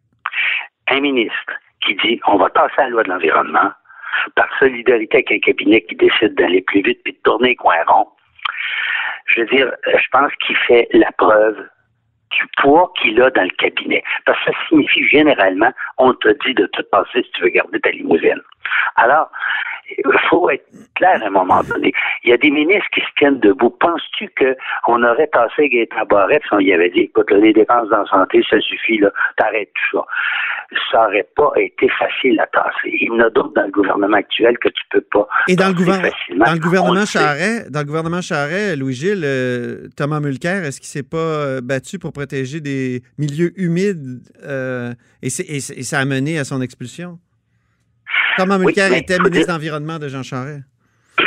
Un 0.88 1.01
ministre 1.01 1.53
qui 1.87 1.94
dit 1.94 2.20
on 2.27 2.37
va 2.37 2.49
passer 2.51 2.75
à 2.79 2.85
la 2.85 2.88
loi 2.90 3.03
de 3.05 3.11
l'environnement 3.11 3.70
par 4.35 4.49
solidarité 4.59 5.18
avec 5.18 5.33
un 5.33 5.38
cabinet 5.38 5.83
qui 5.83 5.94
décide 5.96 6.35
d'aller 6.35 6.62
plus 6.62 6.83
vite 6.83 7.01
puis 7.05 7.12
de 7.12 7.18
tourner 7.22 7.51
les 7.51 7.57
coins 7.57 7.85
ronds. 7.87 8.09
Je 9.27 9.40
veux 9.40 9.46
dire, 9.46 9.66
euh, 9.66 9.99
je 9.99 10.09
pense 10.11 10.33
qu'il 10.46 10.57
fait 10.57 10.88
la 10.92 11.11
preuve 11.12 11.68
du 12.31 12.44
poids 12.59 12.92
qu'il 13.01 13.20
a 13.22 13.31
dans 13.31 13.42
le 13.42 13.57
cabinet. 13.59 14.03
Parce 14.25 14.38
que 14.44 14.53
ça 14.53 14.59
signifie 14.68 15.07
généralement, 15.09 15.72
on 15.99 16.12
te 16.14 16.29
dit 16.44 16.55
de 16.55 16.66
te 16.66 16.83
passer 16.83 17.22
si 17.22 17.31
tu 17.33 17.42
veux 17.42 17.49
garder 17.49 17.81
ta 17.81 17.90
limousine. 17.90 18.40
Alors, 18.96 19.31
il 19.90 20.18
faut 20.29 20.51
être 20.51 20.66
clair 20.94 21.20
à 21.22 21.27
un 21.27 21.31
moment 21.31 21.62
donné. 21.62 21.92
Il 22.25 22.31
y 22.31 22.33
a 22.33 22.37
des 22.37 22.51
ministres 22.51 22.88
qui 22.92 23.01
se 23.01 23.07
tiennent 23.16 23.40
debout. 23.40 23.70
Penses-tu 23.70 24.31
qu'on 24.38 25.03
aurait 25.03 25.29
tassé 25.29 25.68
Gaëtan 25.68 26.07
Barrette 26.09 26.42
si 26.49 26.55
on 26.55 26.59
y 26.59 26.72
avait 26.72 26.90
dit, 26.90 27.01
écoute, 27.01 27.31
les 27.31 27.53
dépenses 27.53 27.88
dans 27.88 27.99
la 27.99 28.07
santé, 28.07 28.42
ça 28.49 28.61
suffit, 28.61 28.99
là, 28.99 29.11
t'arrêtes 29.37 29.70
tout 29.75 29.99
ça. 29.99 30.05
Ça 30.90 31.05
n'aurait 31.05 31.29
pas 31.37 31.53
été 31.57 31.88
facile 31.88 32.40
à 32.40 32.46
tasser. 32.46 32.90
Il 33.01 33.09
y 33.09 33.11
en 33.11 33.20
a 33.20 33.31
d'autres 33.31 33.53
dans 33.55 33.62
le 33.62 33.70
gouvernement 33.70 34.16
actuel 34.16 34.59
que 34.59 34.68
tu 34.68 34.83
peux 34.90 35.01
pas 35.12 35.29
Et 35.49 35.55
dans 35.55 35.68
le, 35.68 35.75
gouvernement, 35.75 36.09
dans 36.37 36.53
le 36.53 36.59
gouvernement 36.59 37.07
Charret, 37.07 37.70
dans 37.70 37.81
le 37.81 37.87
gouvernement 37.87 38.20
Charret, 38.20 38.77
Louis-Gilles, 38.77 39.22
euh, 39.25 39.88
Thomas 39.96 40.20
Mulcair, 40.20 40.64
est-ce 40.64 40.81
qu'il 40.81 40.88
s'est 40.88 41.09
pas 41.09 41.16
euh, 41.16 41.61
battu 41.62 41.99
pour 41.99 42.12
protéger 42.12 42.61
des 42.61 43.03
milieux 43.18 43.53
humides 43.61 44.20
euh, 44.44 44.92
et, 45.22 45.29
et 45.29 45.61
ça 45.61 45.99
a 46.01 46.05
mené 46.05 46.38
à 46.38 46.44
son 46.44 46.61
expulsion? 46.61 47.18
Thomas 48.37 48.59
Mulcair 48.59 48.93
était 48.93 49.19
ministre 49.19 49.49
de 49.49 49.53
l'Environnement 49.53 49.99
de 49.99 50.09
Jean 50.09 50.23
Charest. 50.23 50.63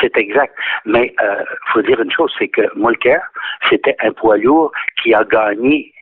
C'est 0.00 0.16
exact. 0.16 0.54
Mais 0.84 1.14
il 1.18 1.24
euh, 1.24 1.44
faut 1.72 1.82
dire 1.82 2.00
une 2.00 2.10
chose, 2.10 2.32
c'est 2.38 2.48
que 2.48 2.62
Mulcair, 2.76 3.20
c'était 3.68 3.96
un 4.00 4.12
poids 4.12 4.36
lourd 4.36 4.70
qui 5.02 5.12
a 5.12 5.24
gagné 5.24 5.92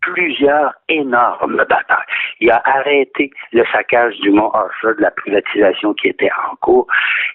plusieurs 0.00 0.72
énormes 0.88 1.64
batailles. 1.68 2.04
Il 2.40 2.50
a 2.50 2.62
arrêté 2.64 3.30
le 3.52 3.64
saccage 3.72 4.16
du 4.20 4.30
Mont 4.30 4.50
Arthur, 4.50 4.96
de 4.96 5.02
la 5.02 5.10
privatisation 5.10 5.94
qui 5.94 6.08
était 6.08 6.30
en 6.50 6.56
cours. 6.56 6.86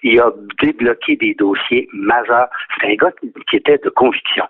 Il 0.02 0.20
a 0.20 0.30
débloqué 0.62 1.16
des 1.16 1.34
dossiers 1.34 1.88
majeurs. 1.92 2.48
C'est 2.80 2.86
un 2.86 2.94
gars 2.94 3.12
qui 3.48 3.56
était 3.56 3.78
de 3.78 3.90
conviction. 3.90 4.44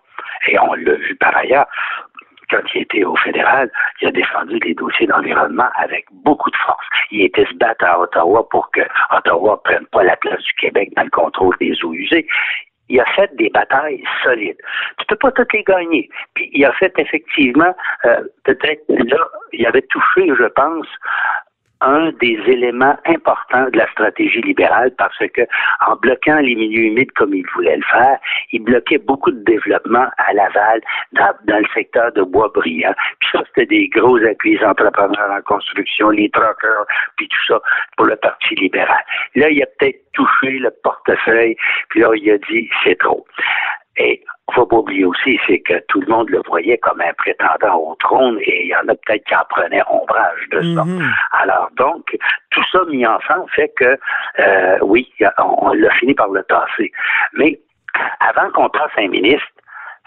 Et 0.48 0.59
on 0.59 0.74
l'a 0.74 0.94
vu 0.94 1.16
par 1.16 1.37
ailleurs 1.37 1.66
quand 2.50 2.62
il 2.74 2.82
était 2.82 3.04
au 3.04 3.16
fédéral, 3.16 3.70
il 4.00 4.08
a 4.08 4.10
défendu 4.10 4.58
les 4.58 4.74
dossiers 4.74 5.06
d'environnement 5.06 5.68
avec 5.76 6.06
beaucoup 6.24 6.50
de 6.50 6.56
force. 6.56 6.84
Il 7.10 7.22
était 7.22 7.46
se 7.46 7.54
battre 7.54 7.84
à 7.84 8.00
Ottawa 8.00 8.46
pour 8.50 8.70
que 8.70 8.82
Ottawa 9.10 9.60
prenne 9.62 9.86
pas 9.86 10.02
la 10.02 10.16
place 10.16 10.42
du 10.42 10.52
Québec 10.54 10.90
dans 10.96 11.04
le 11.04 11.10
contrôle 11.10 11.56
des 11.60 11.72
eaux 11.84 11.94
usées 11.94 12.26
il 12.90 13.00
a 13.00 13.04
fait 13.04 13.34
des 13.36 13.48
batailles 13.50 14.02
solides. 14.24 14.58
Tu 14.98 15.06
peux 15.06 15.16
pas 15.16 15.30
toutes 15.30 15.52
les 15.52 15.62
gagner. 15.62 16.10
Puis 16.34 16.50
il 16.52 16.64
a 16.64 16.72
fait 16.72 16.92
effectivement, 16.98 17.72
euh, 18.04 18.24
peut-être 18.44 18.82
là, 18.88 19.28
il 19.52 19.64
avait 19.64 19.82
touché, 19.82 20.26
je 20.26 20.48
pense, 20.48 20.86
un 21.80 22.10
des 22.20 22.38
éléments 22.46 22.96
importants 23.06 23.68
de 23.70 23.78
la 23.78 23.90
stratégie 23.90 24.40
libérale 24.42 24.92
parce 24.96 25.18
que 25.18 25.42
en 25.86 25.96
bloquant 25.96 26.38
les 26.38 26.54
milieux 26.54 26.84
humides 26.84 27.12
comme 27.12 27.34
il 27.34 27.44
voulait 27.54 27.76
le 27.76 27.84
faire, 27.84 28.18
il 28.52 28.62
bloquait 28.62 28.98
beaucoup 28.98 29.30
de 29.30 29.42
développement 29.44 30.08
à 30.18 30.32
Laval 30.32 30.80
dans, 31.12 31.32
le 31.46 31.66
secteur 31.74 32.12
de 32.12 32.22
Bois-Brillant. 32.22 32.94
Puis 33.20 33.28
ça, 33.32 33.42
c'était 33.48 33.66
des 33.66 33.88
gros 33.88 34.18
appuis 34.24 34.62
entrepreneurs 34.64 35.30
en 35.30 35.42
construction, 35.42 36.10
les 36.10 36.30
truckers, 36.30 36.86
puis 37.16 37.28
tout 37.28 37.54
ça 37.54 37.60
pour 37.96 38.06
le 38.06 38.16
Parti 38.16 38.54
libéral. 38.56 39.02
Là, 39.34 39.48
il 39.50 39.62
a 39.62 39.66
peut-être 39.78 40.02
touché 40.12 40.58
le 40.58 40.70
portefeuille, 40.82 41.56
puis 41.88 42.00
là, 42.00 42.10
il 42.14 42.30
a 42.30 42.38
dit 42.38 42.68
c'est 42.84 42.98
trop. 42.98 43.26
Et 44.00 44.22
faut 44.54 44.66
pas 44.66 44.76
oublier 44.76 45.04
aussi, 45.04 45.38
c'est 45.46 45.60
que 45.60 45.74
tout 45.88 46.00
le 46.00 46.06
monde 46.08 46.30
le 46.30 46.40
voyait 46.46 46.78
comme 46.78 47.00
un 47.00 47.12
prétendant 47.14 47.76
au 47.76 47.94
trône 47.96 48.38
et 48.40 48.64
il 48.64 48.68
y 48.68 48.74
en 48.74 48.88
a 48.88 48.94
peut-être 48.94 49.24
qui 49.24 49.34
en 49.34 49.44
prenaient 49.48 49.82
ombrage 49.88 50.48
de 50.50 50.60
ça. 50.74 50.84
Mhm. 50.84 51.12
Alors 51.32 51.68
donc, 51.76 52.16
tout 52.50 52.64
ça 52.72 52.80
mis 52.88 53.06
ensemble 53.06 53.48
fait 53.54 53.72
que, 53.76 53.98
euh, 54.40 54.78
oui, 54.82 55.12
on, 55.38 55.72
l'a 55.72 55.90
fini 55.94 56.14
par 56.14 56.28
le 56.28 56.42
tasser. 56.44 56.90
Mais 57.34 57.60
avant 58.20 58.50
qu'on 58.50 58.68
tasse 58.70 58.90
un 58.96 59.08
ministre, 59.08 59.46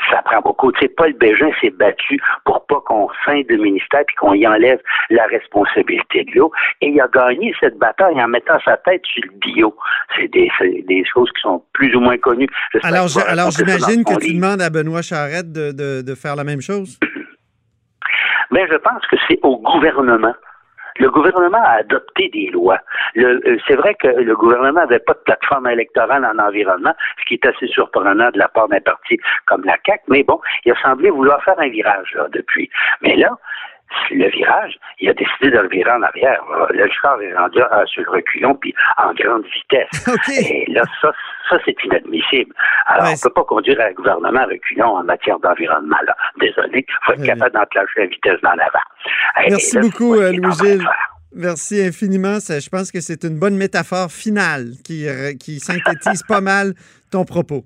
ça 0.10 0.22
prend 0.24 0.42
beaucoup. 0.42 0.72
Tu 0.74 0.82
sais, 0.82 0.88
Paul 0.90 1.14
Bégin 1.14 1.50
s'est 1.62 1.70
battu 1.72 2.20
pour 2.46 2.66
pas 2.66 2.82
qu'on 2.86 3.10
scinde 3.26 3.46
le 3.50 3.58
ministère 3.58 4.04
puis 4.08 4.16
qu'on 4.18 4.34
y 4.34 4.48
enlève 4.48 4.80
la 5.10 5.26
responsabilité 5.26 6.24
de 6.26 6.40
l'eau. 6.40 6.52
Et 6.82 6.90
il 6.90 7.02
a 7.02 7.08
gagné 7.08 7.54
cette 7.60 7.78
bataille 7.78 8.22
en 8.22 8.28
mettant 8.28 8.60
sa 8.64 8.78
tête 8.78 9.02
sur 9.06 9.24
le 9.26 9.40
bio. 9.40 9.76
C'est 10.16 10.28
des, 10.30 10.50
des, 10.88 11.04
choses 11.14 11.30
qui 11.32 11.42
sont 11.42 11.64
plus 11.74 11.96
ou 11.96 12.00
moins 12.00 12.18
connues. 12.18 12.48
Alors, 12.84 13.08
alors 13.28 13.52
j'imagine 13.52 14.04
que 14.04 14.20
tu 14.20 14.34
demandes 14.34 14.62
à 14.62 14.70
Benoît 14.70 15.02
Charette 15.02 15.52
de, 15.52 15.72
de, 15.72 16.02
de 16.02 16.16
faire 16.16 16.36
la 16.36 16.44
même 16.44 16.62
chose? 16.62 17.00
Mais 18.52 18.68
je 18.70 18.78
pense 18.78 19.06
que 19.08 19.16
c'est 19.28 19.40
au 19.42 19.58
gouvernement 19.58 20.34
le 20.98 21.10
gouvernement 21.10 21.62
a 21.64 21.80
adopté 21.80 22.30
des 22.30 22.50
lois. 22.52 22.80
Euh, 23.18 23.58
c'est 23.68 23.76
vrai 23.76 23.96
que 23.96 24.08
le 24.08 24.36
gouvernement 24.36 24.82
n'avait 24.82 25.00
pas 25.00 25.14
de 25.14 25.20
plateforme 25.26 25.68
électorale 25.68 26.26
en 26.26 26.38
environnement, 26.44 26.94
ce 27.20 27.26
qui 27.26 27.36
est 27.36 27.46
assez 27.46 27.68
surprenant 27.68 28.30
de 28.32 28.38
la 28.38 28.48
part 28.48 28.68
d'un 28.68 28.82
parti 28.82 29.18
comme 29.46 29.64
la 29.66 29.78
CAQ, 29.86 30.04
mais 30.08 30.24
bon, 30.24 30.40
il 30.66 30.72
a 30.72 30.82
semblé 30.82 31.10
vouloir 31.10 31.44
faire 31.44 31.60
un 31.60 31.70
virage 31.70 32.14
là, 32.16 32.28
depuis. 32.32 32.70
Mais 33.02 33.16
là, 33.16 33.38
le 34.12 34.30
virage, 34.30 34.78
il 35.00 35.10
a 35.10 35.14
décidé 35.14 35.52
de 35.52 35.60
le 35.60 35.70
virer 35.70 35.92
en 35.92 36.02
arrière. 36.02 36.42
Le 36.70 36.88
char 36.90 37.22
est 37.22 37.36
rendu 37.36 37.60
sur 37.86 38.04
le 38.04 38.12
reculon, 38.12 38.56
puis 38.56 38.74
en 38.98 39.14
grande 39.14 39.46
vitesse. 39.46 40.08
Et 40.50 40.66
là, 40.72 40.84
ça, 41.02 41.12
ça 41.50 41.58
c'est 41.66 41.76
inadmissible. 41.84 42.54
Alors, 42.88 43.08
on 43.08 43.12
ne 43.12 43.22
peut 43.22 43.34
pas 43.34 43.44
conduire 43.44 43.80
un 43.82 43.92
gouvernement 43.94 44.40
à 44.40 44.46
reculons 44.46 44.98
en 44.98 45.04
matière 45.04 45.40
d'environnement. 45.40 45.98
Là. 46.06 46.16
Désolé, 46.40 46.86
il 46.88 47.06
faut 47.06 47.14
être 47.14 47.26
capable 47.26 47.54
d'enclencher 47.54 48.00
la 48.00 48.06
vitesse 48.08 48.42
dans 48.42 48.54
l'avant. 48.54 49.50
Merci 49.50 49.80
beaucoup, 49.80 50.16
euh, 50.16 50.32
Louis-Gilles. 50.32 50.88
Merci 51.36 51.82
infiniment. 51.82 52.38
je 52.40 52.70
pense 52.70 52.92
que 52.92 53.02
c'est 53.02 53.24
une 53.24 53.40
bonne 53.40 53.58
métaphore 53.58 54.12
finale 54.12 54.74
qui, 54.84 55.08
euh, 55.08 55.34
qui 55.34 55.60
synthétise 55.60 56.22
pas 56.28 56.42
mal 56.42 56.74
ton 57.12 57.26
propos. 57.26 57.66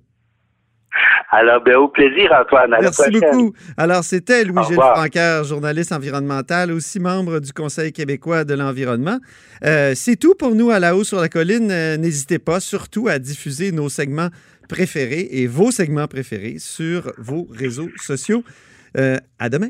Alors, 1.29 1.61
ben, 1.61 1.75
au 1.75 1.89
plaisir, 1.89 2.31
Antoine. 2.31 2.73
Merci 2.79 3.11
beaucoup. 3.11 3.53
Alors, 3.75 4.03
c'était 4.03 4.45
Louis-Gilles 4.45 4.75
Francaire, 4.75 5.43
journaliste 5.43 5.91
environnemental, 5.91 6.71
aussi 6.71 6.99
membre 6.99 7.39
du 7.39 7.51
Conseil 7.51 7.91
québécois 7.91 8.45
de 8.45 8.53
l'environnement. 8.53 9.19
Euh, 9.65 9.91
c'est 9.95 10.15
tout 10.15 10.35
pour 10.35 10.55
nous 10.55 10.71
à 10.71 10.79
la 10.79 10.95
haut 10.95 11.03
sur 11.03 11.19
la 11.19 11.29
colline. 11.29 11.69
Euh, 11.69 11.97
n'hésitez 11.97 12.39
pas 12.39 12.59
surtout 12.59 13.07
à 13.07 13.19
diffuser 13.19 13.71
nos 13.71 13.89
segments 13.89 14.29
préférés 14.69 15.27
et 15.31 15.47
vos 15.47 15.71
segments 15.71 16.07
préférés 16.07 16.57
sur 16.59 17.11
vos 17.17 17.47
réseaux 17.51 17.89
sociaux. 17.97 18.43
Euh, 18.97 19.17
à 19.37 19.49
demain. 19.49 19.69